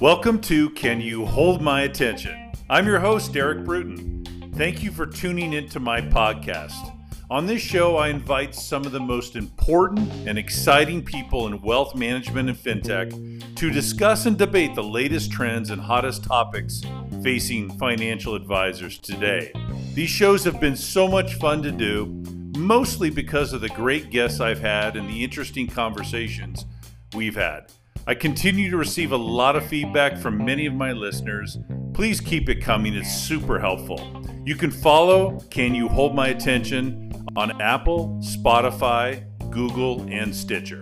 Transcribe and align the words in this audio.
Welcome 0.00 0.40
to 0.40 0.70
Can 0.70 1.00
You 1.00 1.24
Hold 1.24 1.62
My 1.62 1.82
Attention? 1.82 2.50
I'm 2.68 2.86
your 2.86 2.98
host, 2.98 3.32
Derek 3.32 3.64
Bruton. 3.64 4.24
Thank 4.56 4.82
you 4.82 4.90
for 4.90 5.06
tuning 5.06 5.52
into 5.52 5.78
my 5.78 6.00
podcast. 6.00 6.92
On 7.30 7.46
this 7.46 7.62
show, 7.62 7.96
I 7.96 8.08
invite 8.08 8.54
some 8.54 8.84
of 8.84 8.90
the 8.90 8.98
most 8.98 9.36
important 9.36 10.10
and 10.26 10.36
exciting 10.36 11.04
people 11.04 11.46
in 11.46 11.62
wealth 11.62 11.94
management 11.94 12.48
and 12.48 12.58
fintech 12.58 13.54
to 13.54 13.70
discuss 13.70 14.26
and 14.26 14.36
debate 14.36 14.74
the 14.74 14.82
latest 14.82 15.30
trends 15.30 15.70
and 15.70 15.80
hottest 15.80 16.24
topics 16.24 16.82
facing 17.22 17.70
financial 17.78 18.34
advisors 18.34 18.98
today. 18.98 19.52
These 19.94 20.10
shows 20.10 20.42
have 20.44 20.60
been 20.60 20.76
so 20.76 21.06
much 21.06 21.34
fun 21.34 21.62
to 21.62 21.70
do, 21.70 22.21
mostly 22.56 23.10
because 23.10 23.52
of 23.52 23.60
the 23.60 23.68
great 23.70 24.10
guests 24.10 24.40
I've 24.40 24.60
had 24.60 24.96
and 24.96 25.08
the 25.08 25.24
interesting 25.24 25.66
conversations 25.66 26.66
we've 27.14 27.34
had. 27.34 27.72
I 28.06 28.14
continue 28.14 28.70
to 28.70 28.76
receive 28.76 29.12
a 29.12 29.16
lot 29.16 29.56
of 29.56 29.64
feedback 29.66 30.18
from 30.18 30.44
many 30.44 30.66
of 30.66 30.74
my 30.74 30.92
listeners. 30.92 31.58
Please 31.94 32.20
keep 32.20 32.48
it 32.48 32.60
coming, 32.60 32.94
it's 32.94 33.14
super 33.14 33.58
helpful. 33.58 34.00
You 34.44 34.56
can 34.56 34.70
follow 34.70 35.38
Can 35.50 35.74
You 35.74 35.88
Hold 35.88 36.14
My 36.14 36.28
Attention 36.28 37.12
on 37.36 37.60
Apple, 37.62 38.20
Spotify, 38.22 39.24
Google, 39.50 40.04
and 40.10 40.34
Stitcher. 40.34 40.80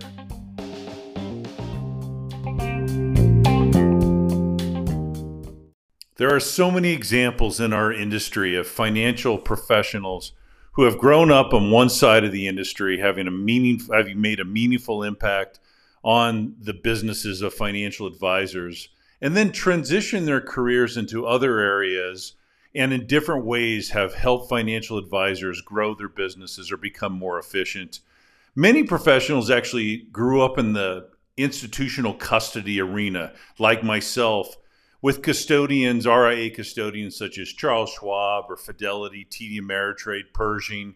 There 6.15 6.35
are 6.35 6.39
so 6.39 6.69
many 6.69 6.91
examples 6.91 7.59
in 7.59 7.73
our 7.73 7.91
industry 7.91 8.55
of 8.55 8.67
financial 8.67 9.37
professionals 9.37 10.33
who 10.73 10.83
have 10.83 10.97
grown 10.97 11.31
up 11.31 11.53
on 11.53 11.71
one 11.71 11.89
side 11.89 12.23
of 12.23 12.31
the 12.31 12.47
industry, 12.47 12.99
having 12.99 13.27
a 13.27 13.31
meaning, 13.31 13.79
having 13.91 14.21
made 14.21 14.39
a 14.39 14.45
meaningful 14.45 15.03
impact 15.03 15.59
on 16.03 16.55
the 16.59 16.73
businesses 16.73 17.41
of 17.41 17.53
financial 17.53 18.07
advisors 18.07 18.89
and 19.21 19.37
then 19.37 19.51
transition 19.51 20.25
their 20.25 20.41
careers 20.41 20.97
into 20.97 21.27
other 21.27 21.59
areas 21.59 22.33
and 22.73 22.93
in 22.93 23.05
different 23.05 23.45
ways 23.45 23.91
have 23.91 24.13
helped 24.13 24.49
financial 24.49 24.97
advisors 24.97 25.61
grow 25.61 25.93
their 25.93 26.09
businesses 26.09 26.71
or 26.71 26.77
become 26.77 27.13
more 27.13 27.37
efficient. 27.37 27.99
Many 28.55 28.83
professionals 28.83 29.51
actually 29.51 30.07
grew 30.11 30.41
up 30.41 30.57
in 30.57 30.73
the 30.73 31.09
institutional 31.37 32.13
custody 32.13 32.79
arena, 32.79 33.33
like 33.59 33.83
myself, 33.83 34.55
with 35.01 35.21
custodians, 35.21 36.05
RIA 36.05 36.49
custodians 36.51 37.15
such 37.15 37.37
as 37.37 37.49
Charles 37.49 37.91
Schwab 37.91 38.45
or 38.49 38.57
Fidelity, 38.57 39.25
TD 39.29 39.59
Ameritrade, 39.59 40.33
Pershing, 40.33 40.95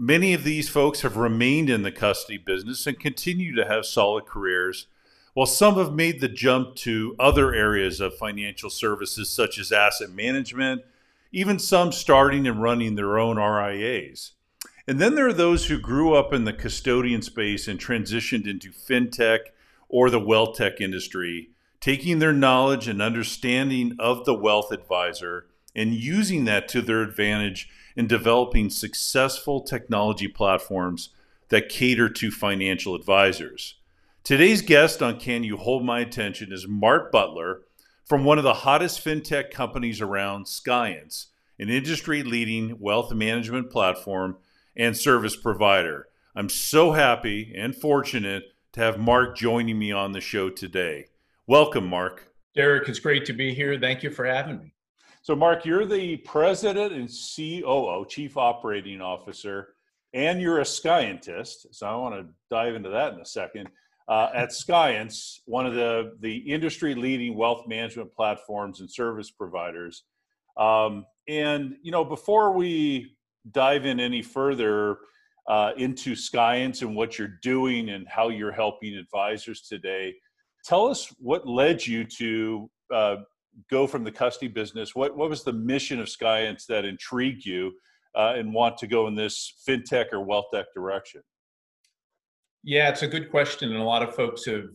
Many 0.00 0.32
of 0.32 0.44
these 0.44 0.68
folks 0.68 1.00
have 1.00 1.16
remained 1.16 1.68
in 1.68 1.82
the 1.82 1.90
custody 1.90 2.38
business 2.38 2.86
and 2.86 3.00
continue 3.00 3.52
to 3.56 3.64
have 3.64 3.84
solid 3.84 4.26
careers, 4.26 4.86
while 5.34 5.44
some 5.44 5.74
have 5.74 5.92
made 5.92 6.20
the 6.20 6.28
jump 6.28 6.76
to 6.76 7.16
other 7.18 7.52
areas 7.52 8.00
of 8.00 8.16
financial 8.16 8.70
services 8.70 9.28
such 9.28 9.58
as 9.58 9.72
asset 9.72 10.10
management, 10.10 10.82
even 11.32 11.58
some 11.58 11.90
starting 11.90 12.46
and 12.46 12.62
running 12.62 12.94
their 12.94 13.18
own 13.18 13.38
RIAs. 13.38 14.34
And 14.86 15.00
then 15.00 15.16
there 15.16 15.26
are 15.26 15.32
those 15.32 15.66
who 15.66 15.80
grew 15.80 16.14
up 16.14 16.32
in 16.32 16.44
the 16.44 16.52
custodian 16.52 17.20
space 17.20 17.66
and 17.66 17.80
transitioned 17.80 18.46
into 18.46 18.70
fintech 18.70 19.40
or 19.88 20.10
the 20.10 20.20
wealth 20.20 20.56
tech 20.56 20.80
industry, 20.80 21.50
taking 21.80 22.18
their 22.18 22.32
knowledge 22.32 22.88
and 22.88 23.00
understanding 23.00 23.96
of 23.98 24.24
the 24.24 24.34
wealth 24.34 24.72
advisor 24.72 25.46
and 25.74 25.94
using 25.94 26.44
that 26.44 26.68
to 26.68 26.82
their 26.82 27.02
advantage 27.02 27.68
in 27.96 28.06
developing 28.06 28.70
successful 28.70 29.60
technology 29.60 30.28
platforms 30.28 31.10
that 31.48 31.68
cater 31.68 32.08
to 32.08 32.30
financial 32.30 32.94
advisors. 32.94 33.76
Today's 34.24 34.60
guest 34.60 35.02
on 35.02 35.18
Can 35.18 35.44
You 35.44 35.56
Hold 35.56 35.84
My 35.84 36.00
Attention 36.00 36.52
is 36.52 36.66
Mark 36.68 37.10
Butler 37.10 37.62
from 38.04 38.24
one 38.24 38.38
of 38.38 38.44
the 38.44 38.54
hottest 38.54 39.04
fintech 39.04 39.50
companies 39.50 40.00
around, 40.00 40.46
Skience, 40.46 41.26
an 41.58 41.68
industry 41.68 42.22
leading 42.22 42.78
wealth 42.78 43.12
management 43.12 43.70
platform 43.70 44.36
and 44.76 44.96
service 44.96 45.36
provider. 45.36 46.08
I'm 46.34 46.48
so 46.48 46.92
happy 46.92 47.52
and 47.56 47.74
fortunate 47.74 48.44
to 48.72 48.80
have 48.80 48.98
Mark 48.98 49.36
joining 49.36 49.78
me 49.78 49.92
on 49.92 50.12
the 50.12 50.20
show 50.20 50.50
today. 50.50 51.06
Welcome, 51.48 51.86
Mark. 51.86 52.28
Derek, 52.54 52.90
it's 52.90 52.98
great 52.98 53.24
to 53.24 53.32
be 53.32 53.54
here. 53.54 53.78
Thank 53.80 54.02
you 54.02 54.10
for 54.10 54.26
having 54.26 54.58
me. 54.58 54.74
So, 55.22 55.34
Mark, 55.34 55.64
you're 55.64 55.86
the 55.86 56.18
president 56.18 56.92
and 56.92 57.08
COO, 57.08 58.04
Chief 58.06 58.36
Operating 58.36 59.00
Officer, 59.00 59.68
and 60.12 60.42
you're 60.42 60.58
a 60.58 60.64
scientist. 60.66 61.68
So, 61.70 61.86
I 61.86 61.94
want 61.96 62.16
to 62.16 62.26
dive 62.50 62.74
into 62.74 62.90
that 62.90 63.14
in 63.14 63.20
a 63.20 63.24
second. 63.24 63.70
Uh, 64.08 64.28
at 64.34 64.50
Skience, 64.50 65.38
one 65.46 65.64
of 65.64 65.72
the 65.72 66.18
the 66.20 66.36
industry 66.36 66.94
leading 66.94 67.34
wealth 67.34 67.66
management 67.66 68.12
platforms 68.12 68.80
and 68.80 68.90
service 68.90 69.30
providers. 69.30 70.04
Um, 70.58 71.06
and 71.28 71.76
you 71.82 71.92
know, 71.92 72.04
before 72.04 72.52
we 72.52 73.16
dive 73.52 73.86
in 73.86 74.00
any 74.00 74.20
further 74.20 74.98
uh, 75.46 75.72
into 75.78 76.12
Skience 76.12 76.82
and 76.82 76.94
what 76.94 77.18
you're 77.18 77.38
doing 77.40 77.88
and 77.88 78.06
how 78.06 78.28
you're 78.28 78.52
helping 78.52 78.94
advisors 78.94 79.62
today, 79.62 80.14
tell 80.64 80.86
us 80.86 81.14
what 81.18 81.46
led 81.46 81.86
you 81.86 82.04
to 82.04 82.70
uh, 82.92 83.16
go 83.70 83.86
from 83.86 84.04
the 84.04 84.12
custody 84.12 84.48
business, 84.48 84.94
what 84.94 85.16
what 85.16 85.30
was 85.30 85.44
the 85.44 85.52
mission 85.52 86.00
of 86.00 86.06
Skience 86.06 86.66
that 86.66 86.84
intrigued 86.84 87.44
you 87.44 87.72
uh, 88.14 88.34
and 88.36 88.52
want 88.52 88.76
to 88.78 88.86
go 88.86 89.06
in 89.06 89.14
this 89.14 89.54
fintech 89.66 90.12
or 90.12 90.20
wealth 90.20 90.46
tech 90.52 90.66
direction? 90.74 91.22
Yeah, 92.64 92.88
it's 92.88 93.02
a 93.02 93.08
good 93.08 93.30
question, 93.30 93.70
and 93.72 93.80
a 93.80 93.84
lot 93.84 94.02
of 94.02 94.14
folks 94.14 94.44
have 94.46 94.68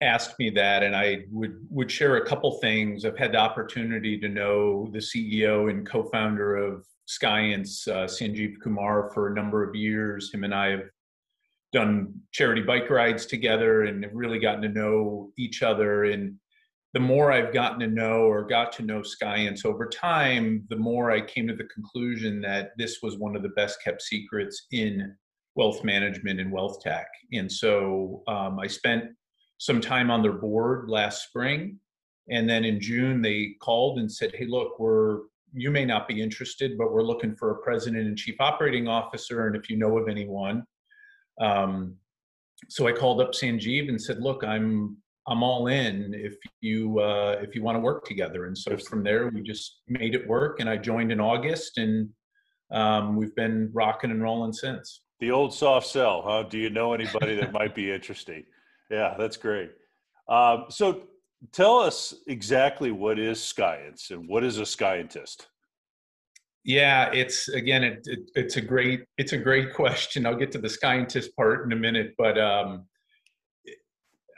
asked 0.00 0.38
me 0.38 0.50
that, 0.50 0.82
and 0.82 0.96
I 0.96 1.24
would 1.30 1.66
would 1.70 1.90
share 1.90 2.16
a 2.16 2.26
couple 2.26 2.52
things. 2.58 3.04
I've 3.04 3.18
had 3.18 3.32
the 3.32 3.38
opportunity 3.38 4.18
to 4.18 4.28
know 4.28 4.88
the 4.92 4.98
CEO 4.98 5.70
and 5.70 5.86
co-founder 5.86 6.56
of 6.56 6.86
Skience, 7.08 7.88
uh, 7.88 8.06
Sanjeev 8.06 8.54
Kumar, 8.62 9.10
for 9.12 9.28
a 9.28 9.34
number 9.34 9.68
of 9.68 9.74
years. 9.74 10.32
Him 10.32 10.44
and 10.44 10.54
I 10.54 10.70
have 10.70 10.82
done 11.72 12.12
charity 12.32 12.62
bike 12.62 12.90
rides 12.90 13.26
together 13.26 13.84
and 13.84 14.02
have 14.04 14.14
really 14.14 14.38
gotten 14.38 14.62
to 14.62 14.68
know 14.68 15.30
each 15.38 15.62
other 15.62 16.04
and 16.04 16.36
the 16.92 17.00
more 17.00 17.30
I've 17.30 17.52
gotten 17.52 17.78
to 17.80 17.86
know 17.86 18.22
or 18.22 18.44
got 18.44 18.72
to 18.72 18.82
know 18.82 19.02
Skience 19.02 19.64
over 19.64 19.86
time, 19.86 20.64
the 20.68 20.76
more 20.76 21.12
I 21.12 21.20
came 21.20 21.46
to 21.46 21.54
the 21.54 21.64
conclusion 21.64 22.40
that 22.40 22.72
this 22.76 22.98
was 23.00 23.16
one 23.16 23.36
of 23.36 23.42
the 23.42 23.50
best 23.50 23.82
kept 23.82 24.02
secrets 24.02 24.66
in 24.72 25.14
wealth 25.54 25.84
management 25.84 26.40
and 26.40 26.50
wealth 26.50 26.80
tech. 26.82 27.06
And 27.32 27.50
so 27.50 28.22
um, 28.26 28.58
I 28.58 28.66
spent 28.66 29.04
some 29.58 29.80
time 29.80 30.10
on 30.10 30.22
their 30.22 30.32
board 30.32 30.90
last 30.90 31.28
spring. 31.28 31.78
And 32.28 32.48
then 32.48 32.64
in 32.64 32.80
June, 32.80 33.22
they 33.22 33.54
called 33.60 33.98
and 33.98 34.10
said, 34.10 34.34
Hey, 34.34 34.46
look, 34.46 34.78
we're 34.78 35.20
you 35.52 35.70
may 35.70 35.84
not 35.84 36.06
be 36.06 36.22
interested, 36.22 36.78
but 36.78 36.92
we're 36.92 37.02
looking 37.02 37.34
for 37.34 37.50
a 37.50 37.58
president 37.62 38.06
and 38.06 38.16
chief 38.16 38.36
operating 38.38 38.86
officer. 38.86 39.48
And 39.48 39.56
if 39.56 39.68
you 39.68 39.76
know 39.76 39.98
of 39.98 40.08
anyone, 40.08 40.64
um, 41.40 41.96
so 42.68 42.86
I 42.86 42.92
called 42.92 43.20
up 43.20 43.32
Sanjeev 43.32 43.88
and 43.88 44.00
said, 44.00 44.20
"Look, 44.20 44.44
I'm 44.44 44.96
I'm 45.26 45.42
all 45.42 45.68
in 45.68 46.12
if 46.14 46.34
you 46.60 46.98
uh, 46.98 47.36
if 47.40 47.54
you 47.54 47.62
want 47.62 47.76
to 47.76 47.80
work 47.80 48.04
together. 48.04 48.46
And 48.46 48.56
so 48.56 48.76
from 48.76 49.04
there, 49.04 49.28
we 49.28 49.42
just 49.42 49.80
made 49.88 50.14
it 50.14 50.26
work. 50.26 50.60
And 50.60 50.68
I 50.68 50.76
joined 50.76 51.12
in 51.12 51.20
August, 51.20 51.78
and 51.78 52.08
um, 52.72 53.16
we've 53.16 53.34
been 53.34 53.70
rocking 53.72 54.10
and 54.10 54.22
rolling 54.22 54.52
since. 54.52 55.02
The 55.20 55.30
old 55.30 55.52
soft 55.52 55.86
sell, 55.86 56.22
huh? 56.22 56.44
Do 56.44 56.58
you 56.58 56.70
know 56.70 56.94
anybody 56.94 57.36
that 57.36 57.52
might 57.52 57.74
be 57.74 57.92
interesting? 57.92 58.44
Yeah, 58.90 59.14
that's 59.18 59.36
great. 59.36 59.70
Um, 60.28 60.64
so 60.68 61.02
tell 61.52 61.78
us 61.78 62.14
exactly 62.26 62.90
what 62.90 63.18
is 63.18 63.38
Skience 63.38 64.10
and 64.10 64.28
what 64.28 64.42
is 64.42 64.58
a 64.58 64.66
scientist. 64.66 65.46
Yeah, 66.64 67.10
it's 67.12 67.48
again, 67.48 67.82
it, 67.82 68.00
it, 68.04 68.30
it's 68.34 68.56
a 68.56 68.60
great 68.60 69.04
it's 69.16 69.32
a 69.32 69.38
great 69.38 69.74
question. 69.74 70.26
I'll 70.26 70.36
get 70.36 70.52
to 70.52 70.58
the 70.58 70.68
scientist 70.68 71.34
part 71.36 71.64
in 71.64 71.72
a 71.72 71.76
minute, 71.76 72.14
but 72.18 72.38
um, 72.38 72.86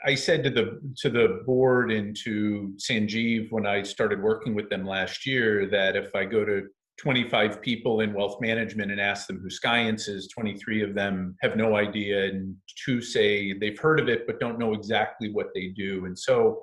I 0.05 0.15
said 0.15 0.43
to 0.43 0.49
the 0.49 0.79
to 0.97 1.09
the 1.09 1.43
board 1.45 1.91
and 1.91 2.15
to 2.23 2.73
Sanjeev 2.77 3.51
when 3.51 3.65
I 3.65 3.83
started 3.83 4.21
working 4.21 4.53
with 4.53 4.69
them 4.69 4.85
last 4.85 5.25
year 5.25 5.65
that 5.67 5.95
if 5.95 6.15
I 6.15 6.25
go 6.25 6.45
to 6.45 6.67
25 6.99 7.61
people 7.61 8.01
in 8.01 8.13
wealth 8.13 8.39
management 8.39 8.91
and 8.91 9.01
ask 9.01 9.27
them 9.27 9.39
who 9.39 9.49
Skience 9.49 10.07
is, 10.07 10.27
23 10.27 10.83
of 10.83 10.93
them 10.93 11.35
have 11.41 11.55
no 11.57 11.75
idea, 11.75 12.25
and 12.25 12.55
two 12.85 13.01
say 13.01 13.53
they've 13.53 13.79
heard 13.79 13.99
of 13.99 14.09
it 14.09 14.27
but 14.27 14.39
don't 14.39 14.59
know 14.59 14.73
exactly 14.73 15.31
what 15.31 15.47
they 15.55 15.69
do. 15.69 16.05
And 16.05 16.17
so, 16.17 16.61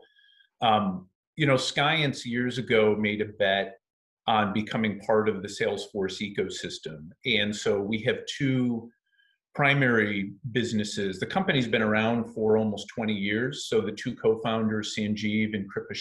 um, 0.62 1.08
you 1.36 1.46
know, 1.46 1.56
Skience 1.56 2.24
years 2.24 2.58
ago 2.58 2.94
made 2.94 3.20
a 3.20 3.26
bet 3.26 3.79
on 4.30 4.52
becoming 4.52 5.00
part 5.00 5.28
of 5.28 5.42
the 5.42 5.48
Salesforce 5.48 6.16
ecosystem, 6.20 7.10
and 7.24 7.54
so 7.54 7.80
we 7.80 7.98
have 8.02 8.18
two 8.38 8.88
primary 9.54 10.32
businesses. 10.52 11.18
The 11.18 11.26
company's 11.26 11.66
been 11.66 11.82
around 11.82 12.32
for 12.32 12.56
almost 12.56 12.88
20 12.94 13.12
years. 13.12 13.66
So 13.66 13.80
the 13.80 13.92
two 13.92 14.14
co-founders, 14.14 14.94
Sanjeev 14.96 15.54
and 15.54 15.68
Kripa 15.68 15.94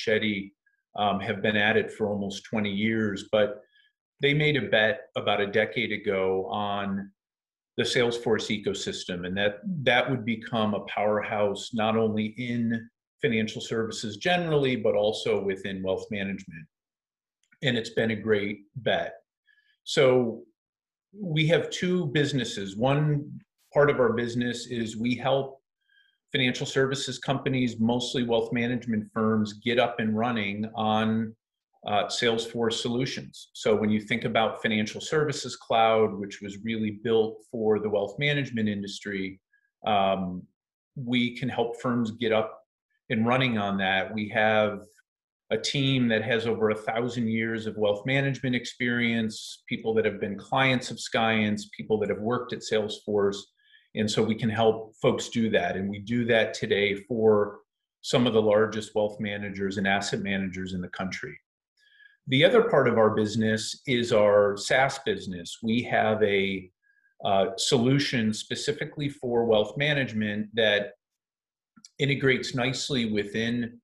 um, 0.95 1.19
have 1.19 1.41
been 1.41 1.57
at 1.57 1.77
it 1.77 1.91
for 1.91 2.07
almost 2.09 2.43
20 2.45 2.69
years. 2.69 3.25
But 3.31 3.61
they 4.21 4.33
made 4.33 4.57
a 4.57 4.69
bet 4.69 5.07
about 5.15 5.41
a 5.41 5.47
decade 5.47 5.91
ago 5.91 6.45
on 6.51 7.11
the 7.77 7.83
Salesforce 7.83 8.47
ecosystem, 8.51 9.25
and 9.25 9.35
that 9.37 9.61
that 9.83 10.09
would 10.09 10.25
become 10.25 10.73
a 10.73 10.81
powerhouse 10.81 11.71
not 11.73 11.95
only 11.95 12.35
in 12.37 12.89
financial 13.21 13.61
services 13.61 14.17
generally, 14.17 14.75
but 14.75 14.95
also 14.95 15.41
within 15.41 15.81
wealth 15.81 16.05
management. 16.11 16.67
And 17.61 17.77
it's 17.77 17.91
been 17.91 18.11
a 18.11 18.15
great 18.15 18.61
bet. 18.77 19.15
So 19.83 20.43
we 21.13 21.47
have 21.47 21.69
two 21.69 22.07
businesses. 22.07 22.75
One 22.75 23.39
part 23.73 23.89
of 23.89 23.99
our 23.99 24.13
business 24.13 24.67
is 24.67 24.97
we 24.97 25.15
help 25.15 25.61
financial 26.31 26.65
services 26.65 27.17
companies, 27.17 27.79
mostly 27.79 28.23
wealth 28.23 28.53
management 28.53 29.07
firms, 29.13 29.53
get 29.53 29.79
up 29.79 29.99
and 29.99 30.15
running 30.15 30.69
on 30.75 31.35
uh, 31.87 32.05
Salesforce 32.05 32.73
solutions. 32.73 33.49
So 33.53 33.75
when 33.75 33.89
you 33.89 34.01
think 34.01 34.25
about 34.25 34.61
Financial 34.61 35.01
Services 35.01 35.55
Cloud, 35.55 36.13
which 36.13 36.41
was 36.41 36.57
really 36.63 36.99
built 37.03 37.37
for 37.49 37.79
the 37.79 37.89
wealth 37.89 38.15
management 38.19 38.67
industry, 38.67 39.39
um, 39.87 40.43
we 40.95 41.35
can 41.37 41.49
help 41.49 41.81
firms 41.81 42.11
get 42.11 42.31
up 42.31 42.61
and 43.09 43.25
running 43.25 43.57
on 43.57 43.77
that. 43.77 44.13
We 44.13 44.29
have 44.29 44.81
a 45.51 45.57
team 45.57 46.07
that 46.07 46.23
has 46.23 46.45
over 46.45 46.69
a 46.69 46.75
thousand 46.75 47.27
years 47.27 47.65
of 47.65 47.77
wealth 47.77 48.05
management 48.05 48.55
experience, 48.55 49.63
people 49.67 49.93
that 49.95 50.05
have 50.05 50.19
been 50.19 50.37
clients 50.37 50.91
of 50.91 50.97
Skience, 50.97 51.63
people 51.75 51.97
that 51.99 52.09
have 52.09 52.19
worked 52.19 52.53
at 52.53 52.59
Salesforce. 52.59 53.37
And 53.95 54.09
so 54.09 54.21
we 54.21 54.35
can 54.35 54.49
help 54.49 54.93
folks 55.01 55.29
do 55.29 55.49
that. 55.49 55.75
And 55.75 55.89
we 55.89 55.99
do 55.99 56.23
that 56.25 56.53
today 56.53 56.95
for 56.95 57.59
some 58.01 58.27
of 58.27 58.33
the 58.33 58.41
largest 58.41 58.93
wealth 58.93 59.19
managers 59.19 59.77
and 59.77 59.87
asset 59.87 60.21
managers 60.21 60.73
in 60.73 60.81
the 60.81 60.89
country. 60.89 61.37
The 62.27 62.45
other 62.45 62.69
part 62.69 62.87
of 62.87 62.99
our 62.99 63.09
business 63.09 63.81
is 63.87 64.13
our 64.13 64.55
SaaS 64.55 64.99
business. 65.03 65.57
We 65.63 65.81
have 65.83 66.21
a 66.21 66.69
uh, 67.25 67.47
solution 67.57 68.33
specifically 68.33 69.09
for 69.09 69.45
wealth 69.45 69.75
management 69.77 70.47
that 70.53 70.91
integrates 71.97 72.53
nicely 72.53 73.11
within 73.11 73.81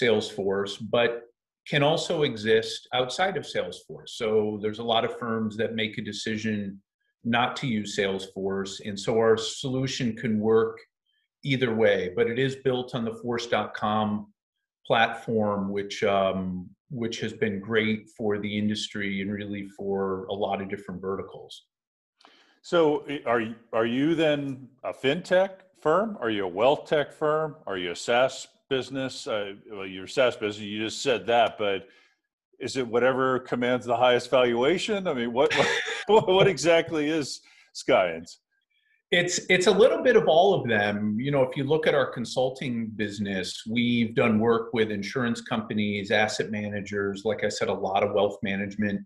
Salesforce, 0.00 0.78
but 0.90 1.22
can 1.66 1.82
also 1.82 2.22
exist 2.22 2.88
outside 2.92 3.36
of 3.36 3.44
Salesforce. 3.44 4.10
So 4.10 4.58
there's 4.60 4.80
a 4.80 4.84
lot 4.84 5.04
of 5.04 5.18
firms 5.18 5.56
that 5.56 5.74
make 5.74 5.96
a 5.98 6.02
decision 6.02 6.80
not 7.24 7.56
to 7.56 7.66
use 7.66 7.96
Salesforce. 7.96 8.86
And 8.86 8.98
so 8.98 9.16
our 9.16 9.36
solution 9.36 10.14
can 10.14 10.38
work 10.38 10.78
either 11.42 11.74
way, 11.74 12.12
but 12.14 12.28
it 12.28 12.38
is 12.38 12.56
built 12.56 12.94
on 12.94 13.04
the 13.04 13.14
force.com 13.14 14.32
platform, 14.86 15.70
which 15.70 16.02
um, 16.04 16.68
which 16.90 17.18
has 17.20 17.32
been 17.32 17.58
great 17.60 18.08
for 18.16 18.38
the 18.38 18.58
industry 18.58 19.22
and 19.22 19.32
really 19.32 19.66
for 19.68 20.26
a 20.26 20.32
lot 20.32 20.60
of 20.60 20.68
different 20.68 21.00
verticals. 21.00 21.64
So, 22.62 23.04
are 23.26 23.40
you, 23.40 23.54
are 23.72 23.86
you 23.86 24.14
then 24.14 24.68
a 24.84 24.92
fintech 24.92 25.50
firm? 25.80 26.16
Are 26.20 26.30
you 26.30 26.44
a 26.44 26.48
wealth 26.48 26.86
tech 26.86 27.12
firm? 27.12 27.56
Are 27.66 27.76
you 27.76 27.90
a 27.90 27.96
SaaS 27.96 28.46
business? 28.74 29.26
Uh, 29.26 29.52
well, 29.70 29.86
you're 29.86 30.08
SaaS 30.08 30.36
business. 30.36 30.64
You 30.64 30.82
just 30.82 31.00
said 31.00 31.26
that, 31.26 31.56
but 31.58 31.86
is 32.58 32.76
it 32.76 32.86
whatever 32.86 33.38
commands 33.40 33.86
the 33.86 33.96
highest 33.96 34.30
valuation? 34.30 35.06
I 35.06 35.14
mean, 35.14 35.32
what 35.32 35.54
what, 36.06 36.28
what 36.28 36.48
exactly 36.48 37.08
is 37.08 37.40
Skience? 37.74 38.38
It's 39.12 39.38
it's 39.48 39.68
a 39.68 39.70
little 39.70 40.02
bit 40.02 40.16
of 40.16 40.26
all 40.26 40.54
of 40.54 40.68
them. 40.68 41.18
You 41.20 41.30
know, 41.30 41.42
if 41.42 41.56
you 41.56 41.64
look 41.64 41.86
at 41.86 41.94
our 41.94 42.06
consulting 42.06 42.88
business, 42.96 43.62
we've 43.70 44.12
done 44.14 44.40
work 44.40 44.72
with 44.72 44.90
insurance 44.90 45.40
companies, 45.40 46.10
asset 46.10 46.50
managers, 46.50 47.22
like 47.24 47.44
I 47.44 47.48
said, 47.48 47.68
a 47.68 47.80
lot 47.88 48.02
of 48.02 48.12
wealth 48.12 48.38
management 48.42 49.00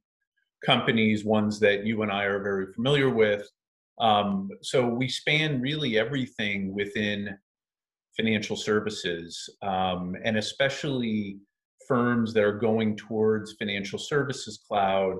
companies, 0.64 1.26
ones 1.26 1.60
that 1.60 1.84
you 1.84 2.02
and 2.02 2.10
I 2.10 2.24
are 2.24 2.42
very 2.42 2.72
familiar 2.72 3.10
with. 3.10 3.46
Um, 4.00 4.48
so 4.62 4.86
we 4.86 5.08
span 5.08 5.60
really 5.60 5.98
everything 5.98 6.74
within 6.74 7.36
financial 8.18 8.56
services, 8.56 9.48
um, 9.62 10.14
and 10.24 10.36
especially 10.36 11.38
firms 11.86 12.34
that 12.34 12.44
are 12.44 12.58
going 12.58 12.96
towards 12.96 13.54
financial 13.58 13.98
services 13.98 14.60
cloud. 14.68 15.16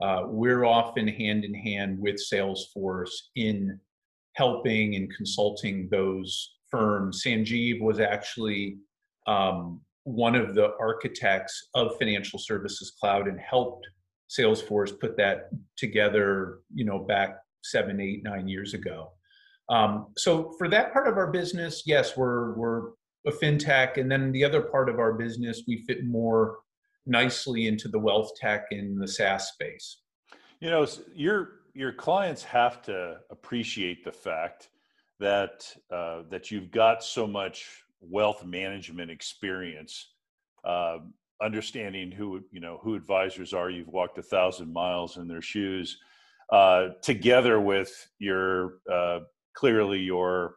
Uh, 0.00 0.22
we're 0.26 0.64
often 0.64 1.08
hand 1.08 1.44
in 1.44 1.54
hand 1.54 1.98
with 1.98 2.16
Salesforce 2.16 3.10
in 3.36 3.78
helping 4.34 4.94
and 4.94 5.14
consulting 5.14 5.88
those 5.90 6.54
firms. 6.70 7.22
Sanjeev 7.24 7.80
was 7.80 8.00
actually 8.00 8.78
um, 9.26 9.80
one 10.04 10.34
of 10.34 10.54
the 10.54 10.70
architects 10.80 11.68
of 11.74 11.96
Financial 11.98 12.38
Services 12.38 12.92
Cloud 12.98 13.28
and 13.28 13.38
helped 13.38 13.86
Salesforce 14.30 14.98
put 14.98 15.16
that 15.18 15.50
together, 15.76 16.60
you 16.74 16.84
know, 16.84 16.98
back 16.98 17.36
seven, 17.62 18.00
eight, 18.00 18.22
nine 18.24 18.48
years 18.48 18.74
ago. 18.74 19.12
Um, 19.68 20.08
so 20.16 20.54
for 20.58 20.68
that 20.68 20.92
part 20.92 21.08
of 21.08 21.16
our 21.16 21.30
business, 21.30 21.82
yes, 21.86 22.16
we're 22.16 22.54
we're 22.54 22.90
a 23.26 23.30
fintech, 23.30 23.98
and 23.98 24.10
then 24.10 24.32
the 24.32 24.44
other 24.44 24.62
part 24.62 24.88
of 24.88 24.98
our 24.98 25.12
business, 25.12 25.62
we 25.66 25.84
fit 25.86 26.04
more 26.04 26.58
nicely 27.06 27.66
into 27.66 27.88
the 27.88 27.98
wealth 27.98 28.32
tech 28.36 28.66
and 28.70 29.00
the 29.00 29.08
SaaS 29.08 29.48
space. 29.48 29.98
You 30.60 30.70
know, 30.70 30.86
you're 31.14 31.62
your 31.74 31.92
clients 31.92 32.42
have 32.44 32.82
to 32.82 33.18
appreciate 33.30 34.04
the 34.04 34.12
fact 34.12 34.68
that 35.20 35.72
uh, 35.90 36.22
that 36.30 36.50
you've 36.50 36.70
got 36.70 37.02
so 37.02 37.26
much 37.26 37.84
wealth 38.00 38.44
management 38.44 39.10
experience, 39.10 40.14
uh, 40.64 40.98
understanding 41.40 42.10
who 42.10 42.42
you 42.50 42.60
know 42.60 42.78
who 42.82 42.94
advisors 42.94 43.54
are. 43.54 43.70
You've 43.70 43.88
walked 43.88 44.18
a 44.18 44.22
thousand 44.22 44.72
miles 44.72 45.16
in 45.16 45.28
their 45.28 45.42
shoes, 45.42 45.98
uh, 46.52 46.88
together 47.02 47.60
with 47.60 48.08
your 48.18 48.78
uh, 48.92 49.20
clearly 49.54 49.98
your 49.98 50.56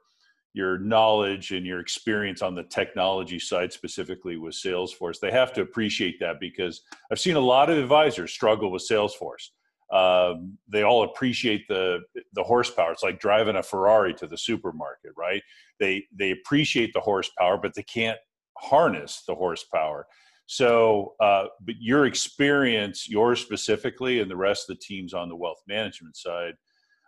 your 0.53 0.77
knowledge 0.77 1.51
and 1.51 1.65
your 1.65 1.81
experience 1.81 2.41
on 2.41 2.55
the 2.55 2.63
technology 2.63 3.39
side 3.39 3.73
specifically 3.73 4.37
with 4.37 4.53
salesforce 4.53 5.19
they 5.19 5.31
have 5.31 5.51
to 5.53 5.61
appreciate 5.61 6.19
that 6.19 6.39
because 6.39 6.81
i've 7.11 7.19
seen 7.19 7.35
a 7.35 7.39
lot 7.39 7.69
of 7.69 7.77
advisors 7.77 8.31
struggle 8.31 8.71
with 8.71 8.87
salesforce 8.87 9.49
um, 9.91 10.57
they 10.67 10.83
all 10.83 11.03
appreciate 11.03 11.67
the 11.67 11.99
the 12.33 12.43
horsepower. 12.43 12.91
It's 12.91 13.03
like 13.03 13.19
driving 13.19 13.55
a 13.55 13.63
Ferrari 13.63 14.13
to 14.15 14.27
the 14.27 14.37
supermarket, 14.37 15.11
right? 15.15 15.43
They 15.79 16.05
they 16.11 16.31
appreciate 16.31 16.91
the 16.93 17.01
horsepower, 17.01 17.57
but 17.57 17.75
they 17.75 17.83
can't 17.83 18.17
harness 18.57 19.23
the 19.27 19.35
horsepower. 19.35 20.07
So, 20.47 21.13
uh, 21.19 21.45
but 21.61 21.75
your 21.79 22.05
experience, 22.05 23.09
yours 23.09 23.39
specifically, 23.39 24.19
and 24.19 24.29
the 24.29 24.35
rest 24.35 24.69
of 24.69 24.75
the 24.75 24.81
teams 24.81 25.13
on 25.13 25.29
the 25.29 25.35
wealth 25.35 25.61
management 25.67 26.17
side, 26.17 26.53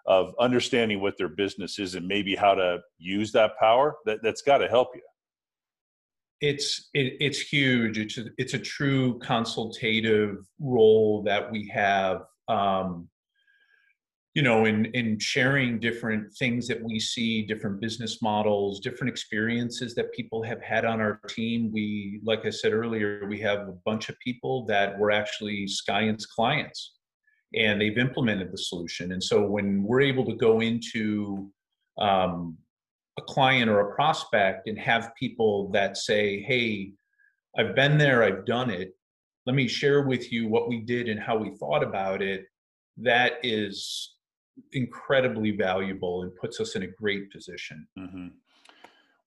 of 0.07 0.33
understanding 0.39 1.01
what 1.01 1.18
their 1.18 1.27
business 1.27 1.80
is 1.80 1.95
and 1.95 2.07
maybe 2.07 2.36
how 2.36 2.56
to 2.56 2.79
use 2.98 3.31
that 3.34 3.51
power, 3.60 3.96
that 4.05 4.20
that's 4.24 4.41
got 4.41 4.60
to 4.60 4.67
help 4.67 4.89
you. 4.96 5.01
It's 6.39 6.89
it, 6.93 7.17
it's 7.20 7.39
huge. 7.39 7.98
It's 7.98 8.17
a, 8.17 8.25
it's 8.38 8.53
a 8.53 8.60
true 8.60 9.20
consultative 9.20 10.38
role 10.60 11.24
that 11.24 11.51
we 11.51 11.67
have 11.74 12.22
um, 12.48 13.10
you 14.38 14.43
know, 14.43 14.65
in 14.65 14.86
in 14.93 15.17
sharing 15.17 15.79
different 15.79 16.31
things 16.38 16.67
that 16.67 16.79
we 16.84 17.00
see, 17.00 17.41
different 17.41 17.81
business 17.81 18.22
models, 18.22 18.79
different 18.79 19.10
experiences 19.10 19.96
that 19.96 20.13
people 20.13 20.43
have 20.43 20.62
had 20.62 20.86
on 20.86 21.01
our 21.01 21.20
team. 21.27 21.72
We, 21.74 22.22
like 22.24 22.46
I 22.46 22.51
said 22.51 22.72
earlier, 22.72 23.25
we 23.27 23.39
have 23.39 23.62
a 23.62 23.74
bunch 23.84 24.10
of 24.10 24.15
people 24.20 24.63
that 24.67 24.96
were 25.00 25.10
actually 25.10 25.65
Skience 25.65 26.27
clients, 26.27 26.97
and 27.56 27.80
they've 27.80 27.98
implemented 27.98 28.51
the 28.51 28.58
solution. 28.58 29.13
And 29.13 29.24
so 29.24 29.46
when 29.46 29.84
we're 29.84 30.01
able 30.01 30.25
to 30.25 30.36
go 30.36 30.60
into 30.60 31.50
um, 31.98 32.58
a 33.18 33.22
client 33.22 33.70
or 33.70 33.80
a 33.80 33.96
prospect 33.96 34.68
and 34.68 34.77
have 34.77 35.12
people 35.20 35.72
that 35.72 35.98
say, 35.98 36.42
"Hey, 36.42 36.92
I've 37.58 37.75
been 37.75 37.98
there, 37.98 38.24
I've 38.24 38.46
done 38.46 38.70
it 38.70 38.94
let 39.48 39.56
me 39.56 39.68
share 39.68 40.01
with 40.01 40.32
you 40.32 40.48
what 40.48 40.68
we 40.68 40.82
did 40.82 41.08
and 41.08 41.20
how 41.20 41.38
we 41.38 41.56
thought 41.56 41.82
about 41.82 42.22
it 42.22 42.46
that 42.98 43.34
is 43.42 44.16
incredibly 44.74 45.51
valuable 45.51 46.24
and 46.24 46.36
puts 46.36 46.60
us 46.60 46.75
in 46.75 46.84
a 46.84 46.88
great 46.88 47.32
position 47.32 47.88
mm-hmm. 47.98 48.27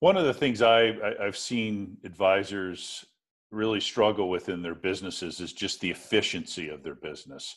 one 0.01 0.17
of 0.17 0.27
the 0.27 0.35
things 0.35 0.63
I, 0.63 0.91
I 0.91 1.27
i've 1.27 1.39
seen 1.39 1.97
advisors 2.05 3.05
really 3.51 3.81
struggle 3.81 4.29
with 4.29 4.49
in 4.49 4.63
their 4.63 4.75
businesses 4.75 5.41
is 5.41 5.53
just 5.53 5.81
the 5.81 5.91
efficiency 5.91 6.69
of 6.69 6.85
their 6.85 6.95
business 6.95 7.57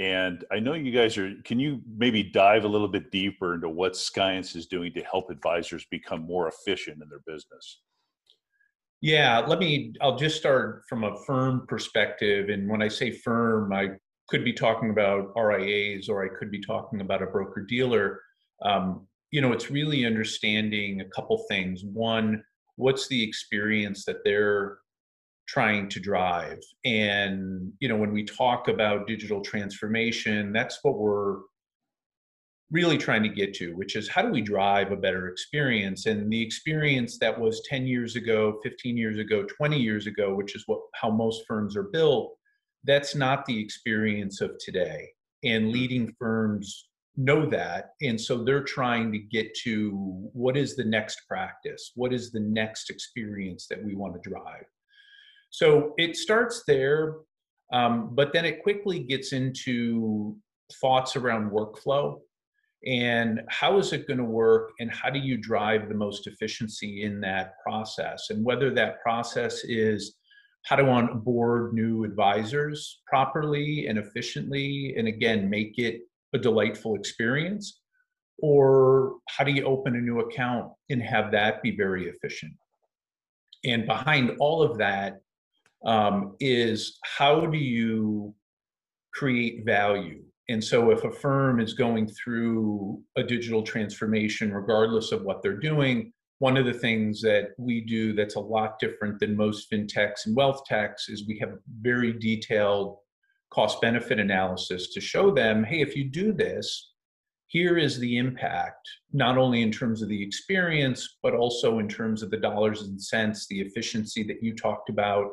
and 0.00 0.46
I 0.50 0.58
know 0.60 0.72
you 0.72 0.92
guys 0.92 1.18
are, 1.18 1.34
can 1.44 1.60
you 1.60 1.82
maybe 1.86 2.22
dive 2.22 2.64
a 2.64 2.68
little 2.68 2.88
bit 2.88 3.10
deeper 3.10 3.54
into 3.54 3.68
what 3.68 3.92
Skience 3.92 4.56
is 4.56 4.66
doing 4.66 4.94
to 4.94 5.02
help 5.02 5.28
advisors 5.28 5.84
become 5.90 6.22
more 6.22 6.48
efficient 6.48 7.02
in 7.02 7.08
their 7.10 7.20
business? 7.26 7.82
Yeah, 9.02 9.40
let 9.40 9.58
me, 9.58 9.92
I'll 10.00 10.16
just 10.16 10.38
start 10.38 10.84
from 10.88 11.04
a 11.04 11.14
firm 11.26 11.66
perspective. 11.68 12.48
And 12.48 12.66
when 12.66 12.80
I 12.80 12.88
say 12.88 13.10
firm, 13.10 13.74
I 13.74 13.90
could 14.30 14.42
be 14.42 14.54
talking 14.54 14.88
about 14.88 15.34
RIAs 15.36 16.08
or 16.08 16.24
I 16.24 16.28
could 16.38 16.50
be 16.50 16.62
talking 16.62 17.02
about 17.02 17.22
a 17.22 17.26
broker 17.26 17.66
dealer. 17.68 18.22
Um, 18.62 19.06
you 19.30 19.42
know, 19.42 19.52
it's 19.52 19.70
really 19.70 20.06
understanding 20.06 21.02
a 21.02 21.08
couple 21.14 21.44
things. 21.50 21.84
One, 21.84 22.42
what's 22.76 23.06
the 23.08 23.22
experience 23.22 24.06
that 24.06 24.24
they're 24.24 24.78
trying 25.50 25.88
to 25.88 26.00
drive? 26.00 26.60
And, 26.84 27.72
you 27.80 27.88
know, 27.88 27.96
when 27.96 28.12
we 28.12 28.24
talk 28.24 28.68
about 28.68 29.08
digital 29.08 29.40
transformation, 29.40 30.52
that's 30.52 30.78
what 30.82 30.98
we're 30.98 31.38
really 32.70 32.96
trying 32.96 33.24
to 33.24 33.28
get 33.28 33.52
to, 33.54 33.72
which 33.72 33.96
is 33.96 34.08
how 34.08 34.22
do 34.22 34.30
we 34.30 34.40
drive 34.40 34.92
a 34.92 34.96
better 34.96 35.28
experience? 35.28 36.06
And 36.06 36.32
the 36.32 36.40
experience 36.40 37.18
that 37.18 37.38
was 37.38 37.62
10 37.68 37.86
years 37.86 38.14
ago, 38.14 38.60
15 38.62 38.96
years 38.96 39.18
ago, 39.18 39.42
20 39.42 39.78
years 39.78 40.06
ago, 40.06 40.34
which 40.34 40.54
is 40.54 40.62
what 40.66 40.80
how 40.94 41.10
most 41.10 41.42
firms 41.48 41.76
are 41.76 41.90
built, 41.92 42.36
that's 42.84 43.16
not 43.16 43.44
the 43.44 43.60
experience 43.60 44.40
of 44.40 44.52
today. 44.60 45.08
And 45.42 45.64
mm-hmm. 45.64 45.72
leading 45.72 46.14
firms 46.18 46.88
know 47.16 47.44
that. 47.46 47.90
And 48.00 48.20
so 48.20 48.44
they're 48.44 48.62
trying 48.62 49.10
to 49.12 49.18
get 49.18 49.52
to 49.64 49.90
what 50.32 50.56
is 50.56 50.76
the 50.76 50.84
next 50.84 51.22
practice? 51.26 51.90
What 51.96 52.12
is 52.12 52.30
the 52.30 52.40
next 52.40 52.88
experience 52.88 53.66
that 53.68 53.82
we 53.84 53.96
want 53.96 54.14
to 54.14 54.30
drive? 54.30 54.64
So 55.50 55.94
it 55.98 56.16
starts 56.16 56.62
there, 56.66 57.16
um, 57.72 58.14
but 58.14 58.32
then 58.32 58.44
it 58.44 58.62
quickly 58.62 59.00
gets 59.00 59.32
into 59.32 60.36
thoughts 60.80 61.16
around 61.16 61.50
workflow 61.50 62.20
and 62.86 63.42
how 63.48 63.78
is 63.78 63.92
it 63.92 64.06
going 64.06 64.18
to 64.18 64.24
work 64.24 64.70
and 64.80 64.90
how 64.90 65.10
do 65.10 65.18
you 65.18 65.36
drive 65.36 65.88
the 65.88 65.94
most 65.94 66.26
efficiency 66.26 67.02
in 67.02 67.20
that 67.20 67.54
process? 67.62 68.30
And 68.30 68.44
whether 68.44 68.70
that 68.74 69.02
process 69.02 69.64
is 69.64 70.16
how 70.64 70.76
to 70.76 70.88
onboard 70.88 71.74
new 71.74 72.04
advisors 72.04 73.00
properly 73.06 73.86
and 73.86 73.98
efficiently 73.98 74.94
and 74.96 75.08
again 75.08 75.50
make 75.50 75.78
it 75.78 76.02
a 76.32 76.38
delightful 76.38 76.94
experience 76.94 77.80
or 78.38 79.16
how 79.28 79.44
do 79.44 79.52
you 79.52 79.64
open 79.64 79.96
a 79.96 80.00
new 80.00 80.20
account 80.20 80.72
and 80.88 81.02
have 81.02 81.30
that 81.32 81.62
be 81.62 81.76
very 81.76 82.08
efficient? 82.08 82.52
And 83.64 83.86
behind 83.86 84.36
all 84.38 84.62
of 84.62 84.78
that 84.78 85.20
um, 85.84 86.36
is 86.40 86.98
how 87.04 87.46
do 87.46 87.58
you 87.58 88.34
create 89.14 89.64
value? 89.64 90.22
And 90.48 90.62
so 90.62 90.90
if 90.90 91.04
a 91.04 91.10
firm 91.10 91.60
is 91.60 91.74
going 91.74 92.08
through 92.08 93.00
a 93.16 93.22
digital 93.22 93.62
transformation 93.62 94.52
regardless 94.52 95.12
of 95.12 95.22
what 95.22 95.42
they're 95.42 95.58
doing 95.58 96.12
one 96.40 96.56
of 96.56 96.64
the 96.64 96.72
things 96.72 97.20
that 97.20 97.50
we 97.58 97.82
do 97.82 98.12
that's 98.14 98.34
a 98.34 98.40
lot 98.40 98.78
different 98.80 99.20
than 99.20 99.36
most 99.36 99.70
fintechs 99.70 100.26
and 100.26 100.34
wealth 100.34 100.62
techs 100.66 101.08
is 101.08 101.28
we 101.28 101.38
have 101.38 101.58
very 101.80 102.12
detailed 102.14 102.96
cost 103.50 103.80
benefit 103.80 104.18
analysis 104.18 104.92
to 104.92 105.00
show 105.00 105.30
them 105.30 105.62
hey 105.62 105.80
if 105.80 105.94
you 105.94 106.04
do 106.04 106.32
this 106.32 106.92
here 107.46 107.76
is 107.76 107.98
the 107.98 108.16
impact 108.16 108.88
not 109.12 109.36
only 109.36 109.62
in 109.62 109.70
terms 109.70 110.02
of 110.02 110.08
the 110.08 110.22
experience 110.22 111.18
but 111.22 111.34
also 111.34 111.78
in 111.78 111.88
terms 111.88 112.22
of 112.22 112.30
the 112.30 112.36
dollars 112.36 112.82
and 112.82 113.00
cents 113.00 113.46
the 113.48 113.60
efficiency 113.60 114.22
that 114.22 114.42
you 114.42 114.54
talked 114.54 114.88
about 114.88 115.30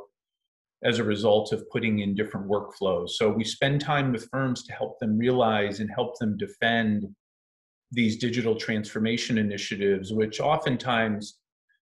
as 0.84 1.00
a 1.00 1.04
result 1.04 1.52
of 1.52 1.68
putting 1.70 2.00
in 2.00 2.16
different 2.16 2.48
workflows 2.48 3.10
so 3.12 3.30
we 3.30 3.44
spend 3.44 3.82
time 3.82 4.12
with 4.12 4.30
firms 4.32 4.64
to 4.64 4.74
help 4.74 5.00
them 5.00 5.18
realize 5.18 5.80
and 5.80 5.90
help 5.94 6.18
them 6.20 6.38
defend 6.38 7.06
these 7.92 8.18
digital 8.18 8.56
transformation 8.56 9.38
initiatives 9.38 10.12
which 10.14 10.40
oftentimes 10.40 11.40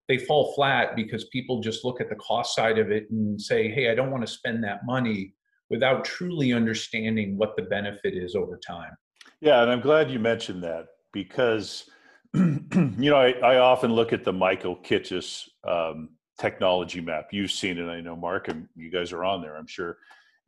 they 0.07 0.19
fall 0.19 0.53
flat 0.55 0.95
because 0.95 1.25
people 1.33 1.61
just 1.61 1.85
look 1.85 2.01
at 2.01 2.11
the 2.11 2.17
cost 2.17 2.55
side 2.55 2.79
of 2.79 2.91
it 2.91 3.11
and 3.11 3.41
say 3.41 3.69
hey 3.71 3.91
i 3.91 3.95
don't 3.95 4.11
want 4.11 4.25
to 4.25 4.33
spend 4.33 4.63
that 4.63 4.81
money 4.85 5.35
without 5.71 6.05
truly 6.05 6.53
understanding 6.53 7.37
what 7.37 7.57
the 7.57 7.63
benefit 7.63 8.15
is 8.15 8.35
over 8.35 8.59
time. 8.65 8.93
Yeah, 9.41 9.63
and 9.63 9.71
I'm 9.71 9.81
glad 9.81 10.11
you 10.11 10.19
mentioned 10.19 10.63
that 10.63 10.87
because 11.13 11.89
you 12.35 12.61
know 12.99 13.17
I, 13.17 13.31
I, 13.31 13.59
often 13.59 13.93
look 13.93 14.13
at 14.13 14.25
the 14.25 14.33
Michael 14.33 14.77
Kitces 14.77 15.49
um, 15.67 16.11
technology 16.39 17.01
map. 17.01 17.29
You've 17.33 17.51
seen 17.51 17.79
it, 17.79 17.89
I 17.89 18.01
know, 18.01 18.17
Mark, 18.17 18.49
and 18.49 18.69
you 18.75 18.91
guys 18.91 19.13
are 19.13 19.25
on 19.25 19.43
there, 19.43 19.57
I'm 19.57 19.67
sure. 19.67 19.99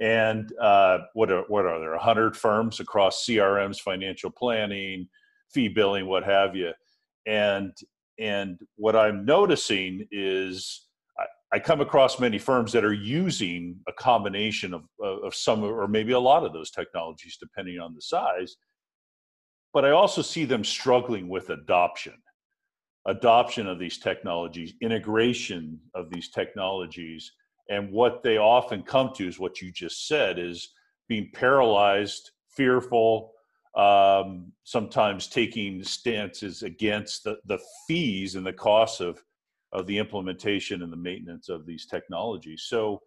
And 0.00 0.52
uh, 0.60 0.98
what 1.14 1.30
are 1.30 1.44
what 1.48 1.64
are 1.64 1.80
there? 1.80 1.94
A 1.94 1.98
hundred 1.98 2.36
firms 2.36 2.80
across 2.80 3.24
CRMs, 3.24 3.80
financial 3.80 4.30
planning, 4.30 5.08
fee 5.52 5.68
billing, 5.68 6.06
what 6.06 6.24
have 6.24 6.54
you. 6.54 6.72
And 7.26 7.72
and 8.18 8.58
what 8.76 8.94
I'm 8.94 9.24
noticing 9.24 10.06
is 10.10 10.86
I 11.52 11.58
come 11.60 11.80
across 11.80 12.18
many 12.18 12.38
firms 12.38 12.72
that 12.72 12.84
are 12.84 12.92
using 12.92 13.76
a 13.88 13.92
combination 13.92 14.74
of, 14.74 14.84
of 15.00 15.34
some 15.34 15.62
or 15.62 15.86
maybe 15.86 16.12
a 16.12 16.20
lot 16.20 16.44
of 16.44 16.52
those 16.52 16.70
technologies, 16.70 17.38
depending 17.40 17.78
on 17.78 17.94
the 17.94 18.02
size. 18.02 18.56
But 19.72 19.84
I 19.84 19.90
also 19.90 20.22
see 20.22 20.44
them 20.44 20.64
struggling 20.64 21.28
with 21.28 21.50
adoption, 21.50 22.14
adoption 23.06 23.66
of 23.66 23.78
these 23.78 23.98
technologies, 23.98 24.74
integration 24.80 25.80
of 25.94 26.10
these 26.10 26.28
technologies. 26.30 27.32
And 27.70 27.90
what 27.92 28.22
they 28.22 28.38
often 28.38 28.82
come 28.82 29.12
to 29.16 29.26
is 29.26 29.38
what 29.38 29.60
you 29.60 29.72
just 29.72 30.06
said 30.06 30.38
is 30.38 30.68
being 31.08 31.30
paralyzed, 31.32 32.30
fearful, 32.48 33.32
um, 33.76 34.52
sometimes 34.64 35.28
taking 35.28 35.82
stances 35.84 36.62
against 36.62 37.24
the, 37.24 37.38
the 37.46 37.58
fees 37.86 38.34
and 38.34 38.46
the 38.46 38.52
costs 38.52 39.00
of 39.00 39.22
of 39.72 39.86
the 39.86 39.98
implementation 39.98 40.82
and 40.82 40.92
the 40.92 40.96
maintenance 40.96 41.48
of 41.48 41.66
these 41.66 41.86
technologies. 41.86 42.64
So, 42.66 43.02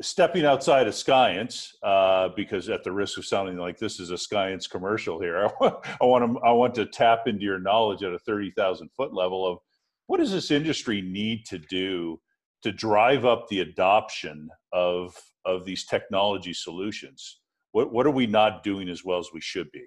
stepping 0.00 0.44
outside 0.44 0.86
of 0.86 0.94
Skience, 0.94 1.72
uh, 1.82 2.30
because 2.34 2.68
at 2.68 2.84
the 2.84 2.92
risk 2.92 3.18
of 3.18 3.26
sounding 3.26 3.56
like 3.56 3.78
this 3.78 4.00
is 4.00 4.10
a 4.10 4.14
Skience 4.14 4.68
commercial 4.68 5.20
here, 5.20 5.48
I 5.60 6.04
want 6.04 6.32
to 6.32 6.40
I 6.40 6.52
want 6.52 6.74
to 6.76 6.86
tap 6.86 7.26
into 7.26 7.44
your 7.44 7.60
knowledge 7.60 8.02
at 8.02 8.12
a 8.12 8.18
thirty 8.18 8.50
thousand 8.50 8.90
foot 8.96 9.14
level 9.14 9.46
of 9.46 9.58
what 10.06 10.18
does 10.18 10.32
this 10.32 10.50
industry 10.50 11.00
need 11.00 11.46
to 11.46 11.58
do 11.58 12.20
to 12.62 12.72
drive 12.72 13.24
up 13.24 13.48
the 13.48 13.60
adoption 13.60 14.48
of 14.72 15.16
of 15.44 15.64
these 15.64 15.84
technology 15.84 16.52
solutions. 16.52 17.40
What 17.72 17.92
what 17.92 18.06
are 18.06 18.10
we 18.10 18.26
not 18.26 18.62
doing 18.62 18.88
as 18.88 19.04
well 19.04 19.18
as 19.18 19.28
we 19.32 19.40
should 19.40 19.70
be? 19.70 19.84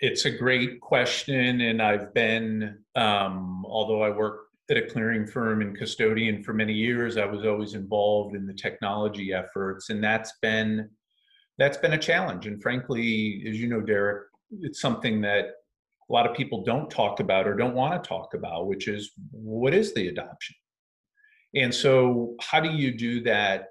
It's 0.00 0.24
a 0.24 0.30
great 0.30 0.80
question, 0.80 1.60
and 1.60 1.82
I've 1.82 2.14
been, 2.14 2.78
um, 2.96 3.66
although 3.66 4.02
I 4.02 4.08
work 4.08 4.49
at 4.70 4.76
a 4.76 4.82
clearing 4.82 5.26
firm 5.26 5.60
and 5.60 5.76
custodian 5.76 6.42
for 6.42 6.52
many 6.52 6.72
years. 6.72 7.16
I 7.16 7.24
was 7.24 7.44
always 7.44 7.74
involved 7.74 8.34
in 8.34 8.46
the 8.46 8.54
technology 8.54 9.32
efforts, 9.32 9.90
and 9.90 10.02
that's 10.02 10.32
been 10.40 10.88
that's 11.58 11.76
been 11.76 11.92
a 11.92 11.98
challenge. 11.98 12.46
And 12.46 12.62
frankly, 12.62 13.44
as 13.48 13.60
you 13.60 13.68
know, 13.68 13.80
Derek, 13.80 14.28
it's 14.60 14.80
something 14.80 15.20
that 15.22 15.46
a 16.08 16.12
lot 16.12 16.28
of 16.28 16.36
people 16.36 16.64
don't 16.64 16.90
talk 16.90 17.20
about 17.20 17.46
or 17.46 17.54
don't 17.54 17.74
want 17.74 18.02
to 18.02 18.08
talk 18.08 18.34
about, 18.34 18.66
which 18.66 18.88
is 18.88 19.12
what 19.30 19.74
is 19.74 19.92
the 19.94 20.08
adoption? 20.08 20.56
And 21.54 21.74
so, 21.74 22.36
how 22.40 22.60
do 22.60 22.70
you 22.70 22.96
do 22.96 23.22
that 23.24 23.68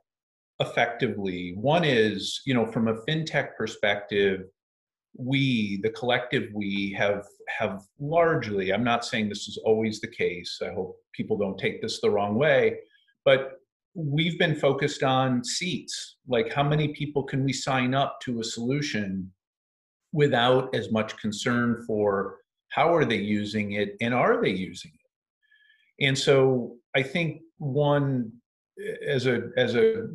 effectively? 0.59 1.53
One 1.55 1.83
is, 1.83 2.41
you 2.45 2.53
know, 2.53 2.65
from 2.65 2.87
a 2.87 2.95
fintech 3.05 3.55
perspective, 3.57 4.41
we 5.17 5.79
the 5.83 5.89
collective 5.89 6.49
we 6.53 6.95
have 6.97 7.25
have 7.47 7.81
largely 7.99 8.71
i'm 8.71 8.83
not 8.83 9.03
saying 9.03 9.27
this 9.27 9.47
is 9.47 9.57
always 9.65 9.99
the 9.99 10.07
case 10.07 10.59
i 10.63 10.71
hope 10.71 10.95
people 11.13 11.37
don't 11.37 11.57
take 11.57 11.81
this 11.81 11.99
the 11.99 12.09
wrong 12.09 12.35
way 12.35 12.77
but 13.25 13.59
we've 13.95 14.37
been 14.37 14.55
focused 14.55 15.03
on 15.03 15.43
seats. 15.43 16.17
Like 16.27 16.53
how 16.53 16.63
many 16.63 16.89
people 16.89 17.23
can 17.23 17.43
we 17.43 17.53
sign 17.53 17.93
up 17.93 18.19
to 18.21 18.39
a 18.39 18.43
solution 18.43 19.31
without 20.11 20.73
as 20.73 20.91
much 20.91 21.17
concern 21.17 21.83
for 21.85 22.37
how 22.69 22.93
are 22.93 23.05
they 23.05 23.17
using 23.17 23.73
it 23.73 23.95
and 24.01 24.13
are 24.13 24.41
they 24.41 24.49
using 24.49 24.91
it? 24.91 26.05
And 26.05 26.17
so 26.17 26.75
i 26.95 27.03
think 27.03 27.41
one 27.57 28.31
as 29.05 29.27
a 29.27 29.49
as 29.57 29.75
a 29.75 30.07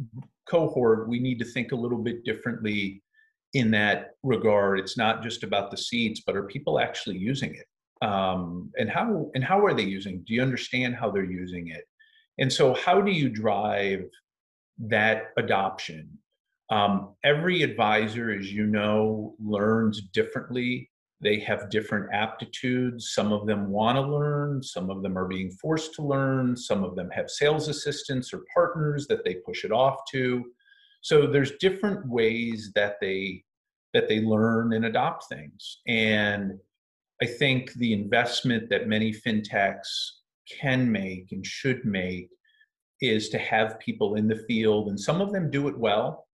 cohort 0.48 1.08
we 1.08 1.20
need 1.20 1.38
to 1.38 1.44
think 1.44 1.70
a 1.70 1.76
little 1.76 2.02
bit 2.02 2.24
differently 2.24 3.03
in 3.54 3.70
that 3.70 4.10
regard 4.22 4.78
it's 4.78 4.96
not 4.96 5.22
just 5.22 5.42
about 5.42 5.70
the 5.70 5.76
seeds 5.76 6.22
but 6.26 6.36
are 6.36 6.44
people 6.44 6.78
actually 6.78 7.16
using 7.16 7.54
it? 7.54 7.66
Um, 8.04 8.70
and 8.76 8.90
how 8.90 9.30
and 9.34 9.42
how 9.42 9.64
are 9.64 9.74
they 9.74 9.84
using 9.84 10.22
do 10.26 10.34
you 10.34 10.42
understand 10.42 10.94
how 10.94 11.10
they're 11.10 11.24
using 11.24 11.68
it? 11.68 11.84
And 12.38 12.52
so 12.52 12.74
how 12.74 13.00
do 13.00 13.12
you 13.12 13.28
drive 13.28 14.04
that 14.78 15.28
adoption? 15.36 16.18
Um, 16.70 17.14
every 17.24 17.62
advisor 17.62 18.32
as 18.32 18.52
you 18.52 18.66
know 18.66 19.34
learns 19.38 20.02
differently. 20.12 20.90
They 21.20 21.38
have 21.40 21.70
different 21.70 22.12
aptitudes. 22.12 23.12
Some 23.14 23.32
of 23.32 23.46
them 23.46 23.70
want 23.70 23.96
to 23.96 24.02
learn 24.02 24.62
some 24.62 24.90
of 24.90 25.02
them 25.02 25.16
are 25.16 25.26
being 25.26 25.50
forced 25.50 25.94
to 25.94 26.02
learn 26.02 26.56
some 26.56 26.84
of 26.84 26.96
them 26.96 27.10
have 27.10 27.30
sales 27.30 27.68
assistants 27.68 28.32
or 28.32 28.42
partners 28.52 29.06
that 29.08 29.24
they 29.24 29.36
push 29.36 29.64
it 29.64 29.72
off 29.72 29.96
to 30.10 30.44
so 31.04 31.26
there's 31.26 31.52
different 31.60 32.08
ways 32.08 32.72
that 32.74 32.96
they 32.98 33.44
that 33.92 34.08
they 34.08 34.20
learn 34.20 34.72
and 34.72 34.86
adopt 34.86 35.28
things. 35.28 35.80
And 35.86 36.58
i 37.22 37.26
think 37.26 37.72
the 37.74 37.92
investment 37.92 38.68
that 38.70 38.88
many 38.88 39.12
fintechs 39.12 39.90
can 40.60 40.90
make 40.90 41.26
and 41.30 41.46
should 41.46 41.84
make 41.84 42.28
is 43.00 43.28
to 43.28 43.38
have 43.38 43.78
people 43.78 44.16
in 44.16 44.26
the 44.26 44.42
field 44.48 44.88
and 44.88 44.98
some 44.98 45.20
of 45.20 45.32
them 45.32 45.48
do 45.48 45.68
it 45.68 45.78
well 45.78 46.26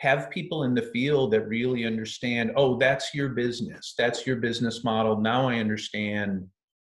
have 0.00 0.30
people 0.30 0.64
in 0.64 0.74
the 0.74 0.90
field 0.94 1.32
that 1.32 1.48
really 1.48 1.86
understand 1.86 2.52
oh 2.56 2.76
that's 2.78 3.14
your 3.14 3.30
business. 3.30 3.94
That's 3.96 4.26
your 4.26 4.36
business 4.36 4.82
model. 4.82 5.20
Now 5.20 5.48
i 5.48 5.58
understand 5.58 6.48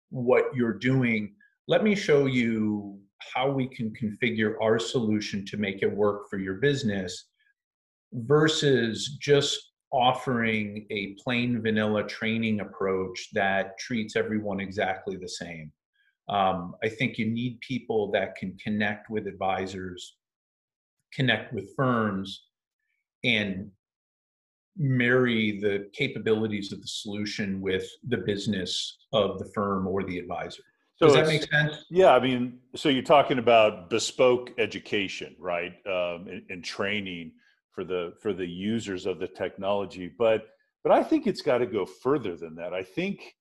what 0.09 0.45
you're 0.55 0.79
doing. 0.91 1.35
Let 1.67 1.83
me 1.83 1.95
show 1.95 2.25
you 2.25 2.99
how 3.33 3.49
we 3.49 3.67
can 3.67 3.91
configure 3.91 4.53
our 4.61 4.79
solution 4.79 5.45
to 5.45 5.57
make 5.57 5.81
it 5.81 5.91
work 5.91 6.29
for 6.29 6.37
your 6.37 6.55
business 6.55 7.25
versus 8.13 9.17
just 9.21 9.71
offering 9.91 10.85
a 10.91 11.15
plain 11.23 11.61
vanilla 11.61 12.07
training 12.07 12.59
approach 12.59 13.29
that 13.33 13.77
treats 13.79 14.15
everyone 14.15 14.59
exactly 14.59 15.15
the 15.15 15.27
same. 15.27 15.71
Um, 16.27 16.75
I 16.83 16.89
think 16.89 17.17
you 17.17 17.25
need 17.25 17.59
people 17.61 18.11
that 18.11 18.35
can 18.35 18.55
connect 18.63 19.09
with 19.09 19.25
advisors, 19.25 20.17
connect 21.11 21.53
with 21.53 21.73
firms, 21.75 22.45
and 23.23 23.71
marry 24.77 25.59
the 25.59 25.89
capabilities 25.93 26.71
of 26.71 26.81
the 26.81 26.87
solution 26.87 27.59
with 27.59 27.89
the 28.07 28.17
business 28.17 28.97
of 29.11 29.39
the 29.39 29.49
firm 29.53 29.87
or 29.87 30.03
the 30.03 30.19
advisor. 30.19 30.63
So 30.99 31.07
Does 31.07 31.15
that 31.15 31.27
make 31.27 31.43
sense? 31.43 31.85
Yeah, 31.89 32.13
I 32.13 32.19
mean, 32.19 32.59
so 32.75 32.89
you're 32.89 33.03
talking 33.03 33.39
about 33.39 33.89
bespoke 33.89 34.51
education, 34.57 35.33
right, 35.39 35.71
um, 35.85 36.27
and, 36.27 36.43
and, 36.49 36.61
training 36.61 37.31
for 37.71 37.85
the 37.85 38.15
for 38.21 38.33
the 38.33 38.45
users 38.45 39.05
of 39.05 39.17
the 39.17 39.27
technology, 39.27 40.11
but 40.19 40.49
but 40.83 40.91
I 40.91 41.01
think 41.01 41.25
it's 41.25 41.41
got 41.41 41.59
to 41.59 41.65
go 41.65 41.85
further 41.85 42.35
than 42.35 42.53
that. 42.55 42.73
I 42.73 42.83
think 42.83 43.33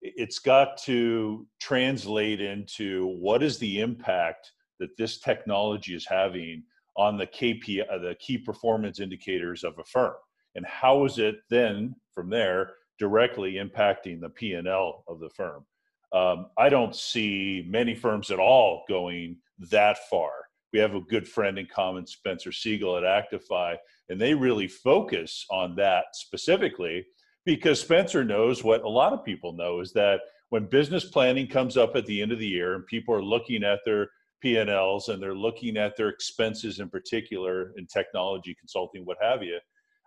it's 0.00 0.38
got 0.38 0.76
to 0.84 1.46
translate 1.60 2.40
into 2.40 3.08
what 3.18 3.42
is 3.42 3.58
the 3.58 3.80
impact 3.80 4.52
that 4.78 4.96
this 4.96 5.18
technology 5.18 5.94
is 5.94 6.06
having 6.06 6.62
on 6.96 7.16
the 7.16 7.26
KPI, 7.26 7.82
uh, 7.90 7.98
the 7.98 8.14
key 8.20 8.38
performance 8.38 9.00
indicators 9.00 9.64
of 9.64 9.76
a 9.80 9.84
firm, 9.84 10.14
and 10.54 10.64
how 10.66 11.04
is 11.04 11.18
it 11.18 11.36
then 11.50 11.96
from 12.14 12.30
there 12.30 12.74
directly 12.98 13.54
impacting 13.54 14.20
the 14.20 14.28
P 14.28 14.52
and 14.52 14.68
L 14.68 15.02
of 15.08 15.18
the 15.18 15.30
firm. 15.30 15.64
Um, 16.12 16.46
I 16.58 16.68
don't 16.68 16.94
see 16.94 17.64
many 17.66 17.94
firms 17.94 18.30
at 18.30 18.38
all 18.38 18.84
going 18.88 19.36
that 19.70 19.98
far. 20.10 20.30
We 20.72 20.78
have 20.78 20.94
a 20.94 21.00
good 21.00 21.28
friend 21.28 21.58
in 21.58 21.66
common, 21.66 22.06
Spencer 22.06 22.52
Siegel 22.52 22.96
at 22.96 23.02
Actify, 23.02 23.76
and 24.08 24.20
they 24.20 24.34
really 24.34 24.68
focus 24.68 25.46
on 25.50 25.76
that 25.76 26.04
specifically 26.12 27.06
because 27.44 27.80
Spencer 27.80 28.24
knows 28.24 28.62
what 28.62 28.82
a 28.82 28.88
lot 28.88 29.12
of 29.12 29.24
people 29.24 29.52
know 29.52 29.80
is 29.80 29.92
that 29.92 30.20
when 30.50 30.66
business 30.66 31.04
planning 31.04 31.46
comes 31.46 31.76
up 31.76 31.96
at 31.96 32.06
the 32.06 32.20
end 32.20 32.32
of 32.32 32.38
the 32.38 32.46
year 32.46 32.74
and 32.74 32.86
people 32.86 33.14
are 33.14 33.22
looking 33.22 33.64
at 33.64 33.80
their 33.84 34.08
P&Ls 34.40 35.08
and 35.08 35.22
they're 35.22 35.34
looking 35.34 35.76
at 35.76 35.96
their 35.96 36.08
expenses 36.08 36.78
in 36.78 36.88
particular 36.88 37.72
in 37.76 37.86
technology 37.86 38.54
consulting, 38.58 39.04
what 39.04 39.16
have 39.20 39.42
you, 39.42 39.58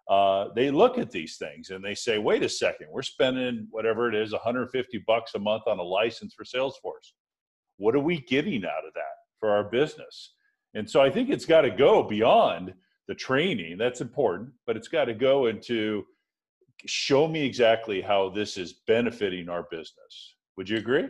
uh, 0.10 0.50
they 0.56 0.70
look 0.70 0.98
at 0.98 1.12
these 1.12 1.38
things 1.38 1.72
and 1.72 1.84
they 1.84 1.96
say, 1.96 2.18
wait 2.20 2.44
a 2.44 2.50
second, 2.50 2.88
we're 2.92 3.02
spending 3.02 3.68
whatever 3.72 4.08
it 4.08 4.16
is, 4.16 4.32
150 4.32 5.04
bucks 5.08 5.34
a 5.36 5.40
month 5.40 5.64
on 5.68 5.80
a 5.80 5.84
license 5.84 6.34
for 6.34 6.44
Salesforce. 6.44 7.14
What 7.78 7.96
are 7.96 8.00
we 8.00 8.22
getting 8.22 8.66
out 8.66 8.86
of 8.88 8.94
that 8.94 9.16
for 9.40 9.50
our 9.50 9.64
business? 9.64 10.34
And 10.76 10.90
so 10.90 11.02
I 11.02 11.10
think 11.10 11.30
it's 11.30 11.46
got 11.46 11.62
to 11.62 11.72
go 11.72 12.04
beyond 12.04 12.74
the 13.08 13.16
training. 13.16 13.78
That's 13.78 14.02
important, 14.02 14.50
but 14.68 14.78
it's 14.78 14.88
got 14.88 15.06
to 15.06 15.14
go 15.14 15.48
into 15.48 16.06
show 16.86 17.28
me 17.28 17.44
exactly 17.44 18.02
how 18.02 18.30
this 18.30 18.58
is 18.58 18.74
benefiting 18.86 19.50
our 19.50 19.64
business. 19.72 20.36
Would 20.58 20.70
you 20.70 20.78
agree? 20.78 21.08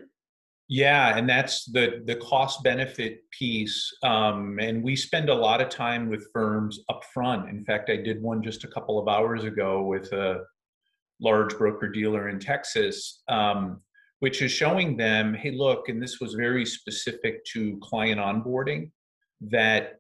Yeah, 0.68 1.16
and 1.16 1.30
that's 1.30 1.66
the 1.66 2.02
the 2.06 2.16
cost 2.16 2.64
benefit 2.64 3.20
piece. 3.32 3.92
Um, 4.02 4.58
and 4.60 4.84
we 4.84 4.96
spend 4.96 5.30
a 5.30 5.34
lot 5.34 5.62
of 5.62 5.70
time 5.70 6.10
with 6.10 6.28
firms 6.34 6.80
up 6.90 7.04
front. 7.14 7.50
In 7.50 7.64
fact, 7.64 7.90
I 7.90 7.98
did 7.98 8.22
one 8.22 8.42
just 8.42 8.64
a 8.64 8.68
couple 8.68 9.00
of 9.00 9.08
hours 9.08 9.44
ago 9.44 9.84
with 9.84 10.12
a 10.12 10.40
large 11.22 11.56
broker 11.58 11.88
dealer 11.88 12.30
in 12.30 12.40
Texas, 12.40 13.22
um, 13.30 13.82
which 14.20 14.42
is 14.42 14.52
showing 14.52 14.98
them, 14.98 15.36
hey, 15.36 15.52
look, 15.52 15.88
and 15.88 16.02
this 16.02 16.20
was 16.20 16.34
very 16.34 16.66
specific 16.66 17.46
to 17.54 17.80
client 17.84 18.20
onboarding, 18.20 18.90
that 19.42 20.00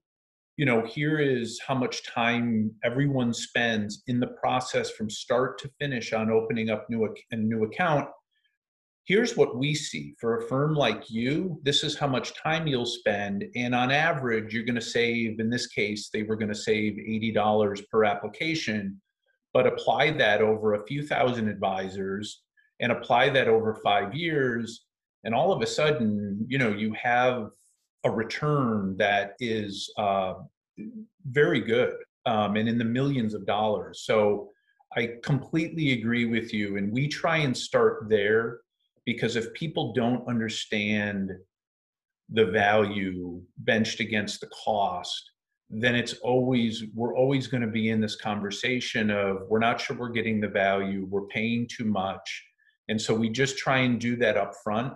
you 0.57 0.65
know 0.65 0.84
here 0.84 1.19
is 1.19 1.62
how 1.67 1.75
much 1.75 2.03
time 2.07 2.72
everyone 2.84 3.34
spends 3.34 4.01
in 4.07 4.19
the 4.19 4.34
process 4.41 4.89
from 4.89 5.12
start 5.12 5.60
to 5.60 5.69
finish 5.79 6.12
on 6.12 6.31
opening 6.31 6.72
up 6.72 6.89
new 6.89 7.07
a 7.31 7.36
new 7.36 7.65
account 7.65 8.07
here's 9.05 9.38
what 9.38 9.55
we 9.55 9.74
see. 9.74 10.15
For 10.19 10.38
a 10.38 10.47
firm 10.47 10.74
like 10.75 11.09
you 11.09 11.59
this 11.63 11.83
is 11.83 11.97
how 11.97 12.07
much 12.07 12.35
time 12.35 12.68
you'll 12.68 12.85
spend 12.85 13.46
and 13.55 13.74
on 13.74 13.91
average 13.91 14.53
you're 14.53 14.63
going 14.63 14.75
to 14.75 14.81
save 14.81 15.39
in 15.39 15.50
this 15.50 15.68
case 15.68 16.09
they 16.11 16.24
were 16.24 16.35
going 16.35 16.50
to 16.50 16.55
save 16.55 16.94
$80 16.94 17.89
per 17.89 18.03
application 18.03 19.00
but 19.53 19.68
apply 19.68 20.11
that 20.11 20.41
over 20.41 20.74
a 20.74 20.85
few 20.85 21.05
thousand 21.05 21.48
advisors 21.48 22.41
and 22.81 22.91
apply 22.91 23.29
that 23.29 23.48
over 23.48 23.75
five 23.75 24.13
years 24.13 24.85
and 25.24 25.33
all 25.33 25.53
of 25.53 25.61
a 25.61 25.68
sudden 25.68 26.46
you 26.48 26.57
know 26.57 26.70
you 26.70 26.94
have 26.94 27.50
a 28.03 28.11
return 28.11 28.96
that 28.98 29.33
is 29.39 29.91
uh, 29.98 30.35
very 31.25 31.59
good 31.59 31.96
um, 32.27 32.55
and 32.55 32.68
in 32.70 32.77
the 32.77 32.85
millions 32.85 33.33
of 33.33 33.46
dollars. 33.46 34.01
So 34.03 34.50
i 34.96 35.09
completely 35.24 35.94
agree 35.94 36.25
with 36.25 36.53
you 36.53 36.77
and 36.77 36.91
we 36.91 37.07
try 37.07 37.37
and 37.37 37.57
start 37.57 38.05
there 38.07 38.59
because 39.05 39.35
if 39.35 39.53
people 39.53 39.94
don't 39.94 40.27
understand 40.27 41.31
the 42.29 42.46
value 42.46 43.41
benched 43.57 44.00
against 44.00 44.41
the 44.41 44.48
cost 44.48 45.31
then 45.70 45.96
it's 45.96 46.13
always 46.15 46.83
we're 46.94 47.15
always 47.15 47.48
going 47.48 47.61
to 47.61 47.68
be 47.68 47.89
in 47.89 48.00
this 48.00 48.15
conversation 48.15 49.09
of 49.09 49.48
we're 49.50 49.59
not 49.59 49.81
sure 49.81 49.98
we're 49.98 50.09
getting 50.09 50.39
the 50.39 50.48
value 50.48 51.07
we're 51.09 51.27
paying 51.27 51.68
too 51.68 51.85
much. 51.85 52.46
And 52.87 53.01
so 53.01 53.15
we 53.15 53.29
just 53.29 53.57
try 53.57 53.79
and 53.79 54.00
do 54.00 54.15
that 54.18 54.37
up 54.37 54.53
front 54.63 54.94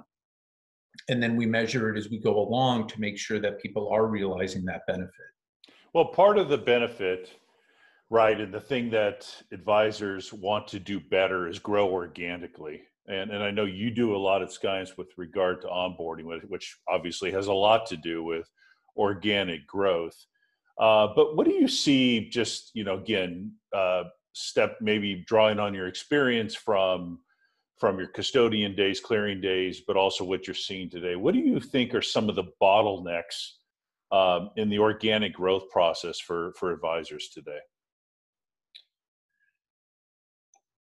and 1.08 1.22
then 1.24 1.36
we 1.36 1.46
measure 1.46 1.94
it 1.94 1.98
as 1.98 2.10
we 2.10 2.20
go 2.20 2.38
along 2.38 2.88
to 2.90 3.00
make 3.00 3.18
sure 3.18 3.40
that 3.40 3.62
people 3.62 3.90
are 3.90 4.06
realizing 4.06 4.64
that 4.66 4.86
benefit. 4.86 5.10
Well 5.94 6.06
part 6.06 6.38
of 6.38 6.50
the 6.50 6.58
benefit 6.58 7.32
right 8.12 8.40
and 8.40 8.54
the 8.54 8.62
thing 8.62 8.92
that 8.92 9.28
advisors 9.52 10.32
want 10.32 10.68
to 10.68 10.80
do 10.80 11.00
better 11.00 11.48
is 11.48 11.58
grow 11.58 11.90
organically 11.90 12.82
and, 13.10 13.32
and 13.32 13.44
I 13.44 13.52
know 13.52 13.66
you 13.66 13.90
do 13.90 14.16
a 14.16 14.18
lot 14.18 14.42
at 14.42 14.50
Skience 14.50 14.98
with 14.98 15.08
regard 15.18 15.62
to 15.62 15.68
onboarding, 15.68 16.26
which 16.48 16.78
obviously 16.88 17.32
has 17.32 17.48
a 17.48 17.54
lot 17.54 17.88
to 17.88 17.98
do 17.98 18.24
with 18.24 18.50
organic 18.96 19.66
growth. 19.66 20.16
Uh, 20.80 21.08
but 21.16 21.36
what 21.36 21.46
do 21.46 21.54
you 21.54 21.68
see? 21.68 22.30
Just 22.30 22.72
you 22.74 22.84
know, 22.84 22.98
again, 22.98 23.52
uh, 23.76 24.04
step 24.34 24.78
maybe 24.80 25.26
drawing 25.28 25.60
on 25.60 25.74
your 25.74 25.88
experience 25.88 26.56
from 26.56 27.20
from 27.80 27.98
your 27.98 28.10
custodian 28.10 28.76
days, 28.76 29.00
clearing 29.00 29.40
days, 29.40 29.82
but 29.88 29.96
also 29.96 30.24
what 30.24 30.46
you're 30.46 30.54
seeing 30.54 30.90
today. 30.90 31.16
What 31.16 31.34
do 31.34 31.40
you 31.40 31.60
think 31.60 31.96
are 31.96 32.02
some 32.02 32.28
of 32.28 32.36
the 32.36 32.44
bottlenecks 32.62 33.54
um, 34.12 34.50
in 34.58 34.70
the 34.70 34.80
organic 34.80 35.34
growth 35.34 35.70
process 35.70 36.20
for 36.20 36.54
for 36.58 36.72
advisors 36.72 37.30
today? 37.34 37.60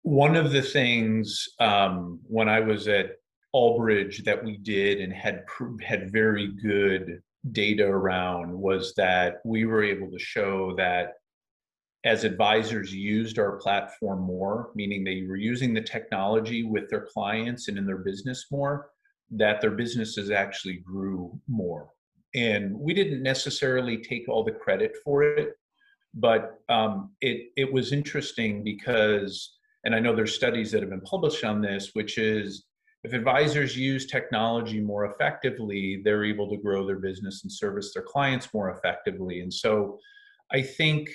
One 0.07 0.37
of 0.37 0.53
the 0.53 0.61
things 0.61 1.49
um, 1.59 2.21
when 2.23 2.47
I 2.47 2.61
was 2.61 2.87
at 2.87 3.17
Albridge 3.53 4.23
that 4.23 4.41
we 4.41 4.55
did 4.55 5.01
and 5.01 5.11
had 5.11 5.43
had 5.85 6.13
very 6.13 6.47
good 6.63 7.21
data 7.51 7.85
around 7.85 8.57
was 8.57 8.93
that 8.95 9.41
we 9.43 9.65
were 9.65 9.83
able 9.83 10.09
to 10.09 10.17
show 10.17 10.73
that 10.77 11.15
as 12.05 12.23
advisors 12.23 12.95
used 12.95 13.37
our 13.37 13.57
platform 13.57 14.21
more, 14.21 14.71
meaning 14.75 15.03
they 15.03 15.25
were 15.27 15.35
using 15.35 15.73
the 15.73 15.81
technology 15.81 16.63
with 16.63 16.89
their 16.89 17.05
clients 17.13 17.67
and 17.67 17.77
in 17.77 17.85
their 17.85 17.97
business 17.97 18.45
more, 18.49 18.89
that 19.29 19.59
their 19.59 19.71
businesses 19.71 20.31
actually 20.31 20.77
grew 20.77 21.37
more. 21.49 21.89
And 22.33 22.73
we 22.79 22.93
didn't 22.93 23.23
necessarily 23.23 23.97
take 23.97 24.29
all 24.29 24.45
the 24.45 24.53
credit 24.53 24.95
for 25.03 25.23
it, 25.23 25.55
but 26.13 26.61
um, 26.69 27.11
it 27.19 27.49
it 27.57 27.73
was 27.73 27.91
interesting 27.91 28.63
because 28.63 29.56
and 29.87 29.95
I 29.95 29.99
know 29.99 30.13
there's 30.13 30.35
studies 30.35 30.69
that 30.71 30.81
have 30.81 30.89
been 30.89 30.99
published 30.99 31.45
on 31.45 31.61
this, 31.61 31.91
which 31.93 32.17
is 32.17 32.65
if 33.05 33.13
advisors 33.13 33.77
use 33.77 34.05
technology 34.05 34.81
more 34.81 35.05
effectively, 35.05 36.01
they're 36.03 36.25
able 36.25 36.49
to 36.49 36.57
grow 36.57 36.85
their 36.85 36.99
business 36.99 37.43
and 37.43 37.51
service 37.51 37.93
their 37.93 38.03
clients 38.03 38.53
more 38.53 38.69
effectively. 38.71 39.39
And 39.39 39.53
so 39.53 39.97
I 40.51 40.61
think 40.61 41.07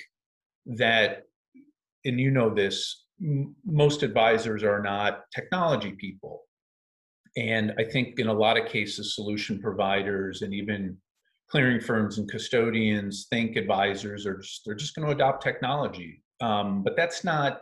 that, 0.65 1.21
and 2.03 2.19
you 2.19 2.31
know 2.31 2.49
this, 2.49 3.05
m- 3.21 3.55
most 3.63 4.01
advisors 4.01 4.63
are 4.63 4.81
not 4.81 5.21
technology 5.35 5.91
people. 5.91 6.41
And 7.37 7.73
I 7.77 7.83
think 7.83 8.17
in 8.17 8.25
a 8.25 8.33
lot 8.33 8.57
of 8.57 8.65
cases, 8.69 9.13
solution 9.13 9.61
providers 9.61 10.41
and 10.41 10.51
even 10.51 10.97
clearing 11.47 11.79
firms 11.79 12.17
and 12.17 12.27
custodians 12.27 13.27
think 13.29 13.55
advisors 13.55 14.25
are 14.25 14.39
just, 14.39 14.63
they're 14.65 14.73
just 14.73 14.95
going 14.95 15.07
to 15.07 15.13
adopt 15.13 15.43
technology. 15.43 16.23
Um, 16.41 16.81
but 16.81 16.95
that's 16.95 17.23
not 17.23 17.59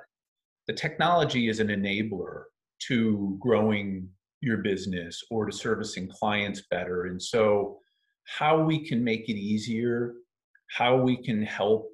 the 0.68 0.74
technology 0.74 1.50
is 1.50 1.60
an 1.60 1.68
enabler 1.68 2.44
to 2.88 3.38
growing 3.40 4.08
your 4.42 4.58
business 4.58 5.24
or 5.30 5.46
to 5.46 5.52
servicing 5.52 6.08
clients 6.08 6.64
better. 6.70 7.06
And 7.06 7.22
so, 7.22 7.78
how 8.26 8.62
we 8.62 8.88
can 8.88 9.04
make 9.04 9.30
it 9.30 9.36
easier, 9.36 10.14
how 10.70 10.96
we 10.96 11.18
can 11.18 11.42
help 11.44 11.90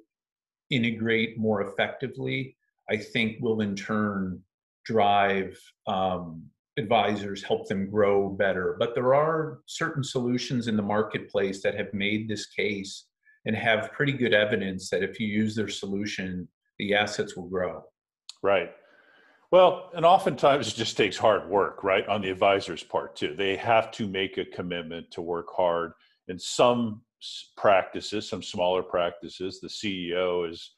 integrate 0.70 1.38
more 1.38 1.62
effectively, 1.62 2.56
I 2.90 2.96
think 2.96 3.38
will 3.40 3.60
in 3.60 3.74
turn 3.74 4.42
drive 4.84 5.58
um, 5.86 6.44
advisors, 6.78 7.42
help 7.42 7.68
them 7.68 7.90
grow 7.90 8.28
better. 8.28 8.76
But 8.78 8.94
there 8.94 9.14
are 9.14 9.60
certain 9.66 10.04
solutions 10.04 10.68
in 10.68 10.76
the 10.76 10.82
marketplace 10.82 11.62
that 11.62 11.74
have 11.74 11.92
made 11.92 12.28
this 12.28 12.46
case 12.46 13.06
and 13.46 13.56
have 13.56 13.92
pretty 13.92 14.12
good 14.12 14.32
evidence 14.32 14.88
that 14.90 15.02
if 15.02 15.18
you 15.18 15.26
use 15.26 15.54
their 15.54 15.68
solution, 15.68 16.48
the 16.78 16.94
assets 16.94 17.36
will 17.36 17.48
grow. 17.48 17.82
Right. 18.42 18.70
Well, 19.50 19.90
and 19.94 20.04
oftentimes 20.04 20.68
it 20.68 20.74
just 20.74 20.96
takes 20.96 21.16
hard 21.16 21.48
work, 21.48 21.82
right, 21.82 22.06
on 22.06 22.20
the 22.20 22.30
advisor's 22.30 22.82
part 22.82 23.16
too. 23.16 23.34
They 23.34 23.56
have 23.56 23.90
to 23.92 24.06
make 24.06 24.36
a 24.36 24.44
commitment 24.44 25.10
to 25.12 25.22
work 25.22 25.46
hard. 25.56 25.92
In 26.28 26.38
some 26.38 27.00
practices, 27.56 28.28
some 28.28 28.42
smaller 28.42 28.82
practices, 28.82 29.60
the 29.60 29.68
CEO 29.68 30.50
is 30.50 30.72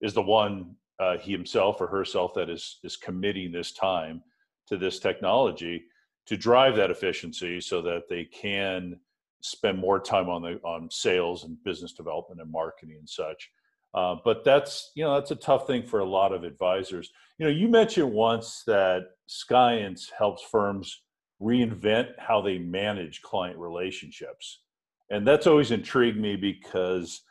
is 0.00 0.14
the 0.14 0.22
one 0.22 0.74
uh, 0.98 1.18
he 1.18 1.32
himself 1.32 1.80
or 1.80 1.86
herself 1.86 2.32
that 2.34 2.48
is 2.48 2.78
is 2.82 2.96
committing 2.96 3.52
this 3.52 3.72
time 3.72 4.22
to 4.68 4.76
this 4.76 4.98
technology 4.98 5.84
to 6.26 6.36
drive 6.36 6.76
that 6.76 6.90
efficiency 6.90 7.60
so 7.60 7.82
that 7.82 8.08
they 8.08 8.24
can 8.24 8.98
spend 9.42 9.78
more 9.78 10.00
time 10.00 10.30
on 10.30 10.40
the 10.40 10.58
on 10.64 10.90
sales 10.90 11.44
and 11.44 11.62
business 11.64 11.92
development 11.92 12.40
and 12.40 12.50
marketing 12.50 12.96
and 12.98 13.08
such. 13.08 13.50
Uh, 13.94 14.16
but 14.24 14.44
that's 14.44 14.90
you 14.94 15.04
know 15.04 15.14
that's 15.14 15.30
a 15.30 15.36
tough 15.36 15.66
thing 15.66 15.84
for 15.84 16.00
a 16.00 16.04
lot 16.04 16.32
of 16.32 16.44
advisors. 16.44 17.10
You 17.38 17.46
know, 17.46 17.52
you 17.52 17.68
mentioned 17.68 18.12
once 18.12 18.62
that 18.66 19.02
Skience 19.28 20.10
helps 20.16 20.42
firms 20.42 21.02
reinvent 21.40 22.08
how 22.18 22.40
they 22.40 22.58
manage 22.58 23.22
client 23.22 23.58
relationships, 23.58 24.62
and 25.10 25.26
that's 25.26 25.46
always 25.46 25.70
intrigued 25.70 26.18
me 26.18 26.36
because 26.36 27.22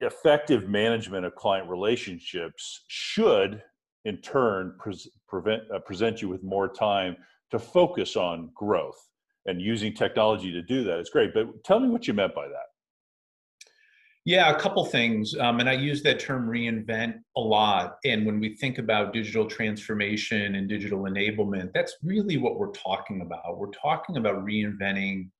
effective 0.00 0.68
management 0.68 1.26
of 1.26 1.34
client 1.34 1.68
relationships 1.68 2.84
should, 2.88 3.62
in 4.04 4.16
turn, 4.18 4.74
pre- 4.78 5.10
prevent, 5.28 5.62
uh, 5.74 5.78
present 5.80 6.22
you 6.22 6.28
with 6.28 6.42
more 6.42 6.68
time 6.68 7.16
to 7.50 7.58
focus 7.58 8.16
on 8.16 8.50
growth 8.54 9.08
and 9.46 9.60
using 9.60 9.92
technology 9.92 10.52
to 10.52 10.62
do 10.62 10.84
that 10.84 10.98
is 10.98 11.10
great. 11.10 11.34
But 11.34 11.64
tell 11.64 11.80
me 11.80 11.88
what 11.88 12.06
you 12.06 12.14
meant 12.14 12.34
by 12.34 12.48
that. 12.48 12.69
Yeah, 14.26 14.50
a 14.50 14.60
couple 14.60 14.84
things. 14.84 15.34
Um, 15.38 15.60
and 15.60 15.68
I 15.68 15.72
use 15.72 16.02
that 16.02 16.20
term 16.20 16.46
reinvent 16.46 17.14
a 17.36 17.40
lot. 17.40 17.96
And 18.04 18.26
when 18.26 18.38
we 18.38 18.54
think 18.56 18.78
about 18.78 19.14
digital 19.14 19.46
transformation 19.46 20.56
and 20.56 20.68
digital 20.68 21.00
enablement, 21.00 21.70
that's 21.72 21.96
really 22.02 22.36
what 22.36 22.58
we're 22.58 22.72
talking 22.72 23.22
about. 23.22 23.58
We're 23.58 23.70
talking 23.70 24.18
about 24.18 24.44
reinventing 24.44 25.30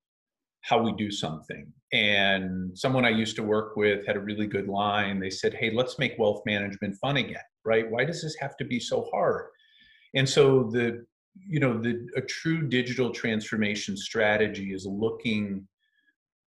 how 0.61 0.81
we 0.81 0.93
do 0.93 1.11
something. 1.11 1.71
And 1.93 2.77
someone 2.77 3.05
I 3.05 3.09
used 3.09 3.35
to 3.35 3.43
work 3.43 3.75
with 3.75 4.05
had 4.07 4.15
a 4.15 4.19
really 4.19 4.47
good 4.47 4.67
line. 4.67 5.19
They 5.19 5.29
said, 5.29 5.53
Hey, 5.53 5.71
let's 5.73 5.99
make 5.99 6.17
wealth 6.17 6.41
management 6.45 6.97
fun 6.99 7.17
again, 7.17 7.41
right? 7.63 7.89
Why 7.89 8.03
does 8.05 8.21
this 8.21 8.35
have 8.39 8.57
to 8.57 8.65
be 8.65 8.79
so 8.79 9.07
hard? 9.13 9.47
And 10.15 10.27
so 10.27 10.69
the 10.71 11.05
you 11.47 11.59
know 11.59 11.79
the 11.79 12.07
a 12.17 12.21
true 12.21 12.67
digital 12.67 13.11
transformation 13.11 13.95
strategy 13.95 14.73
is 14.73 14.85
looking 14.85 15.65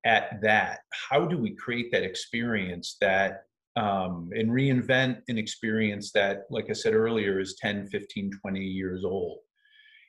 at 0.05 0.41
that? 0.43 0.81
How 0.93 1.27
do 1.27 1.39
we 1.39 1.55
create 1.55 1.91
that 1.93 2.03
experience 2.03 2.97
that 3.01 3.45
um, 3.77 4.31
and 4.33 4.51
reinvent 4.51 5.23
an 5.27 5.37
experience 5.37 6.13
that 6.13 6.45
like 6.49 6.71
i 6.71 6.73
said 6.73 6.95
earlier 6.95 7.41
is 7.41 7.57
10 7.57 7.89
15 7.89 8.31
20 8.41 8.61
years 8.61 9.05
old? 9.05 9.39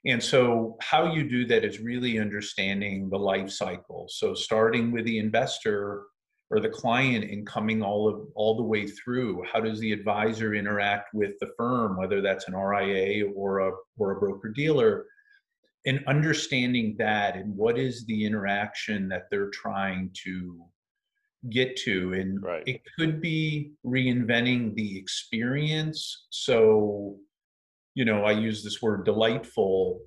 And 0.05 0.21
so 0.21 0.77
how 0.81 1.11
you 1.11 1.27
do 1.27 1.45
that 1.47 1.65
is 1.65 1.79
really 1.79 2.19
understanding 2.19 3.09
the 3.09 3.17
life 3.17 3.49
cycle. 3.49 4.05
So 4.07 4.35
starting 4.35 4.91
with 4.91 5.05
the 5.05 5.17
investor 5.17 6.03
or 6.51 6.59
the 6.59 6.69
client 6.69 7.25
and 7.25 7.45
coming 7.47 7.81
all 7.81 8.07
of 8.07 8.27
all 8.35 8.55
the 8.55 8.63
way 8.63 8.87
through 8.87 9.43
how 9.51 9.59
does 9.59 9.79
the 9.79 9.91
advisor 9.91 10.53
interact 10.53 11.13
with 11.13 11.31
the 11.39 11.49
firm 11.57 11.97
whether 11.97 12.21
that's 12.21 12.47
an 12.47 12.55
ria 12.55 13.25
or 13.35 13.59
a 13.59 13.71
or 13.97 14.11
a 14.11 14.19
broker 14.19 14.49
dealer 14.49 15.05
and 15.85 16.03
understanding 16.07 16.95
that 16.97 17.35
and 17.35 17.55
what 17.55 17.77
is 17.77 18.05
the 18.05 18.25
interaction 18.25 19.07
that 19.09 19.23
they're 19.29 19.51
trying 19.51 20.09
to 20.23 20.63
get 21.51 21.75
to 21.75 22.13
and 22.13 22.41
right. 22.41 22.63
it 22.65 22.81
could 22.97 23.21
be 23.21 23.71
reinventing 23.85 24.73
the 24.73 24.97
experience 24.97 26.25
so 26.31 27.15
you 27.93 28.03
know 28.03 28.23
i 28.23 28.31
use 28.31 28.63
this 28.63 28.81
word 28.81 29.05
delightful 29.05 29.99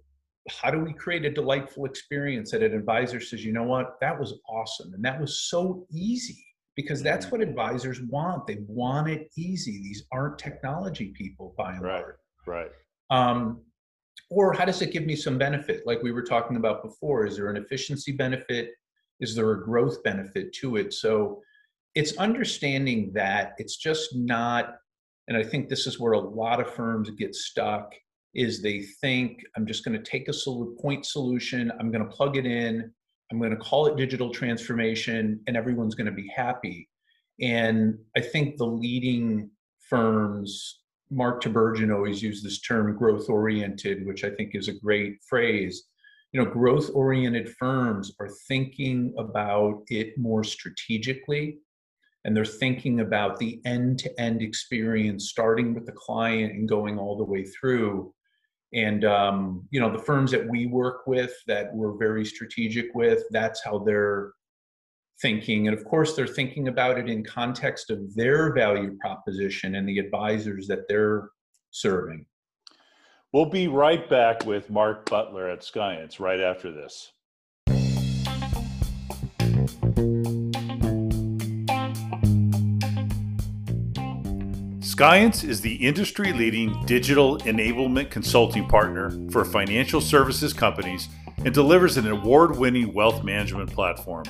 how 0.50 0.70
do 0.70 0.78
we 0.78 0.92
create 0.92 1.24
a 1.24 1.30
delightful 1.30 1.84
experience 1.84 2.50
that 2.50 2.62
an 2.62 2.74
advisor 2.74 3.20
says, 3.20 3.44
you 3.44 3.52
know 3.52 3.64
what, 3.64 3.98
that 4.00 4.18
was 4.18 4.34
awesome. 4.48 4.92
And 4.94 5.04
that 5.04 5.20
was 5.20 5.40
so 5.48 5.86
easy 5.92 6.44
because 6.76 7.02
that's 7.02 7.26
mm-hmm. 7.26 7.38
what 7.38 7.48
advisors 7.48 8.00
want. 8.02 8.46
They 8.46 8.58
want 8.66 9.08
it 9.08 9.30
easy. 9.36 9.80
These 9.82 10.04
aren't 10.12 10.38
technology 10.38 11.12
people 11.16 11.54
by 11.56 11.72
and 11.72 11.82
right, 11.82 12.00
large. 12.00 12.14
Right. 12.46 12.70
Um, 13.10 13.60
or 14.30 14.52
how 14.52 14.64
does 14.64 14.82
it 14.82 14.92
give 14.92 15.06
me 15.06 15.16
some 15.16 15.38
benefit? 15.38 15.86
Like 15.86 16.02
we 16.02 16.12
were 16.12 16.22
talking 16.22 16.56
about 16.56 16.82
before, 16.82 17.26
is 17.26 17.36
there 17.36 17.50
an 17.50 17.56
efficiency 17.56 18.12
benefit? 18.12 18.72
Is 19.20 19.34
there 19.34 19.52
a 19.52 19.64
growth 19.64 20.02
benefit 20.02 20.52
to 20.54 20.76
it? 20.76 20.92
So 20.92 21.42
it's 21.94 22.16
understanding 22.18 23.12
that 23.14 23.54
it's 23.58 23.76
just 23.76 24.14
not, 24.14 24.76
and 25.28 25.36
I 25.36 25.42
think 25.42 25.68
this 25.68 25.86
is 25.86 25.98
where 25.98 26.12
a 26.12 26.18
lot 26.18 26.60
of 26.60 26.72
firms 26.72 27.10
get 27.10 27.34
stuck 27.34 27.94
is 28.34 28.62
they 28.62 28.82
think 28.82 29.42
I'm 29.56 29.66
just 29.66 29.84
going 29.84 29.96
to 29.96 30.10
take 30.10 30.28
a 30.28 30.32
point 30.80 31.06
solution, 31.06 31.72
I'm 31.80 31.90
going 31.90 32.04
to 32.04 32.10
plug 32.14 32.36
it 32.36 32.46
in, 32.46 32.92
I'm 33.30 33.38
going 33.38 33.50
to 33.50 33.56
call 33.56 33.86
it 33.86 33.96
digital 33.96 34.30
transformation, 34.30 35.40
and 35.46 35.56
everyone's 35.56 35.94
going 35.94 36.06
to 36.06 36.12
be 36.12 36.30
happy. 36.34 36.88
And 37.40 37.98
I 38.16 38.20
think 38.20 38.56
the 38.56 38.66
leading 38.66 39.50
firms, 39.88 40.80
Mark 41.10 41.42
Tibergien 41.42 41.94
always 41.94 42.22
used 42.22 42.44
this 42.44 42.60
term 42.60 42.96
growth 42.96 43.28
oriented, 43.28 44.06
which 44.06 44.24
I 44.24 44.30
think 44.30 44.54
is 44.54 44.68
a 44.68 44.78
great 44.78 45.18
phrase. 45.28 45.84
You 46.32 46.42
know, 46.42 46.50
growth 46.50 46.90
oriented 46.94 47.54
firms 47.58 48.12
are 48.20 48.28
thinking 48.48 49.14
about 49.18 49.82
it 49.88 50.18
more 50.18 50.44
strategically 50.44 51.58
and 52.24 52.36
they're 52.36 52.44
thinking 52.44 53.00
about 53.00 53.38
the 53.38 53.60
end 53.64 53.98
to 54.00 54.20
end 54.20 54.42
experience, 54.42 55.30
starting 55.30 55.72
with 55.72 55.86
the 55.86 55.92
client 55.92 56.52
and 56.52 56.68
going 56.68 56.98
all 56.98 57.16
the 57.16 57.24
way 57.24 57.44
through 57.44 58.12
and 58.74 59.04
um, 59.04 59.66
you 59.70 59.80
know 59.80 59.90
the 59.90 60.02
firms 60.02 60.30
that 60.30 60.46
we 60.46 60.66
work 60.66 61.06
with 61.06 61.32
that 61.46 61.74
we're 61.74 61.96
very 61.96 62.24
strategic 62.24 62.94
with 62.94 63.22
that's 63.30 63.62
how 63.64 63.78
they're 63.78 64.32
thinking. 65.20 65.68
And 65.68 65.76
of 65.76 65.84
course 65.84 66.14
they're 66.14 66.26
thinking 66.26 66.68
about 66.68 66.98
it 66.98 67.08
in 67.08 67.24
context 67.24 67.90
of 67.90 68.14
their 68.14 68.52
value 68.52 68.96
proposition 69.00 69.74
and 69.74 69.88
the 69.88 69.98
advisors 69.98 70.66
that 70.68 70.88
they're 70.88 71.30
serving. 71.70 72.24
We'll 73.32 73.46
be 73.46 73.68
right 73.68 74.08
back 74.08 74.46
with 74.46 74.70
mark 74.70 75.08
butler 75.10 75.48
at 75.48 75.60
Skience 75.60 76.18
right 76.18 76.40
after 76.40 76.72
this. 76.72 77.12
Skience 84.98 85.44
is 85.48 85.60
the 85.60 85.76
industry 85.76 86.32
leading 86.32 86.84
digital 86.84 87.38
enablement 87.40 88.10
consulting 88.10 88.66
partner 88.66 89.12
for 89.30 89.44
financial 89.44 90.00
services 90.00 90.52
companies 90.52 91.08
and 91.44 91.54
delivers 91.54 91.96
an 91.98 92.08
award 92.08 92.56
winning 92.56 92.92
wealth 92.92 93.22
management 93.22 93.70
platform. 93.70 94.24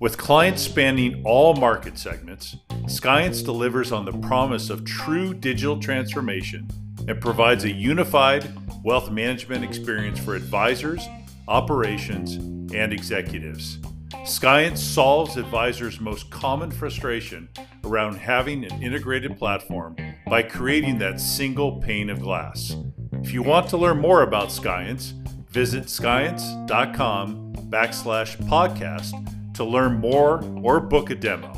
With 0.00 0.16
clients 0.16 0.62
spanning 0.62 1.22
all 1.26 1.52
market 1.52 1.98
segments, 1.98 2.56
Skience 2.84 3.44
delivers 3.44 3.92
on 3.92 4.06
the 4.06 4.18
promise 4.26 4.70
of 4.70 4.86
true 4.86 5.34
digital 5.34 5.78
transformation 5.78 6.70
and 7.06 7.20
provides 7.20 7.64
a 7.64 7.70
unified 7.70 8.50
wealth 8.82 9.10
management 9.10 9.62
experience 9.62 10.18
for 10.18 10.34
advisors, 10.34 11.06
operations, 11.48 12.36
and 12.72 12.94
executives. 12.94 13.76
Skience 14.24 14.78
solves 14.78 15.36
advisors' 15.36 16.00
most 16.00 16.30
common 16.30 16.70
frustration 16.70 17.50
around 17.84 18.14
having 18.14 18.64
an 18.64 18.82
integrated 18.82 19.38
platform 19.38 19.96
by 20.28 20.42
creating 20.42 20.96
that 21.00 21.20
single 21.20 21.78
pane 21.78 22.08
of 22.08 22.22
glass. 22.22 22.74
If 23.22 23.34
you 23.34 23.42
want 23.42 23.68
to 23.68 23.76
learn 23.76 23.98
more 23.98 24.22
about 24.22 24.48
Skience, 24.48 25.12
visit 25.50 25.84
skience.com 25.84 27.52
backslash 27.68 28.38
podcast 28.48 29.39
to 29.60 29.64
learn 29.66 30.00
more 30.00 30.42
or 30.62 30.80
book 30.80 31.10
a 31.10 31.14
demo. 31.14 31.52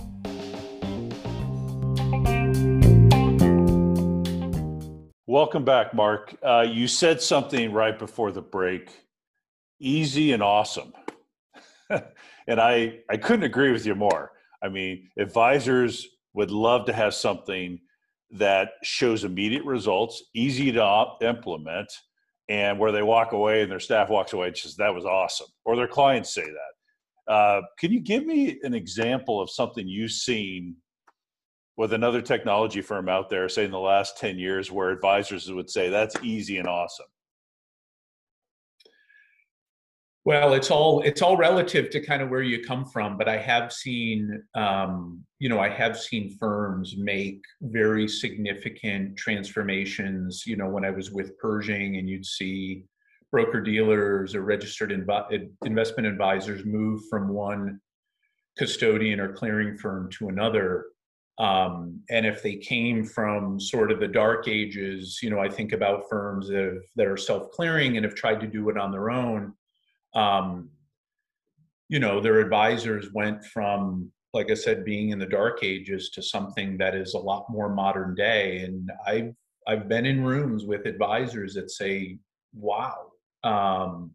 Welcome 5.28 5.64
back, 5.64 5.94
Mark. 5.94 6.34
Uh, 6.42 6.66
you 6.68 6.88
said 6.88 7.22
something 7.22 7.72
right 7.72 7.96
before 7.96 8.32
the 8.32 8.42
break 8.42 8.90
easy 9.78 10.32
and 10.32 10.42
awesome. 10.42 10.92
and 12.48 12.60
I, 12.60 12.98
I 13.08 13.18
couldn't 13.18 13.44
agree 13.44 13.70
with 13.70 13.86
you 13.86 13.94
more. 13.94 14.32
I 14.60 14.68
mean, 14.68 15.08
advisors 15.16 16.08
would 16.34 16.50
love 16.50 16.86
to 16.86 16.92
have 16.92 17.14
something 17.14 17.78
that 18.32 18.70
shows 18.82 19.22
immediate 19.22 19.64
results, 19.64 20.24
easy 20.34 20.72
to 20.72 21.06
implement, 21.20 21.92
and 22.48 22.80
where 22.80 22.90
they 22.90 23.04
walk 23.04 23.30
away 23.30 23.62
and 23.62 23.70
their 23.70 23.78
staff 23.78 24.08
walks 24.08 24.32
away, 24.32 24.48
and 24.48 24.56
says, 24.56 24.74
that 24.74 24.92
was 24.92 25.04
awesome, 25.04 25.46
or 25.64 25.76
their 25.76 25.86
clients 25.86 26.34
say 26.34 26.42
that. 26.42 26.72
Uh, 27.28 27.62
can 27.78 27.92
you 27.92 28.00
give 28.00 28.26
me 28.26 28.58
an 28.62 28.74
example 28.74 29.40
of 29.40 29.50
something 29.50 29.86
you've 29.86 30.12
seen 30.12 30.76
with 31.76 31.92
another 31.92 32.20
technology 32.20 32.80
firm 32.80 33.08
out 33.08 33.30
there, 33.30 33.48
say 33.48 33.64
in 33.64 33.70
the 33.70 33.78
last 33.78 34.18
10 34.18 34.38
years, 34.38 34.70
where 34.70 34.90
advisors 34.90 35.50
would 35.50 35.70
say 35.70 35.88
that's 35.88 36.16
easy 36.22 36.58
and 36.58 36.68
awesome? 36.68 37.06
Well, 40.24 40.54
it's 40.54 40.70
all 40.70 41.02
it's 41.02 41.20
all 41.20 41.36
relative 41.36 41.90
to 41.90 42.00
kind 42.00 42.22
of 42.22 42.30
where 42.30 42.42
you 42.42 42.62
come 42.62 42.84
from, 42.84 43.18
but 43.18 43.28
I 43.28 43.36
have 43.38 43.72
seen, 43.72 44.40
um, 44.54 45.24
you 45.40 45.48
know, 45.48 45.58
I 45.58 45.68
have 45.68 45.98
seen 45.98 46.36
firms 46.38 46.94
make 46.96 47.42
very 47.60 48.06
significant 48.06 49.16
transformations. 49.16 50.44
You 50.46 50.56
know, 50.56 50.68
when 50.68 50.84
I 50.84 50.90
was 50.90 51.10
with 51.10 51.36
Pershing, 51.38 51.96
and 51.96 52.08
you'd 52.08 52.24
see 52.24 52.84
broker 53.32 53.60
dealers 53.60 54.34
or 54.34 54.42
registered 54.42 54.90
inv- 54.90 55.48
investment 55.64 56.06
advisors 56.06 56.64
move 56.64 57.00
from 57.10 57.28
one 57.28 57.80
custodian 58.56 59.18
or 59.18 59.32
clearing 59.32 59.76
firm 59.76 60.08
to 60.10 60.28
another. 60.28 60.86
Um, 61.38 62.02
and 62.10 62.26
if 62.26 62.42
they 62.42 62.56
came 62.56 63.04
from 63.04 63.58
sort 63.58 63.90
of 63.90 63.98
the 63.98 64.06
dark 64.06 64.46
ages, 64.46 65.18
you 65.22 65.30
know, 65.30 65.40
I 65.40 65.48
think 65.48 65.72
about 65.72 66.04
firms 66.08 66.48
that, 66.48 66.62
have, 66.62 66.82
that 66.96 67.06
are 67.08 67.16
self 67.16 67.50
clearing 67.50 67.96
and 67.96 68.04
have 68.04 68.14
tried 68.14 68.40
to 68.40 68.46
do 68.46 68.68
it 68.68 68.76
on 68.76 68.92
their 68.92 69.10
own 69.10 69.54
um, 70.14 70.70
you 71.88 71.98
know, 71.98 72.20
their 72.20 72.40
advisors 72.40 73.12
went 73.12 73.44
from, 73.44 74.10
like 74.32 74.50
I 74.50 74.54
said, 74.54 74.84
being 74.84 75.10
in 75.10 75.18
the 75.18 75.26
dark 75.26 75.62
ages 75.62 76.10
to 76.10 76.22
something 76.22 76.78
that 76.78 76.94
is 76.94 77.14
a 77.14 77.18
lot 77.18 77.46
more 77.50 77.68
modern 77.68 78.14
day. 78.14 78.60
And 78.60 78.90
I've 79.06 79.34
I've 79.66 79.88
been 79.88 80.06
in 80.06 80.24
rooms 80.24 80.64
with 80.64 80.86
advisors 80.86 81.54
that 81.54 81.70
say, 81.70 82.18
"Wow." 82.52 83.11
Um, 83.44 84.12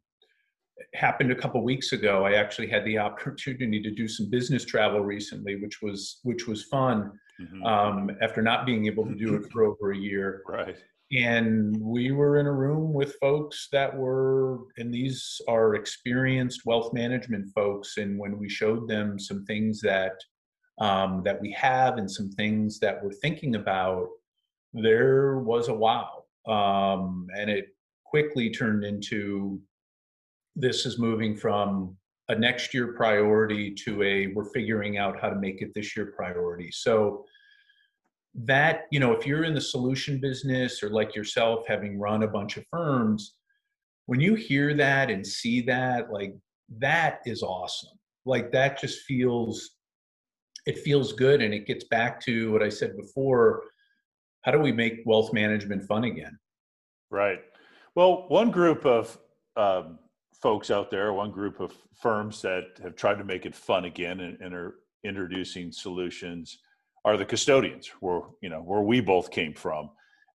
happened 0.93 1.31
a 1.31 1.35
couple 1.35 1.61
weeks 1.63 1.91
ago. 1.91 2.25
I 2.25 2.33
actually 2.33 2.67
had 2.67 2.85
the 2.85 2.97
opportunity 3.07 3.81
to 3.81 3.91
do 3.91 4.07
some 4.07 4.29
business 4.29 4.65
travel 4.65 5.01
recently, 5.01 5.55
which 5.55 5.81
was 5.81 6.19
which 6.23 6.47
was 6.47 6.63
fun. 6.63 7.11
Mm-hmm. 7.39 7.63
Um, 7.65 8.11
after 8.21 8.41
not 8.41 8.65
being 8.65 8.87
able 8.87 9.05
to 9.05 9.13
do 9.13 9.35
it 9.35 9.45
for 9.51 9.63
over 9.63 9.91
a 9.91 9.97
year, 9.97 10.41
right? 10.47 10.75
and 11.11 11.77
we 11.79 12.11
were 12.11 12.37
in 12.37 12.47
a 12.47 12.51
room 12.51 12.91
with 12.91 13.15
folks 13.21 13.69
that 13.71 13.95
were 13.95 14.59
and 14.77 14.93
these 14.93 15.39
are 15.47 15.75
experienced 15.75 16.65
wealth 16.65 16.91
management 16.91 17.49
folks 17.55 17.97
and 17.97 18.19
when 18.19 18.37
we 18.37 18.49
showed 18.49 18.87
them 18.89 19.17
some 19.17 19.45
things 19.45 19.79
that 19.79 20.13
um, 20.79 21.21
that 21.23 21.41
we 21.41 21.51
have 21.51 21.97
and 21.97 22.11
some 22.11 22.29
things 22.31 22.79
that 22.79 23.01
we're 23.01 23.13
thinking 23.13 23.55
about 23.55 24.07
there 24.73 25.39
was 25.39 25.69
a 25.69 25.73
wow 25.73 26.23
um, 26.47 27.27
and 27.37 27.49
it 27.49 27.67
quickly 28.09 28.49
turned 28.49 28.83
into 28.83 29.61
this 30.55 30.85
is 30.85 30.97
moving 30.97 31.35
from 31.35 31.95
a 32.29 32.35
next 32.35 32.73
year 32.73 32.93
priority 32.93 33.73
to 33.73 34.03
a 34.03 34.27
we're 34.27 34.51
figuring 34.51 34.97
out 34.97 35.19
how 35.21 35.29
to 35.29 35.35
make 35.35 35.61
it 35.61 35.71
this 35.73 35.95
year 35.95 36.13
priority. 36.15 36.71
So 36.71 37.25
that 38.45 38.81
you 38.91 38.99
know 38.99 39.13
if 39.13 39.25
you're 39.25 39.45
in 39.45 39.53
the 39.53 39.61
solution 39.61 40.19
business 40.19 40.83
or 40.83 40.89
like 40.89 41.15
yourself 41.15 41.63
having 41.67 41.99
run 41.99 42.23
a 42.23 42.27
bunch 42.27 42.55
of 42.57 42.63
firms 42.69 43.35
when 44.05 44.19
you 44.19 44.35
hear 44.35 44.75
that 44.75 45.09
and 45.09 45.25
see 45.25 45.61
that 45.61 46.11
like 46.11 46.35
that 46.79 47.19
is 47.25 47.41
awesome. 47.43 47.97
Like 48.25 48.51
that 48.51 48.79
just 48.79 49.01
feels 49.03 49.71
it 50.65 50.79
feels 50.79 51.13
good 51.13 51.41
and 51.41 51.53
it 51.53 51.65
gets 51.65 51.85
back 51.85 52.19
to 52.19 52.51
what 52.51 52.61
i 52.61 52.67
said 52.67 52.97
before 52.97 53.63
how 54.41 54.51
do 54.51 54.59
we 54.59 54.71
make 54.71 55.01
wealth 55.05 55.33
management 55.33 55.83
fun 55.83 56.03
again? 56.03 56.37
Right 57.09 57.39
well 57.97 58.25
one 58.29 58.51
group 58.51 58.85
of 58.85 59.17
um, 59.57 59.97
folks 60.33 60.71
out 60.71 60.89
there 60.91 61.11
one 61.11 61.31
group 61.31 61.59
of 61.59 61.73
firms 61.99 62.41
that 62.43 62.63
have 62.81 62.95
tried 62.95 63.17
to 63.17 63.23
make 63.23 63.45
it 63.45 63.55
fun 63.55 63.85
again 63.85 64.19
and, 64.19 64.39
and 64.39 64.53
are 64.53 64.75
introducing 65.03 65.71
solutions 65.71 66.59
are 67.07 67.17
the 67.17 67.25
custodians, 67.25 67.87
where 68.01 68.21
you 68.41 68.49
know 68.49 68.61
where 68.61 68.81
we 68.81 68.99
both 68.99 69.31
came 69.31 69.53
from, 69.53 69.89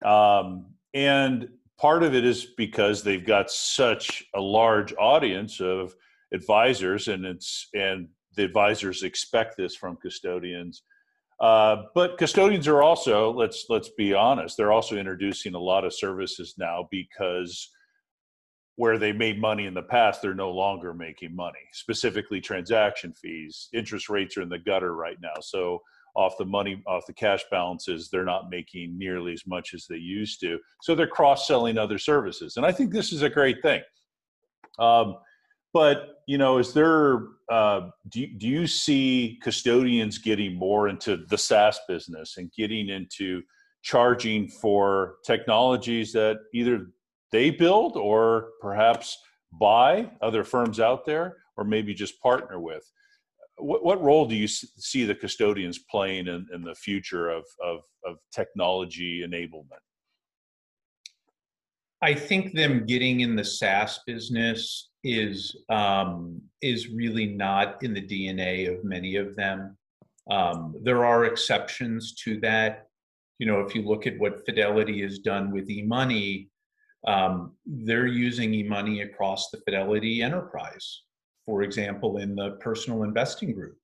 um, 0.05 0.67
and 0.95 1.49
part 1.79 2.03
of 2.03 2.15
it 2.15 2.25
is 2.25 2.47
because 2.57 3.03
they've 3.03 3.27
got 3.27 3.51
such 3.51 4.25
a 4.35 4.41
large 4.41 4.95
audience 4.99 5.61
of 5.61 5.95
advisors, 6.33 7.09
and 7.09 7.27
it's 7.27 7.69
and 7.75 8.09
the 8.37 8.45
advisors 8.45 9.03
expect 9.03 9.57
this 9.57 9.77
from 9.77 9.97
custodians. 9.97 10.83
Uh, 11.43 11.87
but 11.93 12.17
custodians 12.19 12.69
are 12.69 12.85
also 12.85 13.33
let's 13.33 13.67
let's 13.69 13.91
be 13.99 14.15
honest, 14.15 14.57
they're 14.57 14.71
also 14.71 14.97
introducing 14.97 15.55
a 15.55 15.59
lot 15.59 15.85
of 15.85 15.93
services 15.93 16.55
now 16.57 16.87
because 16.91 17.69
where 18.77 18.97
they 18.97 19.13
made 19.13 19.41
money 19.41 19.67
in 19.67 19.75
the 19.75 19.83
past, 19.83 20.23
they're 20.23 20.35
no 20.35 20.53
longer 20.53 20.95
making 20.95 21.35
money. 21.35 21.59
Specifically, 21.73 22.41
transaction 22.41 23.13
fees, 23.13 23.69
interest 23.75 24.09
rates 24.09 24.37
are 24.37 24.43
in 24.43 24.49
the 24.49 24.59
gutter 24.59 24.95
right 24.95 25.19
now, 25.21 25.35
so 25.41 25.83
off 26.15 26.35
the 26.39 26.45
money 26.45 26.81
off 26.87 27.07
the 27.07 27.13
cash 27.13 27.43
balances 27.51 28.11
they're 28.11 28.25
not 28.25 28.51
making 28.51 28.97
nearly 28.99 29.33
as 29.33 29.47
much 29.47 29.75
as 29.75 29.87
they 29.89 29.97
used 29.97 30.39
to. 30.41 30.59
So 30.83 30.95
they're 30.95 31.07
cross-selling 31.07 31.77
other 31.79 31.99
services. 31.99 32.57
And 32.57 32.67
i 32.67 32.71
think 32.71 32.93
this 32.93 33.13
is 33.13 33.23
a 33.23 33.31
great 33.31 33.63
thing. 33.63 33.81
Um, 34.79 35.17
but 35.73 36.23
you 36.27 36.39
know 36.39 36.59
is 36.59 36.73
there 36.73 37.29
uh, 37.51 37.91
do, 38.09 38.27
do 38.39 38.47
you 38.47 38.67
see 38.67 39.39
custodians 39.43 40.19
getting 40.19 40.55
more 40.55 40.89
into 40.89 41.19
the 41.29 41.39
saas 41.39 41.79
business 41.89 42.37
and 42.37 42.51
getting 42.57 42.89
into 42.89 43.43
charging 43.83 44.49
for 44.49 45.17
technologies 45.25 46.13
that 46.13 46.39
either 46.55 46.87
they 47.33 47.51
build 47.51 47.97
or 47.97 48.51
perhaps 48.61 49.19
buy 49.61 50.11
other 50.21 50.45
firms 50.45 50.81
out 50.81 51.05
there 51.05 51.37
or 51.57 51.65
maybe 51.65 51.93
just 51.93 52.21
partner 52.21 52.61
with 52.61 52.85
what, 53.63 53.85
what 53.85 54.03
role 54.03 54.27
do 54.27 54.35
you 54.35 54.49
see 54.49 55.05
the 55.05 55.15
custodians 55.15 55.79
playing 55.79 56.27
in, 56.27 56.47
in 56.53 56.63
the 56.63 56.75
future 56.75 57.31
of, 57.31 57.45
of, 57.63 57.81
of 58.05 58.17
technology 58.33 59.25
enablement? 59.27 59.83
I 62.03 62.15
think 62.15 62.53
them 62.53 62.85
getting 62.87 63.21
in 63.21 63.37
the 63.37 63.45
SaaS 63.45 64.01
business 64.07 64.91
is 65.05 65.57
um, 65.69 66.41
is 66.61 66.89
really 66.89 67.27
not 67.27 67.83
in 67.83 67.95
the 67.95 68.03
DNA 68.03 68.73
of 68.73 68.85
many 68.85 69.17
of 69.17 69.37
them. 69.37 69.77
Um, 70.31 70.75
there 70.83 71.05
are 71.05 71.25
exceptions 71.25 72.15
to 72.25 72.39
that. 72.41 72.87
You 73.39 73.47
know, 73.47 73.61
if 73.61 73.75
you 73.75 73.83
look 73.83 74.07
at 74.07 74.19
what 74.19 74.45
Fidelity 74.45 75.03
has 75.03 75.19
done 75.19 75.51
with 75.51 75.69
eMoney, 75.69 76.49
um, 77.07 77.53
they're 77.67 78.07
using 78.07 78.53
eMoney 78.53 79.05
across 79.05 79.51
the 79.51 79.61
Fidelity 79.65 80.23
enterprise 80.23 81.03
for 81.45 81.63
example, 81.63 82.19
in 82.19 82.35
the 82.35 82.53
personal 82.61 83.03
investing 83.03 83.53
group. 83.53 83.77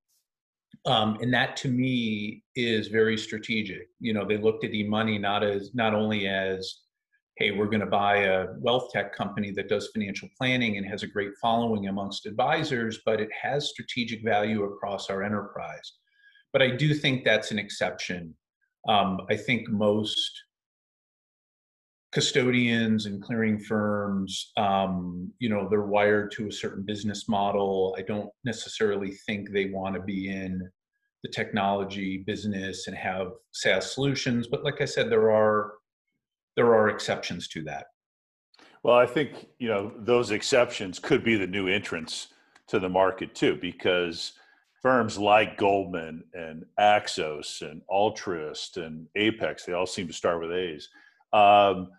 Um, 0.87 1.19
and 1.21 1.33
that 1.35 1.57
to 1.59 1.69
me 1.69 2.43
is 2.55 2.89
very 2.89 3.19
strategic. 3.19 3.89
You 4.01 4.15
know, 4.15 4.25
they 4.25 4.37
looked 4.37 4.65
at 4.65 4.71
eMoney 4.71 5.21
not 5.21 5.43
as 5.43 5.75
not 5.75 5.95
only 5.95 6.29
as, 6.29 6.83
hey, 7.39 7.53
we're 7.53 7.67
going 7.67 7.81
to 7.81 7.87
buy 7.87 8.17
a 8.25 8.47
wealth 8.59 8.91
tech 8.93 9.15
company 9.15 9.53
that 9.53 9.69
does 9.69 9.91
financial 9.95 10.29
planning 10.37 10.77
and 10.77 10.85
has 10.85 11.05
a 11.05 11.07
great 11.07 11.31
following 11.41 11.87
amongst 11.87 12.27
advisors, 12.27 12.99
but 13.07 13.21
it 13.21 13.29
has 13.41 13.71
strategic 13.71 14.25
value 14.25 14.65
across 14.65 15.09
our 15.09 15.23
enterprise. 15.23 15.93
But 16.53 16.63
I 16.63 16.71
do 16.71 16.93
think 16.95 17.25
that's 17.25 17.53
an 17.53 17.59
exception. 17.59 18.35
Um, 18.89 19.21
I 19.31 19.37
think 19.37 19.69
most 19.69 20.33
custodians 22.11 23.07
and 23.07 23.23
clearing 23.23 23.59
firms 23.59 24.53
um, 24.57 25.31
you 25.39 25.49
know 25.49 25.69
they're 25.69 25.83
wired 25.83 26.33
to 26.33 26.49
a 26.49 26.53
certain 26.53 26.83
business 26.83 27.29
model 27.29 27.95
i 27.99 28.03
don't 28.03 28.31
necessarily 28.45 29.11
think 29.27 29.51
they 29.51 29.67
want 29.67 29.95
to 29.95 30.01
be 30.01 30.31
in 30.31 30.59
the 31.23 31.31
technology 31.31 32.25
business 32.27 32.87
and 32.87 32.97
have 32.97 33.33
saas 33.53 33.93
solutions 33.93 34.47
but 34.47 34.65
like 34.65 34.81
i 34.81 34.87
said 34.87 35.11
there 35.11 35.31
are 35.31 35.73
there 36.59 36.75
are 36.75 36.89
exceptions 36.89 37.47
to 37.47 37.63
that 37.63 37.87
well 38.83 38.97
i 38.97 39.07
think 39.07 39.47
you 39.61 39.69
know 39.69 39.93
those 39.99 40.33
exceptions 40.33 40.99
could 40.99 41.23
be 41.23 41.37
the 41.37 41.47
new 41.47 41.69
entrance 41.69 42.29
to 42.67 42.81
the 42.81 42.89
market 42.89 43.33
too 43.33 43.57
because 43.61 44.33
firms 44.83 45.17
like 45.17 45.57
goldman 45.57 46.25
and 46.35 46.65
axos 46.81 47.63
and 47.63 47.81
altruist 47.89 48.77
and 48.77 49.07
apex 49.15 49.65
they 49.65 49.73
all 49.73 49.87
seem 49.87 50.09
to 50.09 50.13
start 50.13 50.41
with 50.41 50.51
a's 50.51 50.89
um, 51.33 51.91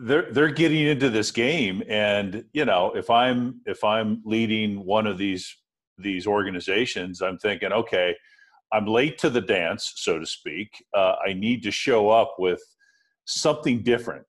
they're 0.00 0.30
they're 0.32 0.48
getting 0.50 0.86
into 0.86 1.08
this 1.08 1.30
game, 1.30 1.84
and 1.88 2.44
you 2.52 2.64
know, 2.64 2.92
if 2.96 3.10
I'm 3.10 3.60
if 3.64 3.84
I'm 3.84 4.22
leading 4.24 4.84
one 4.84 5.06
of 5.06 5.18
these 5.18 5.56
these 5.98 6.26
organizations, 6.26 7.22
I'm 7.22 7.38
thinking, 7.38 7.72
okay, 7.72 8.16
I'm 8.72 8.86
late 8.86 9.18
to 9.18 9.30
the 9.30 9.40
dance, 9.40 9.92
so 9.96 10.18
to 10.18 10.26
speak. 10.26 10.84
Uh, 10.92 11.14
I 11.24 11.32
need 11.32 11.62
to 11.62 11.70
show 11.70 12.10
up 12.10 12.34
with 12.38 12.60
something 13.26 13.82
different, 13.82 14.24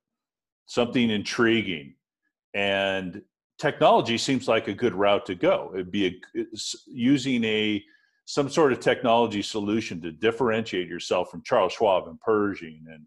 something 0.66 1.10
intriguing, 1.10 1.94
and 2.54 3.22
technology 3.58 4.18
seems 4.18 4.48
like 4.48 4.68
a 4.68 4.74
good 4.74 4.94
route 4.94 5.26
to 5.26 5.34
go. 5.34 5.70
It'd 5.74 5.90
be 5.90 6.06
a, 6.34 6.44
using 6.86 7.44
a 7.44 7.82
some 8.26 8.50
sort 8.50 8.72
of 8.72 8.80
technology 8.80 9.40
solution 9.40 10.02
to 10.02 10.12
differentiate 10.12 10.86
yourself 10.86 11.30
from 11.30 11.42
Charles 11.44 11.72
Schwab 11.72 12.08
and 12.08 12.20
Pershing 12.20 12.84
and 12.92 13.06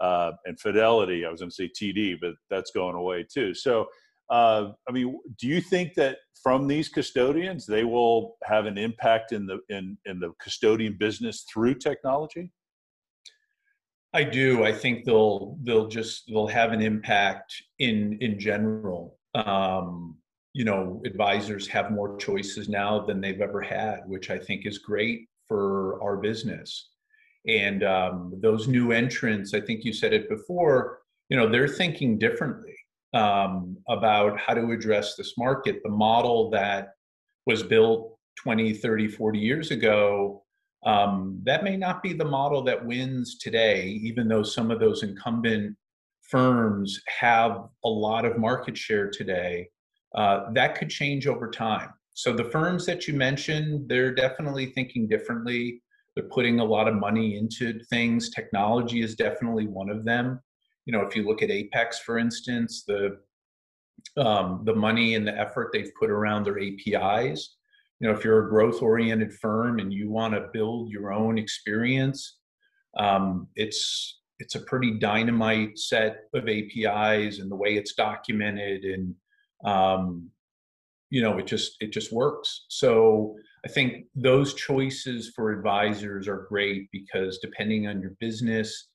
uh, 0.00 0.32
and 0.44 0.58
Fidelity. 0.58 1.24
I 1.24 1.30
was 1.30 1.40
going 1.40 1.50
to 1.50 1.54
say 1.54 1.70
TD, 1.70 2.18
but 2.20 2.34
that's 2.50 2.72
going 2.72 2.96
away 2.96 3.24
too. 3.32 3.54
So, 3.54 3.86
uh, 4.28 4.72
I 4.88 4.92
mean, 4.92 5.18
do 5.38 5.46
you 5.46 5.60
think 5.60 5.94
that 5.94 6.18
from 6.42 6.66
these 6.66 6.88
custodians 6.88 7.64
they 7.64 7.84
will 7.84 8.36
have 8.44 8.66
an 8.66 8.76
impact 8.76 9.32
in 9.32 9.46
the 9.46 9.60
in 9.68 9.96
in 10.04 10.18
the 10.18 10.32
custodian 10.40 10.96
business 10.98 11.44
through 11.52 11.74
technology? 11.74 12.50
I 14.16 14.24
do. 14.24 14.64
I 14.64 14.72
think 14.72 15.04
they'll 15.04 15.58
they'll 15.62 15.88
just 15.88 16.26
they'll 16.26 16.46
have 16.46 16.72
an 16.72 16.80
impact 16.80 17.54
in 17.78 18.16
in 18.22 18.40
general. 18.40 19.18
Um, 19.34 20.16
you 20.54 20.64
know, 20.64 21.02
advisors 21.04 21.68
have 21.68 21.90
more 21.90 22.16
choices 22.16 22.66
now 22.66 23.04
than 23.04 23.20
they've 23.20 23.42
ever 23.42 23.60
had, 23.60 24.00
which 24.06 24.30
I 24.30 24.38
think 24.38 24.64
is 24.64 24.78
great 24.78 25.28
for 25.46 26.02
our 26.02 26.16
business. 26.16 26.92
And 27.46 27.84
um, 27.84 28.32
those 28.40 28.66
new 28.66 28.90
entrants, 28.90 29.52
I 29.52 29.60
think 29.60 29.84
you 29.84 29.92
said 29.92 30.14
it 30.14 30.30
before, 30.30 31.00
you 31.28 31.36
know, 31.36 31.46
they're 31.46 31.68
thinking 31.68 32.18
differently 32.18 32.74
um, 33.12 33.76
about 33.86 34.40
how 34.40 34.54
to 34.54 34.70
address 34.70 35.14
this 35.14 35.36
market. 35.36 35.82
The 35.84 35.90
model 35.90 36.48
that 36.52 36.94
was 37.44 37.62
built 37.62 38.16
20, 38.36 38.72
30, 38.72 39.08
40 39.08 39.38
years 39.38 39.70
ago, 39.70 40.45
um, 40.86 41.40
that 41.42 41.64
may 41.64 41.76
not 41.76 42.02
be 42.02 42.12
the 42.12 42.24
model 42.24 42.62
that 42.62 42.86
wins 42.86 43.38
today, 43.38 43.86
even 44.02 44.28
though 44.28 44.44
some 44.44 44.70
of 44.70 44.78
those 44.78 45.02
incumbent 45.02 45.76
firms 46.22 47.00
have 47.08 47.64
a 47.84 47.88
lot 47.88 48.24
of 48.24 48.38
market 48.38 48.78
share 48.78 49.10
today. 49.10 49.68
Uh, 50.14 50.52
that 50.52 50.76
could 50.76 50.88
change 50.88 51.26
over 51.26 51.50
time. 51.50 51.90
So 52.14 52.32
the 52.32 52.44
firms 52.44 52.86
that 52.86 53.06
you 53.06 53.14
mentioned, 53.14 53.88
they're 53.88 54.14
definitely 54.14 54.66
thinking 54.66 55.08
differently. 55.08 55.82
They're 56.14 56.28
putting 56.28 56.60
a 56.60 56.64
lot 56.64 56.88
of 56.88 56.94
money 56.94 57.36
into 57.36 57.78
things. 57.90 58.30
Technology 58.30 59.02
is 59.02 59.16
definitely 59.16 59.66
one 59.66 59.90
of 59.90 60.04
them. 60.04 60.40
You 60.86 60.92
know, 60.92 61.02
if 61.02 61.16
you 61.16 61.26
look 61.26 61.42
at 61.42 61.50
Apex, 61.50 61.98
for 61.98 62.16
instance, 62.16 62.84
the 62.86 63.18
um, 64.16 64.62
the 64.64 64.74
money 64.74 65.14
and 65.14 65.26
the 65.26 65.36
effort 65.36 65.70
they've 65.72 65.92
put 65.98 66.10
around 66.10 66.44
their 66.44 66.60
APIs. 66.60 67.55
You 68.00 68.08
know, 68.08 68.14
if 68.14 68.24
you're 68.24 68.46
a 68.46 68.50
growth-oriented 68.50 69.32
firm 69.34 69.78
and 69.78 69.92
you 69.92 70.10
want 70.10 70.34
to 70.34 70.48
build 70.52 70.90
your 70.90 71.12
own 71.12 71.38
experience, 71.38 72.38
um, 72.98 73.48
it's 73.56 74.20
it's 74.38 74.54
a 74.54 74.60
pretty 74.60 74.98
dynamite 74.98 75.78
set 75.78 76.24
of 76.34 76.46
APIs 76.46 77.38
and 77.38 77.50
the 77.50 77.56
way 77.56 77.76
it's 77.76 77.94
documented 77.94 78.84
and 78.84 79.14
um, 79.64 80.30
you 81.10 81.22
know 81.22 81.38
it 81.38 81.46
just 81.46 81.76
it 81.80 81.92
just 81.92 82.12
works. 82.12 82.66
So 82.68 83.36
i 83.66 83.68
think 83.68 84.04
those 84.14 84.54
choices 84.54 85.32
for 85.34 85.50
advisors 85.50 86.28
are 86.28 86.46
great 86.48 86.88
because 86.92 87.38
depending 87.38 87.88
on 87.88 88.00
your 88.00 88.12
business 88.20 88.88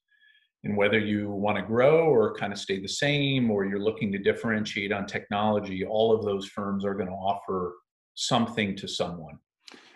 and 0.63 0.77
whether 0.77 0.99
you 0.99 1.29
want 1.29 1.57
to 1.57 1.63
grow 1.63 2.05
or 2.05 2.35
kind 2.35 2.53
of 2.53 2.59
stay 2.59 2.79
the 2.79 2.87
same 2.87 3.51
or 3.51 3.65
you're 3.65 3.79
looking 3.79 4.11
to 4.11 4.17
differentiate 4.17 4.91
on 4.91 5.05
technology 5.05 5.83
all 5.85 6.15
of 6.15 6.23
those 6.23 6.47
firms 6.47 6.85
are 6.85 6.93
going 6.93 7.07
to 7.07 7.13
offer 7.13 7.73
something 8.15 8.75
to 8.75 8.87
someone 8.87 9.37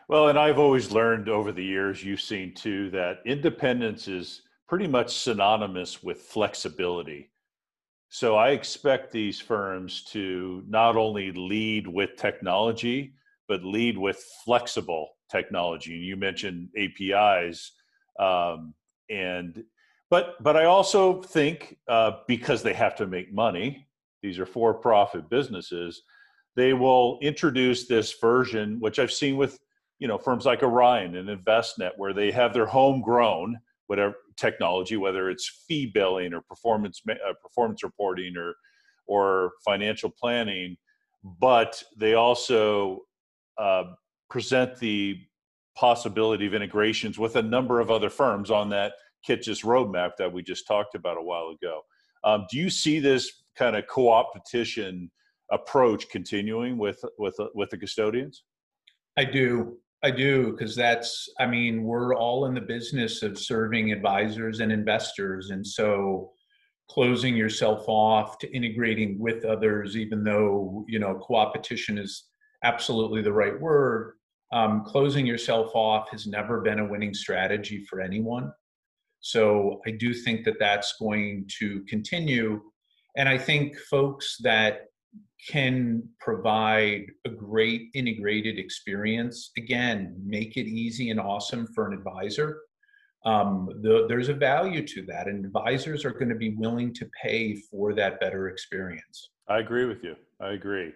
well 0.08 0.30
and 0.30 0.40
i've 0.40 0.60
always 0.60 0.92
learned 0.92 1.30
over 1.30 1.52
the 1.52 1.64
years 1.64 2.04
you've 2.04 2.22
seen 2.22 2.54
too 2.54 2.90
that 2.90 3.20
independence 3.26 4.08
is 4.08 4.42
pretty 4.68 4.88
much 4.88 5.16
synonymous 5.18 6.02
with 6.02 6.22
flexibility 6.22 7.30
so 8.16 8.36
I 8.36 8.52
expect 8.52 9.12
these 9.12 9.42
firms 9.42 10.04
to 10.06 10.64
not 10.70 10.96
only 10.96 11.34
lead 11.34 11.86
with 11.86 12.16
technology, 12.16 13.14
but 13.50 13.66
lead 13.66 13.98
with 13.98 14.24
flexible 14.46 15.10
technology. 15.30 15.96
And 15.96 16.06
you 16.06 16.16
mentioned 16.16 16.70
APIs, 16.78 17.74
um, 18.18 18.74
and 19.10 19.64
but 20.10 20.42
but 20.42 20.56
I 20.56 20.64
also 20.64 21.22
think 21.22 21.78
uh, 21.90 22.20
because 22.26 22.64
they 22.64 22.74
have 22.74 22.96
to 22.96 23.06
make 23.06 23.34
money, 23.34 23.86
these 24.22 24.40
are 24.40 24.46
for-profit 24.46 25.30
businesses. 25.30 26.04
They 26.56 26.74
will 26.74 27.20
introduce 27.22 27.88
this 27.88 28.14
version, 28.20 28.80
which 28.80 29.00
I've 29.00 29.12
seen 29.12 29.38
with 29.38 29.60
you 30.00 30.08
know 30.08 30.18
firms 30.18 30.46
like 30.46 30.64
Orion 30.64 31.16
and 31.16 31.30
Envestnet, 31.30 31.92
where 31.98 32.14
they 32.14 32.32
have 32.32 32.54
their 32.54 32.66
homegrown 32.66 33.58
whatever 33.88 34.16
technology, 34.38 34.98
whether 34.98 35.30
it's 35.30 35.64
fee 35.68 35.86
billing 35.86 36.34
or 36.34 36.42
performance 36.42 37.02
uh, 37.10 37.34
performance 37.42 37.84
reporting 37.84 38.36
or 38.38 38.54
or 39.08 39.52
financial 39.64 40.10
planning, 40.10 40.76
but 41.40 41.82
they 41.98 42.16
also 42.16 43.02
uh, 43.58 43.84
present 44.30 44.78
the 44.80 45.20
possibility 45.76 46.48
of 46.48 46.54
integrations 46.54 47.20
with 47.20 47.36
a 47.36 47.42
number 47.42 47.80
of 47.80 47.92
other 47.92 48.10
firms 48.10 48.50
on 48.50 48.70
that 48.70 48.94
Kitces 49.28 49.64
roadmap 49.64 50.12
that 50.18 50.32
we 50.32 50.42
just 50.42 50.68
talked 50.68 50.96
about 50.96 51.18
a 51.18 51.22
while 51.22 51.50
ago. 51.50 51.82
Um, 52.24 52.46
do 52.50 52.58
you 52.58 52.70
see 52.70 53.00
this 53.00 53.44
kind 53.56 53.76
of 53.76 53.86
co-opetition 53.88 55.12
approach 55.52 56.10
continuing 56.10 56.78
with 56.78 57.04
with 57.18 57.38
with 57.54 57.70
the 57.70 57.78
custodians? 57.78 58.44
I 59.18 59.26
do. 59.26 59.78
I 60.04 60.12
do 60.12 60.52
because 60.52 60.76
that's, 60.76 61.28
I 61.40 61.48
mean, 61.48 61.84
we're 61.84 62.16
all 62.16 62.46
in 62.46 62.54
the 62.54 62.62
business 62.62 63.24
of 63.24 63.40
serving 63.40 63.92
advisors 63.92 64.60
and 64.60 64.72
investors. 64.72 65.50
And 65.50 65.66
so 65.66 66.32
closing 66.92 67.36
yourself 67.36 67.86
off 67.88 68.38
to 68.40 68.56
integrating 68.56 69.18
with 69.18 69.46
others, 69.46 69.98
even 69.98 70.24
though, 70.24 70.86
you 70.88 71.00
know, 71.00 71.16
co-opetition 71.16 71.98
is 71.98 72.26
absolutely 72.64 73.24
the 73.24 73.34
right 73.34 73.60
word, 73.60 74.14
um, 74.52 74.84
closing 74.86 75.26
yourself 75.26 75.72
off 75.74 76.10
has 76.12 76.28
never 76.28 76.62
been 76.62 76.80
a 76.80 76.88
winning 76.88 77.14
strategy 77.14 77.84
for 77.90 78.00
anyone. 78.00 78.52
So 79.22 79.82
I 79.88 79.92
do 79.92 80.14
think 80.14 80.46
that 80.46 80.60
that's 80.60 80.94
going 81.00 81.50
to 81.58 81.84
continue. 81.86 82.62
And 83.18 83.28
I 83.28 83.40
think 83.40 83.76
folks 83.90 84.38
that 84.44 84.82
can 85.50 86.04
provide 86.20 87.06
a 87.26 87.30
great 87.30 87.90
integrated 87.94 88.58
experience. 88.58 89.52
Again, 89.58 90.16
make 90.26 90.58
it 90.58 90.68
easy 90.68 91.10
and 91.12 91.20
awesome 91.20 91.68
for 91.68 91.88
an 91.88 91.98
advisor. 91.98 92.62
Um, 93.26 93.70
the, 93.82 94.06
there's 94.08 94.30
a 94.30 94.34
value 94.34 94.86
to 94.88 95.02
that, 95.08 95.28
and 95.28 95.46
advisors 95.46 96.06
are 96.06 96.12
going 96.12 96.30
to 96.30 96.36
be 96.36 96.56
willing 96.56 96.94
to 96.94 97.10
pay 97.22 97.56
for 97.56 97.94
that 97.94 98.20
better 98.20 98.50
experience. 98.50 99.32
I 99.48 99.60
agree 99.60 99.86
with 99.86 100.04
you. 100.04 100.16
I 100.40 100.50
agree. 100.50 100.94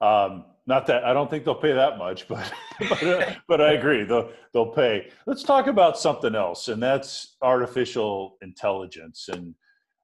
Um, 0.00 0.46
not 0.66 0.86
that 0.86 1.04
I 1.04 1.12
don't 1.12 1.28
think 1.28 1.44
they'll 1.44 1.54
pay 1.54 1.72
that 1.72 1.98
much, 1.98 2.26
but 2.28 2.52
but, 2.88 3.02
uh, 3.02 3.34
but 3.48 3.60
I 3.60 3.72
agree 3.72 4.04
they'll 4.04 4.30
they'll 4.52 4.72
pay. 4.72 5.10
Let's 5.26 5.42
talk 5.42 5.66
about 5.66 5.98
something 5.98 6.34
else, 6.34 6.68
and 6.68 6.82
that's 6.82 7.36
artificial 7.42 8.36
intelligence 8.42 9.28
and 9.32 9.54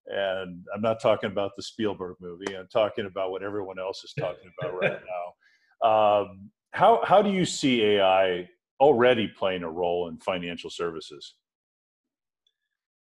and 0.08 0.64
I'm 0.74 0.82
not 0.82 1.00
talking 1.00 1.30
about 1.30 1.52
the 1.56 1.62
Spielberg 1.62 2.16
movie. 2.20 2.56
I'm 2.56 2.68
talking 2.68 3.06
about 3.06 3.30
what 3.30 3.42
everyone 3.42 3.78
else 3.78 4.02
is 4.04 4.14
talking 4.18 4.50
about 4.58 4.80
right 4.80 5.00
now. 5.82 5.88
Um, 5.88 6.50
how 6.72 7.00
how 7.04 7.22
do 7.22 7.30
you 7.30 7.44
see 7.44 7.82
AI 7.82 8.48
already 8.80 9.28
playing 9.28 9.62
a 9.62 9.70
role 9.70 10.08
in 10.08 10.18
financial 10.18 10.70
services? 10.70 11.34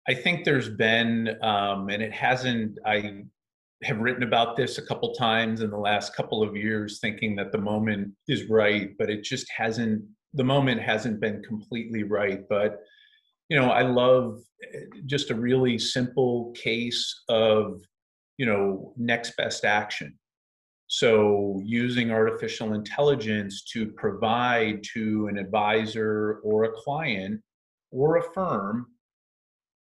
I 0.08 0.14
think 0.14 0.44
there's 0.44 0.70
been, 0.70 1.38
um, 1.44 1.90
and 1.90 2.02
it 2.02 2.14
hasn't. 2.14 2.80
I 2.86 3.24
have 3.84 4.00
written 4.00 4.24
about 4.24 4.58
this 4.58 4.78
a 4.78 4.86
couple 4.86 5.14
times 5.14 5.62
in 5.62 5.70
the 5.70 5.78
last 5.78 6.16
couple 6.16 6.42
of 6.42 6.56
years, 6.56 7.00
thinking 7.00 7.36
that 7.36 7.52
the 7.52 7.60
moment 7.60 8.14
is 8.28 8.50
right, 8.50 8.92
but 8.98 9.10
it 9.10 9.24
just 9.24 9.48
hasn't. 9.56 10.04
The 10.34 10.44
moment 10.44 10.82
hasn't 10.82 11.20
been 11.20 11.44
completely 11.44 12.04
right, 12.04 12.42
but 12.50 12.80
you 13.50 13.60
know, 13.60 13.72
I 13.72 13.82
love 13.82 14.40
eh, 14.64 14.80
just 15.06 15.32
a 15.32 15.36
really 15.36 15.78
simple 15.78 16.54
case 16.56 17.24
of, 17.30 17.82
you 18.38 18.46
know, 18.46 18.94
next 18.98 19.36
best 19.38 19.66
action. 19.66 20.18
So 20.88 21.62
using 21.64 22.12
artificial 22.12 22.74
intelligence 22.74 23.64
to 23.74 23.92
provide 23.92 24.84
to 24.94 25.28
an 25.28 25.38
advisor 25.38 26.40
or 26.44 26.64
a 26.64 26.72
client 26.72 27.42
or 27.92 28.18
a 28.18 28.24
firm 28.34 28.88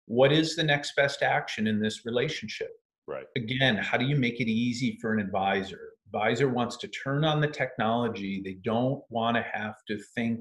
what 0.06 0.32
is 0.32 0.56
the 0.56 0.62
next 0.62 0.94
best 0.96 1.22
action 1.22 1.66
in 1.66 1.80
this 1.80 2.04
relationship? 2.04 2.70
Right. 3.06 3.26
Again, 3.36 3.76
how 3.76 3.96
do 3.96 4.04
you 4.04 4.16
make 4.16 4.40
it 4.40 4.48
easy 4.48 4.98
for 5.00 5.12
an 5.12 5.20
advisor? 5.20 5.92
Advisor 6.06 6.48
wants 6.48 6.76
to 6.78 6.88
turn 6.88 7.24
on 7.24 7.40
the 7.40 7.48
technology. 7.48 8.42
They 8.44 8.58
don't 8.62 9.02
want 9.08 9.36
to 9.36 9.44
have 9.52 9.76
to 9.88 9.98
think 10.14 10.40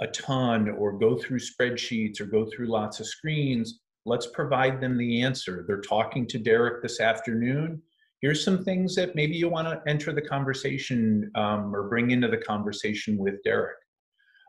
a 0.00 0.06
ton 0.08 0.68
or 0.68 0.92
go 0.98 1.16
through 1.16 1.38
spreadsheets 1.38 2.20
or 2.20 2.26
go 2.26 2.46
through 2.46 2.66
lots 2.66 3.00
of 3.00 3.06
screens. 3.06 3.80
Let's 4.04 4.26
provide 4.28 4.80
them 4.80 4.96
the 4.96 5.22
answer. 5.22 5.64
They're 5.66 5.80
talking 5.80 6.26
to 6.28 6.38
Derek 6.38 6.82
this 6.82 7.00
afternoon. 7.00 7.82
Here's 8.20 8.44
some 8.44 8.64
things 8.64 8.94
that 8.96 9.14
maybe 9.14 9.36
you 9.36 9.48
want 9.48 9.68
to 9.68 9.90
enter 9.90 10.12
the 10.12 10.22
conversation 10.22 11.30
um, 11.34 11.74
or 11.74 11.88
bring 11.88 12.10
into 12.10 12.28
the 12.28 12.36
conversation 12.38 13.18
with 13.18 13.42
Derek. 13.42 13.76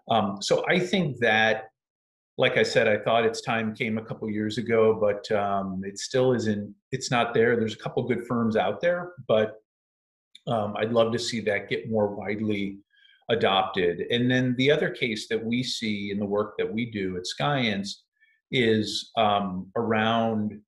Um, 0.10 0.38
so 0.42 0.66
I 0.68 0.80
think 0.80 1.18
that, 1.20 1.66
like 2.38 2.58
I 2.58 2.64
said, 2.64 2.88
I 2.88 2.98
thought 2.98 3.26
its 3.26 3.42
time 3.42 3.76
came 3.76 3.98
a 3.98 4.06
couple 4.06 4.30
years 4.30 4.58
ago, 4.58 4.98
but 5.00 5.30
um, 5.36 5.82
it 5.84 5.98
still 5.98 6.34
isn't. 6.34 6.74
It's 6.92 7.12
not 7.12 7.34
there. 7.34 7.58
There's 7.58 7.74
a 7.74 7.80
couple 7.80 8.04
good 8.04 8.26
firms 8.26 8.56
out 8.56 8.80
there, 8.80 9.14
but 9.28 9.56
um, 10.48 10.76
I'd 10.78 10.94
love 10.94 11.12
to 11.12 11.20
see 11.20 11.42
that 11.42 11.70
get 11.70 11.90
more 11.90 12.16
widely 12.16 12.80
adopted. 13.30 14.02
And 14.10 14.30
then 14.30 14.56
the 14.58 14.72
other 14.72 14.90
case 14.90 15.28
that 15.30 15.44
we 15.44 15.64
see 15.64 16.12
in 16.12 16.20
the 16.20 16.26
work 16.26 16.56
that 16.58 16.72
we 16.72 16.90
do 16.90 17.18
at 17.18 17.24
Skience 17.24 17.90
is 18.52 19.12
um, 19.18 19.70
around 19.76 20.60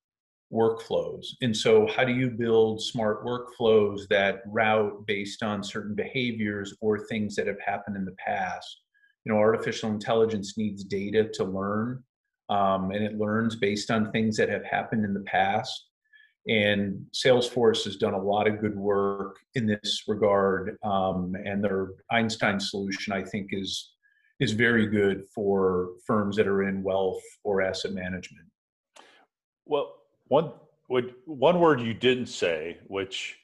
workflows. 0.52 1.26
And 1.42 1.56
so, 1.56 1.88
how 1.88 2.04
do 2.04 2.14
you 2.14 2.30
build 2.30 2.82
smart 2.82 3.26
workflows 3.26 4.08
that 4.10 4.42
route 4.48 5.06
based 5.06 5.44
on 5.44 5.64
certain 5.64 5.96
behaviors 5.96 6.76
or 6.82 7.06
things 7.06 7.36
that 7.36 7.48
have 7.48 7.62
happened 7.66 7.96
in 7.96 8.06
the 8.06 8.16
past? 8.26 8.82
You 9.26 9.34
know, 9.34 9.40
artificial 9.40 9.92
intelligence 9.92 10.58
needs 10.58 10.84
data 10.84 11.30
to 11.34 11.44
learn, 11.44 12.04
um, 12.50 12.92
and 12.92 13.04
it 13.04 13.18
learns 13.18 13.56
based 13.56 13.92
on 13.92 14.12
things 14.12 14.38
that 14.38 14.50
have 14.50 14.66
happened 14.66 15.06
in 15.06 15.14
the 15.14 15.22
past. 15.22 15.89
And 16.48 17.06
Salesforce 17.14 17.84
has 17.84 17.98
done 17.98 18.14
a 18.14 18.22
lot 18.22 18.48
of 18.48 18.60
good 18.60 18.76
work 18.76 19.38
in 19.56 19.68
this 19.68 20.04
regard, 20.08 20.78
um, 20.84 21.36
and 21.46 21.64
their 21.64 21.90
Einstein 22.12 22.60
solution, 22.60 23.14
I 23.14 23.24
think, 23.24 23.50
is 23.52 23.94
is 24.40 24.54
very 24.54 24.88
good 24.88 25.26
for 25.36 25.90
firms 26.08 26.38
that 26.38 26.48
are 26.48 26.64
in 26.64 26.82
wealth 26.82 27.22
or 27.44 27.62
asset 27.62 27.92
management. 27.92 28.48
Well, 29.66 29.96
one 30.30 30.54
would, 30.88 31.14
one 31.26 31.60
word 31.60 31.82
you 31.82 31.94
didn't 31.94 32.28
say, 32.28 32.78
which 32.88 33.38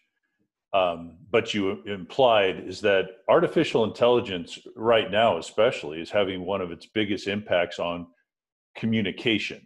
um, 0.75 1.13
but 1.31 1.53
you 1.53 1.81
implied 1.85 2.67
is 2.67 2.81
that 2.81 3.05
artificial 3.29 3.85
intelligence 3.85 4.59
right 4.75 5.09
now 5.09 5.37
especially 5.37 6.01
is 6.01 6.11
having 6.11 6.45
one 6.45 6.59
of 6.59 6.69
its 6.69 6.85
biggest 6.85 7.27
impacts 7.27 7.79
on 7.79 8.07
communication 8.75 9.65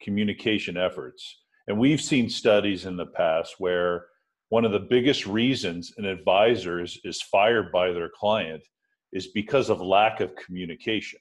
communication 0.00 0.76
efforts 0.76 1.43
and 1.66 1.78
we've 1.78 2.00
seen 2.00 2.28
studies 2.28 2.84
in 2.84 2.96
the 2.96 3.06
past 3.06 3.54
where 3.58 4.06
one 4.50 4.64
of 4.64 4.72
the 4.72 4.80
biggest 4.80 5.26
reasons 5.26 5.92
an 5.96 6.04
advisor 6.04 6.82
is, 6.82 6.98
is 7.04 7.22
fired 7.22 7.72
by 7.72 7.90
their 7.90 8.10
client 8.14 8.62
is 9.12 9.28
because 9.28 9.70
of 9.70 9.80
lack 9.80 10.20
of 10.20 10.36
communication. 10.36 11.18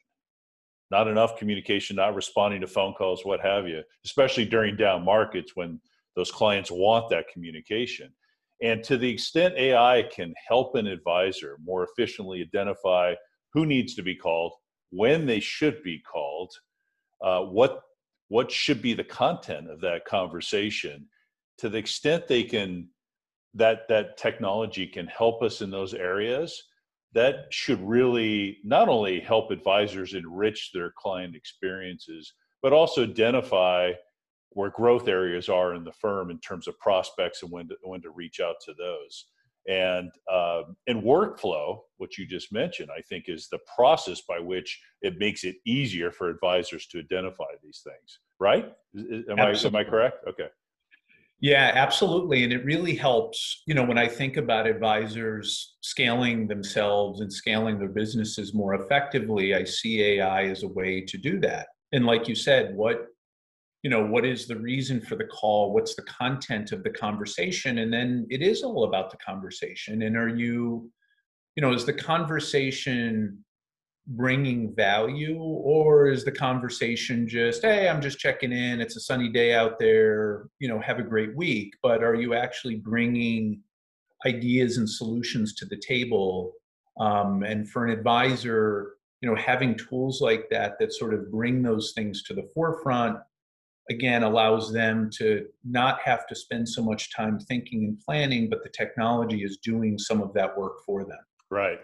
Not 0.92 1.08
enough 1.08 1.38
communication, 1.38 1.96
not 1.96 2.16
responding 2.16 2.62
to 2.62 2.68
phone 2.68 2.94
calls, 2.94 3.26
what 3.26 3.40
have 3.40 3.68
you, 3.68 3.82
especially 4.06 4.46
during 4.46 4.76
down 4.76 5.06
markets 5.06 5.54
when 5.56 5.80
those 6.16 6.32
clients 6.32 6.70
want 6.70 7.10
that 7.10 7.30
communication. 7.32 8.14
And 8.62 8.84
to 8.84 8.98
the 8.98 9.10
extent 9.10 9.56
AI 9.56 10.08
can 10.14 10.34
help 10.48 10.76
an 10.76 10.88
advisor 10.88 11.58
more 11.64 11.84
efficiently 11.86 12.42
identify 12.42 13.16
who 13.54 13.66
needs 13.66 13.96
to 13.96 14.04
be 14.04 14.16
called, 14.16 14.54
when 14.92 15.26
they 15.26 15.40
should 15.40 15.82
be 15.84 16.00
called, 16.00 16.54
uh, 17.24 17.42
what 17.42 17.82
what 18.30 18.52
should 18.52 18.82
be 18.82 18.94
the 18.94 19.04
content 19.04 19.70
of 19.70 19.82
that 19.82 20.06
conversation 20.06 21.08
to 21.58 21.70
the 21.70 21.78
extent 21.78 22.28
they 22.28 22.44
can 22.44 22.88
that 23.54 23.88
that 23.88 24.18
technology 24.18 24.88
can 24.88 25.06
help 25.08 25.44
us 25.44 25.62
in 25.62 25.70
those 25.70 25.94
areas 25.94 26.64
that 27.14 27.46
should 27.52 27.80
really 27.88 28.58
not 28.64 28.90
only 28.90 29.20
help 29.20 29.52
advisors 29.52 30.16
enrich 30.16 30.72
their 30.74 30.92
client 30.98 31.36
experiences 31.36 32.34
but 32.62 32.74
also 32.74 33.04
identify 33.04 33.92
where 34.52 34.70
growth 34.72 35.08
areas 35.08 35.50
are 35.50 35.74
in 35.76 35.84
the 35.84 35.92
firm 35.92 36.32
in 36.32 36.40
terms 36.40 36.68
of 36.68 36.80
prospects 36.80 37.44
and 37.44 37.52
when 37.52 37.68
to, 37.68 37.76
when 37.84 38.02
to 38.02 38.10
reach 38.12 38.40
out 38.40 38.56
to 38.64 38.74
those 38.78 39.26
and 39.68 40.12
uh, 40.32 40.64
and 40.88 41.02
workflow 41.04 41.80
which 41.98 42.20
you 42.20 42.26
just 42.26 42.52
mentioned 42.52 42.90
i 42.96 43.02
think 43.02 43.26
is 43.28 43.48
the 43.50 43.60
process 43.76 44.22
by 44.28 44.40
which 44.40 44.82
it 45.02 45.18
makes 45.18 45.44
it 45.44 45.56
easier 45.66 46.12
for 46.12 46.30
advisors 46.30 46.86
to 46.88 47.00
identify 47.00 47.52
these 47.64 47.82
things 47.84 48.20
right? 48.40 48.74
Am 49.30 49.40
i 49.40 49.52
am 49.52 49.76
i 49.76 49.84
correct? 49.84 50.18
Okay. 50.28 50.48
Yeah 51.40 51.72
absolutely. 51.74 52.44
And 52.44 52.54
it 52.54 52.64
really 52.64 52.96
helps 52.96 53.64
you 53.66 53.74
know 53.74 53.84
when 53.84 53.98
i 53.98 54.08
think 54.08 54.38
about 54.38 54.68
advisors 54.68 55.76
scaling 55.82 56.48
themselves 56.48 57.22
and 57.22 57.32
scaling 57.32 57.80
their 57.80 57.90
businesses 57.90 58.54
more 58.54 58.76
effectively 58.76 59.56
i 59.56 59.64
see 59.64 60.02
ai 60.02 60.44
as 60.46 60.64
a 60.64 60.68
way 60.68 61.02
to 61.02 61.18
do 61.18 61.40
that. 61.40 61.68
And 61.94 62.06
like 62.06 62.28
you 62.28 62.36
said 62.36 62.76
what 62.76 63.08
you 63.84 63.90
know 63.90 64.06
what 64.06 64.26
is 64.26 64.48
the 64.48 64.56
reason 64.56 65.02
for 65.02 65.16
the 65.16 65.26
call? 65.26 65.74
What's 65.74 65.94
the 65.96 66.04
content 66.04 66.72
of 66.72 66.84
the 66.84 66.90
conversation? 66.90 67.80
And 67.80 67.94
then 67.94 68.26
it 68.30 68.42
is 68.42 68.64
all 68.64 68.86
about 68.86 69.12
the 69.12 69.18
conversation. 69.18 70.02
And 70.04 70.18
are 70.18 70.30
you 70.30 70.90
you 71.56 71.62
know 71.62 71.74
is 71.74 71.86
the 71.86 71.94
conversation 71.94 73.44
bringing 74.08 74.74
value 74.76 75.40
or 75.40 76.10
is 76.10 76.26
the 76.26 76.32
conversation 76.32 77.26
just 77.26 77.62
hey 77.62 77.88
i'm 77.88 78.02
just 78.02 78.20
checking 78.20 78.52
in. 78.52 78.82
It's 78.82 78.96
a 78.96 79.02
sunny 79.02 79.30
day 79.30 79.54
out 79.54 79.80
there. 79.80 80.48
You 80.60 80.70
know 80.70 80.80
have 80.80 81.00
a 81.00 81.04
great 81.04 81.36
week. 81.36 81.74
But 81.84 82.04
are 82.04 82.16
you 82.16 82.34
actually 82.34 82.78
bringing 82.78 83.62
ideas 84.26 84.78
and 84.78 84.90
solutions 84.90 85.56
to 85.56 85.66
the 85.66 85.78
table? 85.78 86.54
Um, 86.98 87.44
and 87.44 87.70
for 87.70 87.86
an 87.86 87.92
advisor 87.92 88.94
you 89.22 89.30
know 89.30 89.36
having 89.36 89.76
tools 89.76 90.22
like 90.22 90.50
that 90.52 90.80
that 90.80 90.94
sort 90.94 91.14
of 91.14 91.30
bring 91.32 91.62
those 91.62 91.92
things 91.96 92.24
to 92.24 92.34
the 92.34 92.50
forefront 92.54 93.18
again 93.90 94.24
allows 94.24 94.72
them 94.72 95.10
to 95.18 95.46
not 95.64 96.00
have 96.00 96.26
to 96.28 96.36
spend 96.36 96.68
so 96.68 96.82
much 96.82 97.14
time 97.14 97.40
thinking 97.40 97.86
and 97.86 98.00
planning 98.00 98.50
but 98.50 98.64
the 98.64 98.70
technology 98.70 99.44
is 99.44 99.58
doing 99.58 99.98
some 99.98 100.22
of 100.22 100.34
that 100.34 100.58
work 100.58 100.84
for 100.86 101.04
them. 101.04 101.20
Right. 101.50 101.80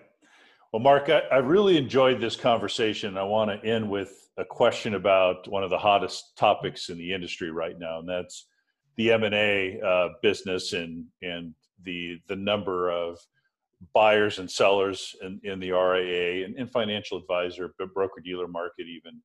Well 0.71 0.81
mark 0.81 1.09
i, 1.09 1.19
I 1.31 1.37
really 1.37 1.77
enjoyed 1.77 2.21
this 2.21 2.35
conversation. 2.35 3.17
I 3.17 3.23
want 3.23 3.51
to 3.51 3.67
end 3.67 3.89
with 3.89 4.29
a 4.37 4.45
question 4.45 4.95
about 4.95 5.47
one 5.49 5.63
of 5.63 5.69
the 5.69 5.77
hottest 5.77 6.37
topics 6.37 6.89
in 6.89 6.97
the 6.97 7.13
industry 7.13 7.51
right 7.51 7.77
now 7.77 7.99
and 7.99 8.07
that's 8.07 8.47
the 8.95 9.11
m&a 9.11 9.79
uh, 9.81 10.09
business 10.21 10.73
and 10.73 11.05
and 11.21 11.53
the 11.83 12.19
the 12.27 12.35
number 12.35 12.89
of 12.89 13.17
buyers 13.93 14.39
and 14.39 14.49
sellers 14.51 15.15
in, 15.21 15.39
in 15.43 15.59
the 15.59 15.71
ria 15.71 16.45
and, 16.45 16.55
and 16.57 16.71
financial 16.71 17.17
advisor 17.17 17.73
broker 17.93 18.21
dealer 18.23 18.47
market 18.47 18.87
even 18.87 19.21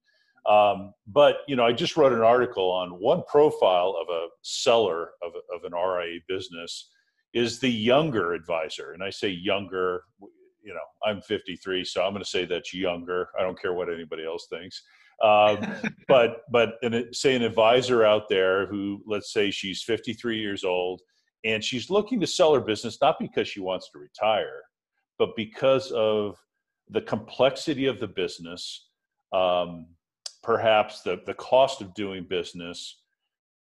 um, 0.46 0.92
but 1.06 1.38
you 1.48 1.56
know, 1.56 1.64
I 1.64 1.72
just 1.72 1.96
wrote 1.96 2.12
an 2.12 2.20
article 2.20 2.70
on 2.70 2.90
one 2.90 3.22
profile 3.28 3.96
of 4.00 4.08
a 4.14 4.28
seller 4.42 5.10
of, 5.22 5.32
of 5.54 5.64
an 5.64 5.72
RIA 5.72 6.20
business 6.28 6.90
is 7.32 7.58
the 7.58 7.70
younger 7.70 8.34
advisor, 8.34 8.92
and 8.92 9.02
I 9.02 9.10
say 9.10 9.28
younger. 9.28 10.02
You 10.62 10.72
know, 10.72 10.80
I'm 11.06 11.20
53, 11.20 11.84
so 11.84 12.02
I'm 12.02 12.12
going 12.12 12.24
to 12.24 12.28
say 12.28 12.46
that's 12.46 12.72
younger. 12.72 13.28
I 13.38 13.42
don't 13.42 13.60
care 13.60 13.74
what 13.74 13.92
anybody 13.92 14.24
else 14.24 14.46
thinks. 14.48 14.82
Um, 15.22 15.66
but 16.08 16.42
but 16.50 16.76
an, 16.82 17.12
say 17.12 17.34
an 17.34 17.42
advisor 17.42 18.04
out 18.04 18.28
there 18.28 18.66
who, 18.66 19.02
let's 19.06 19.32
say, 19.32 19.50
she's 19.50 19.82
53 19.82 20.38
years 20.38 20.64
old 20.64 21.02
and 21.44 21.62
she's 21.62 21.90
looking 21.90 22.20
to 22.20 22.26
sell 22.26 22.54
her 22.54 22.60
business 22.60 22.98
not 23.00 23.18
because 23.18 23.46
she 23.46 23.60
wants 23.60 23.90
to 23.90 23.98
retire, 23.98 24.62
but 25.18 25.36
because 25.36 25.90
of 25.92 26.36
the 26.88 27.02
complexity 27.02 27.86
of 27.86 28.00
the 28.00 28.08
business. 28.08 28.88
Um, 29.32 29.86
perhaps 30.44 31.00
the, 31.00 31.20
the 31.26 31.34
cost 31.34 31.80
of 31.80 31.94
doing 31.94 32.24
business, 32.24 33.00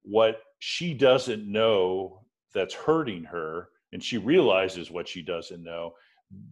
what 0.02 0.42
she 0.60 0.94
doesn't 0.94 1.50
know 1.50 2.22
that's 2.54 2.74
hurting 2.74 3.24
her, 3.24 3.70
and 3.94 4.04
she 4.04 4.18
realizes 4.18 4.90
what 4.90 5.08
she 5.08 5.22
doesn't 5.22 5.64
know. 5.64 5.94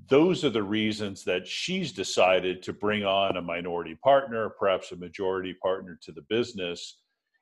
Those 0.07 0.45
are 0.45 0.49
the 0.49 0.63
reasons 0.63 1.23
that 1.23 1.47
she's 1.47 1.91
decided 1.91 2.61
to 2.63 2.73
bring 2.73 3.03
on 3.03 3.37
a 3.37 3.41
minority 3.41 3.95
partner, 3.95 4.49
perhaps 4.49 4.91
a 4.91 4.97
majority 4.97 5.55
partner 5.61 5.97
to 6.03 6.11
the 6.11 6.21
business. 6.29 6.99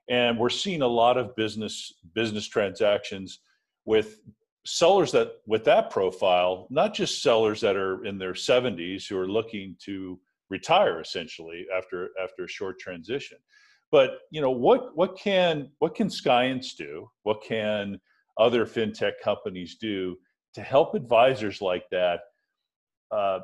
And 0.10 0.40
we're 0.40 0.50
seeing 0.50 0.82
a 0.82 0.88
lot 0.88 1.18
of 1.18 1.36
business 1.36 1.94
business 2.14 2.48
transactions 2.48 3.40
with 3.86 4.20
sellers 4.66 5.12
that 5.12 5.34
with 5.46 5.66
that 5.66 5.90
profile, 5.90 6.68
not 6.70 6.94
just 6.94 7.22
sellers 7.22 7.60
that 7.62 7.76
are 7.76 8.06
in 8.06 8.18
their 8.18 8.34
70s 8.34 9.08
who 9.08 9.18
are 9.18 9.28
looking 9.28 9.76
to 9.86 10.20
retire 10.50 11.02
essentially 11.02 11.66
after 11.76 12.10
after 12.22 12.46
a 12.46 12.50
short 12.50 12.80
transition. 12.80 13.38
But 13.92 14.20
you 14.32 14.42
know 14.42 14.52
what 14.52 14.96
what 14.96 15.18
can 15.18 15.72
what 15.80 15.96
can 15.96 16.08
Skience 16.08 16.76
do? 16.76 17.10
What 17.24 17.42
can 17.44 18.00
other 18.38 18.66
fintech 18.66 19.14
companies 19.24 19.78
do 19.80 20.18
to 20.54 20.62
help 20.62 20.96
advisors 20.96 21.62
like 21.62 21.86
that 21.92 22.22
uh, 23.12 23.40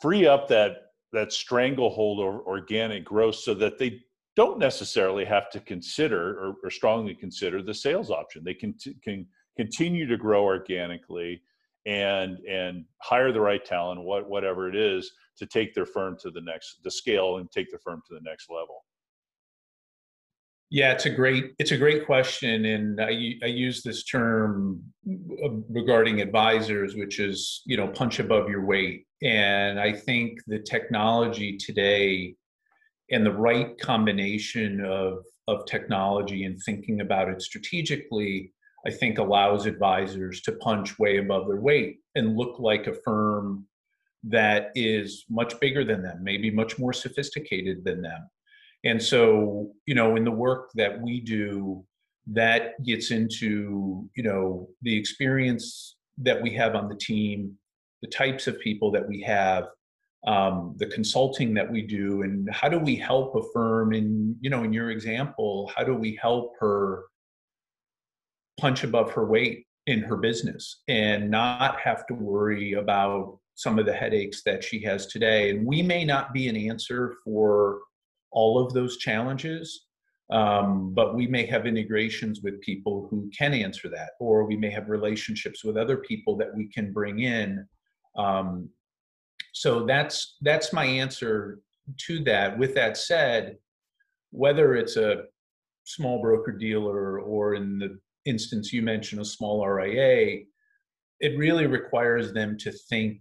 free 0.00 0.26
up 0.26 0.48
that 0.48 0.76
that 1.12 1.32
stranglehold 1.32 2.20
or 2.20 2.42
organic 2.42 3.04
growth 3.04 3.36
so 3.36 3.54
that 3.54 3.78
they 3.78 4.00
don't 4.36 4.58
necessarily 4.58 5.24
have 5.24 5.50
to 5.50 5.58
consider 5.60 6.38
or, 6.38 6.54
or 6.62 6.70
strongly 6.70 7.14
consider 7.14 7.62
the 7.62 7.74
sales 7.74 8.10
option. 8.10 8.44
They 8.44 8.54
can 8.54 8.74
t- 8.78 8.96
can 9.02 9.26
continue 9.56 10.06
to 10.06 10.16
grow 10.16 10.44
organically 10.44 11.42
and 11.86 12.38
and 12.40 12.84
hire 13.02 13.32
the 13.32 13.40
right 13.40 13.64
talent, 13.64 14.02
what 14.02 14.28
whatever 14.28 14.68
it 14.68 14.76
is, 14.76 15.10
to 15.38 15.46
take 15.46 15.74
their 15.74 15.86
firm 15.86 16.16
to 16.22 16.30
the 16.30 16.40
next 16.40 16.80
the 16.84 16.90
scale 16.90 17.38
and 17.38 17.50
take 17.50 17.70
their 17.70 17.80
firm 17.80 18.02
to 18.08 18.14
the 18.14 18.20
next 18.22 18.50
level? 18.50 18.84
Yeah 20.70 20.92
it's 20.92 21.06
a 21.06 21.10
great 21.10 21.54
it's 21.58 21.70
a 21.70 21.78
great 21.78 22.04
question 22.04 22.66
and 22.66 23.00
i, 23.00 23.34
I 23.42 23.46
use 23.46 23.82
this 23.82 24.04
term 24.04 24.82
regarding 25.70 26.20
advisors 26.20 26.94
which 26.94 27.20
is 27.20 27.62
you 27.64 27.76
know 27.76 27.88
punch 27.88 28.18
above 28.18 28.48
your 28.50 28.64
weight. 28.64 29.06
And 29.22 29.80
i 29.80 29.92
think 29.92 30.40
the 30.46 30.58
technology 30.58 31.56
today 31.56 32.34
and 33.10 33.24
the 33.24 33.32
right 33.32 33.78
combination 33.78 34.84
of 34.84 35.24
of 35.46 35.64
technology 35.64 36.44
and 36.44 36.60
thinking 36.62 37.00
about 37.00 37.30
it 37.30 37.40
strategically 37.40 38.52
i 38.86 38.90
think 38.90 39.18
allows 39.18 39.64
advisors 39.64 40.42
to 40.42 40.52
punch 40.52 40.98
way 40.98 41.16
above 41.16 41.48
their 41.48 41.60
weight 41.60 42.00
and 42.14 42.36
look 42.36 42.58
like 42.58 42.86
a 42.86 42.92
firm 42.92 43.66
that 44.24 44.70
is 44.74 45.24
much 45.30 45.58
bigger 45.60 45.84
than 45.84 46.02
them, 46.02 46.18
maybe 46.22 46.50
much 46.50 46.78
more 46.78 46.92
sophisticated 46.92 47.84
than 47.84 48.02
them. 48.02 48.28
And 48.84 49.02
so, 49.02 49.72
you 49.86 49.94
know, 49.94 50.16
in 50.16 50.24
the 50.24 50.30
work 50.30 50.70
that 50.74 51.00
we 51.00 51.20
do, 51.20 51.84
that 52.32 52.82
gets 52.84 53.10
into, 53.10 54.08
you 54.14 54.22
know, 54.22 54.68
the 54.82 54.96
experience 54.96 55.96
that 56.18 56.40
we 56.40 56.50
have 56.54 56.74
on 56.74 56.88
the 56.88 56.96
team, 56.96 57.54
the 58.02 58.08
types 58.08 58.46
of 58.46 58.60
people 58.60 58.90
that 58.92 59.08
we 59.08 59.20
have, 59.22 59.68
um, 60.26 60.74
the 60.78 60.86
consulting 60.86 61.54
that 61.54 61.70
we 61.70 61.82
do, 61.82 62.22
and 62.22 62.48
how 62.52 62.68
do 62.68 62.78
we 62.78 62.96
help 62.96 63.34
a 63.36 63.42
firm? 63.52 63.92
In 63.92 64.36
you 64.40 64.50
know, 64.50 64.64
in 64.64 64.72
your 64.72 64.90
example, 64.90 65.70
how 65.74 65.84
do 65.84 65.94
we 65.94 66.18
help 66.20 66.54
her 66.60 67.04
punch 68.58 68.84
above 68.84 69.12
her 69.12 69.26
weight 69.26 69.66
in 69.86 70.00
her 70.00 70.16
business 70.16 70.82
and 70.88 71.30
not 71.30 71.80
have 71.80 72.06
to 72.08 72.14
worry 72.14 72.74
about 72.74 73.38
some 73.58 73.76
of 73.76 73.86
the 73.86 73.92
headaches 73.92 74.42
that 74.44 74.62
she 74.62 74.80
has 74.80 75.06
today. 75.06 75.50
And 75.50 75.66
we 75.66 75.82
may 75.82 76.04
not 76.04 76.32
be 76.32 76.46
an 76.46 76.56
answer 76.56 77.16
for 77.24 77.80
all 78.30 78.64
of 78.64 78.72
those 78.72 78.98
challenges, 78.98 79.86
um, 80.30 80.94
but 80.94 81.16
we 81.16 81.26
may 81.26 81.44
have 81.46 81.66
integrations 81.66 82.40
with 82.40 82.60
people 82.60 83.08
who 83.10 83.28
can 83.36 83.52
answer 83.52 83.88
that, 83.88 84.10
or 84.20 84.44
we 84.44 84.56
may 84.56 84.70
have 84.70 84.88
relationships 84.88 85.64
with 85.64 85.76
other 85.76 85.96
people 85.96 86.36
that 86.36 86.54
we 86.54 86.68
can 86.68 86.92
bring 86.92 87.18
in. 87.18 87.66
Um, 88.16 88.68
so 89.52 89.84
that's 89.84 90.36
that's 90.42 90.72
my 90.72 90.84
answer 90.84 91.58
to 92.06 92.22
that. 92.24 92.56
With 92.56 92.76
that 92.76 92.96
said, 92.96 93.56
whether 94.30 94.76
it's 94.76 94.96
a 94.96 95.24
small 95.82 96.22
broker 96.22 96.52
dealer 96.52 97.18
or 97.18 97.54
in 97.54 97.80
the 97.80 97.98
instance 98.24 98.72
you 98.72 98.82
mentioned 98.82 99.20
a 99.20 99.24
small 99.24 99.66
RIA, 99.66 100.44
it 101.18 101.36
really 101.36 101.66
requires 101.66 102.32
them 102.32 102.56
to 102.58 102.70
think 102.70 103.20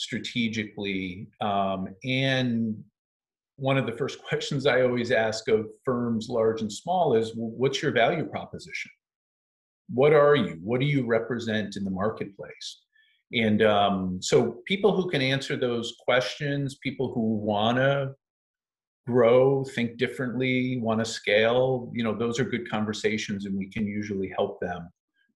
strategically 0.00 1.28
um, 1.40 1.88
and 2.04 2.82
one 3.56 3.76
of 3.76 3.86
the 3.86 3.92
first 3.92 4.22
questions 4.28 4.66
I 4.66 4.82
always 4.82 5.10
ask 5.10 5.48
of 5.48 5.66
firms 5.84 6.28
large 6.28 6.62
and 6.62 6.72
small 6.72 7.14
is 7.14 7.36
well, 7.36 7.50
what's 7.56 7.82
your 7.82 7.92
value 7.92 8.24
proposition? 8.24 8.90
What 9.92 10.12
are 10.12 10.36
you? 10.36 10.58
What 10.62 10.80
do 10.80 10.86
you 10.86 11.04
represent 11.04 11.76
in 11.76 11.84
the 11.84 11.90
marketplace? 11.90 12.82
And 13.32 13.62
um, 13.62 14.18
so, 14.20 14.62
people 14.66 14.94
who 14.94 15.08
can 15.08 15.22
answer 15.22 15.56
those 15.56 15.94
questions, 16.04 16.78
people 16.82 17.12
who 17.12 17.36
want 17.36 17.78
to 17.78 18.14
grow, 19.06 19.64
think 19.64 19.98
differently, 19.98 20.78
want 20.80 21.00
to 21.00 21.04
scale, 21.04 21.90
you 21.94 22.02
know, 22.02 22.16
those 22.16 22.40
are 22.40 22.44
good 22.44 22.68
conversations 22.68 23.46
and 23.46 23.56
we 23.56 23.68
can 23.68 23.86
usually 23.86 24.32
help 24.36 24.60
them. 24.60 24.88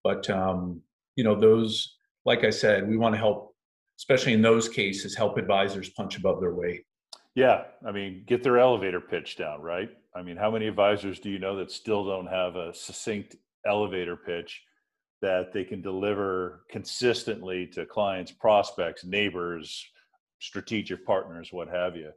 But, 0.03 0.29
um, 0.29 0.81
you 1.15 1.23
know, 1.23 1.39
those, 1.39 1.95
like 2.25 2.43
I 2.43 2.49
said, 2.49 2.87
we 2.87 2.97
want 2.97 3.15
to 3.15 3.19
help, 3.19 3.54
especially 3.97 4.33
in 4.33 4.41
those 4.41 4.67
cases, 4.67 5.15
help 5.15 5.37
advisors 5.37 5.89
punch 5.89 6.17
above 6.17 6.39
their 6.39 6.53
weight. 6.53 6.83
Yeah, 7.35 7.63
I 7.85 7.91
mean, 7.91 8.23
get 8.27 8.43
their 8.43 8.59
elevator 8.59 9.01
pitch 9.01 9.35
down, 9.37 9.61
right? 9.61 9.89
I 10.15 10.21
mean, 10.21 10.37
how 10.37 10.49
many 10.49 10.67
advisors 10.67 11.19
do 11.19 11.29
you 11.29 11.39
know 11.39 11.57
that 11.57 11.71
still 11.71 12.05
don't 12.05 12.27
have 12.27 12.55
a 12.55 12.73
succinct 12.73 13.35
elevator 13.65 14.15
pitch 14.15 14.61
that 15.21 15.51
they 15.51 15.63
can 15.63 15.81
deliver 15.81 16.65
consistently 16.69 17.67
to 17.67 17.85
clients, 17.85 18.31
prospects, 18.31 19.03
neighbors, 19.03 19.85
strategic 20.39 21.05
partners, 21.05 21.49
what 21.51 21.67
have 21.67 21.95
you? 21.95 22.11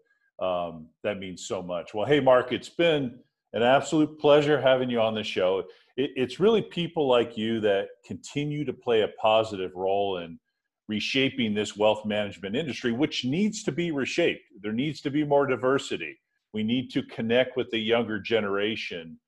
Um, 0.44 0.88
that 1.02 1.18
means 1.18 1.46
so 1.46 1.62
much. 1.62 1.94
Well, 1.94 2.06
hey, 2.06 2.20
Mark, 2.20 2.52
it's 2.52 2.68
been 2.68 3.18
an 3.54 3.62
absolute 3.62 4.18
pleasure 4.20 4.60
having 4.60 4.90
you 4.90 5.00
on 5.00 5.14
the 5.14 5.24
show. 5.24 5.64
It, 5.96 6.10
it's 6.16 6.38
really 6.38 6.62
people 6.62 7.08
like 7.08 7.36
you 7.36 7.60
that 7.60 7.88
continue 8.06 8.64
to 8.64 8.72
play 8.72 9.02
a 9.02 9.08
positive 9.20 9.72
role 9.74 10.18
in 10.18 10.38
reshaping 10.88 11.54
this 11.54 11.76
wealth 11.76 12.04
management 12.06 12.56
industry, 12.56 12.92
which 12.92 13.24
needs 13.24 13.62
to 13.62 13.72
be 13.72 13.90
reshaped. 13.90 14.42
There 14.62 14.72
needs 14.72 15.00
to 15.02 15.10
be 15.10 15.24
more 15.24 15.46
diversity. 15.46 16.18
We 16.54 16.62
need 16.62 16.90
to 16.92 17.02
connect 17.02 17.56
with 17.56 17.70
the 17.70 17.78
younger 17.78 18.18
generation 18.18 19.18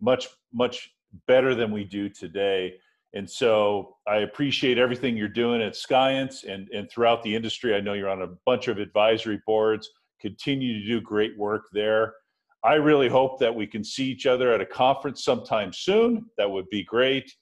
much, 0.00 0.28
much 0.52 0.90
better 1.26 1.54
than 1.54 1.70
we 1.70 1.84
do 1.84 2.08
today. 2.08 2.74
And 3.12 3.28
so 3.28 3.96
I 4.06 4.18
appreciate 4.18 4.78
everything 4.78 5.16
you're 5.16 5.28
doing 5.28 5.60
at 5.60 5.74
Skience 5.74 6.44
and, 6.44 6.68
and 6.70 6.90
throughout 6.90 7.22
the 7.22 7.34
industry. 7.34 7.74
I 7.74 7.80
know 7.80 7.92
you're 7.92 8.08
on 8.08 8.22
a 8.22 8.28
bunch 8.46 8.68
of 8.68 8.78
advisory 8.78 9.40
boards, 9.46 9.90
continue 10.20 10.80
to 10.80 10.86
do 10.86 11.00
great 11.00 11.36
work 11.36 11.64
there. 11.72 12.14
I 12.62 12.74
really 12.74 13.08
hope 13.08 13.40
that 13.40 13.54
we 13.54 13.66
can 13.66 13.82
see 13.82 14.04
each 14.04 14.26
other 14.26 14.52
at 14.52 14.60
a 14.60 14.66
conference 14.66 15.24
sometime 15.24 15.72
soon. 15.72 16.26
That 16.38 16.50
would 16.50 16.68
be 16.70 16.84
great. 16.84 17.34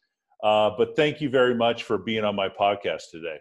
Uh, 0.42 0.70
but 0.78 0.94
thank 0.94 1.20
you 1.20 1.28
very 1.28 1.54
much 1.54 1.82
for 1.82 1.98
being 1.98 2.24
on 2.24 2.36
my 2.36 2.48
podcast 2.48 3.10
today. 3.10 3.38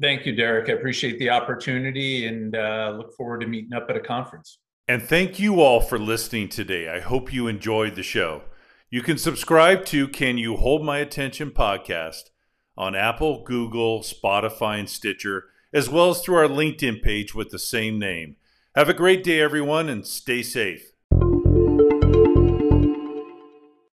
Thank 0.00 0.24
you, 0.24 0.34
Derek. 0.34 0.68
I 0.70 0.72
appreciate 0.72 1.18
the 1.18 1.30
opportunity 1.30 2.26
and 2.26 2.56
uh, 2.56 2.94
look 2.96 3.14
forward 3.16 3.40
to 3.40 3.46
meeting 3.46 3.74
up 3.74 3.86
at 3.90 3.96
a 3.96 4.00
conference. 4.00 4.58
And 4.88 5.02
thank 5.02 5.38
you 5.38 5.60
all 5.60 5.80
for 5.80 5.98
listening 5.98 6.48
today. 6.48 6.88
I 6.88 7.00
hope 7.00 7.32
you 7.32 7.46
enjoyed 7.46 7.94
the 7.94 8.02
show. 8.02 8.42
You 8.90 9.02
can 9.02 9.18
subscribe 9.18 9.84
to 9.86 10.08
Can 10.08 10.38
You 10.38 10.56
Hold 10.56 10.84
My 10.84 10.98
Attention 10.98 11.50
podcast 11.50 12.30
on 12.76 12.96
Apple, 12.96 13.44
Google, 13.44 14.00
Spotify, 14.00 14.80
and 14.80 14.88
Stitcher, 14.88 15.44
as 15.72 15.88
well 15.88 16.10
as 16.10 16.20
through 16.20 16.36
our 16.36 16.48
LinkedIn 16.48 17.02
page 17.02 17.34
with 17.34 17.50
the 17.50 17.58
same 17.58 17.98
name. 17.98 18.36
Have 18.74 18.88
a 18.88 18.94
great 18.94 19.22
day, 19.22 19.40
everyone, 19.40 19.88
and 19.88 20.06
stay 20.06 20.42
safe. 20.42 20.89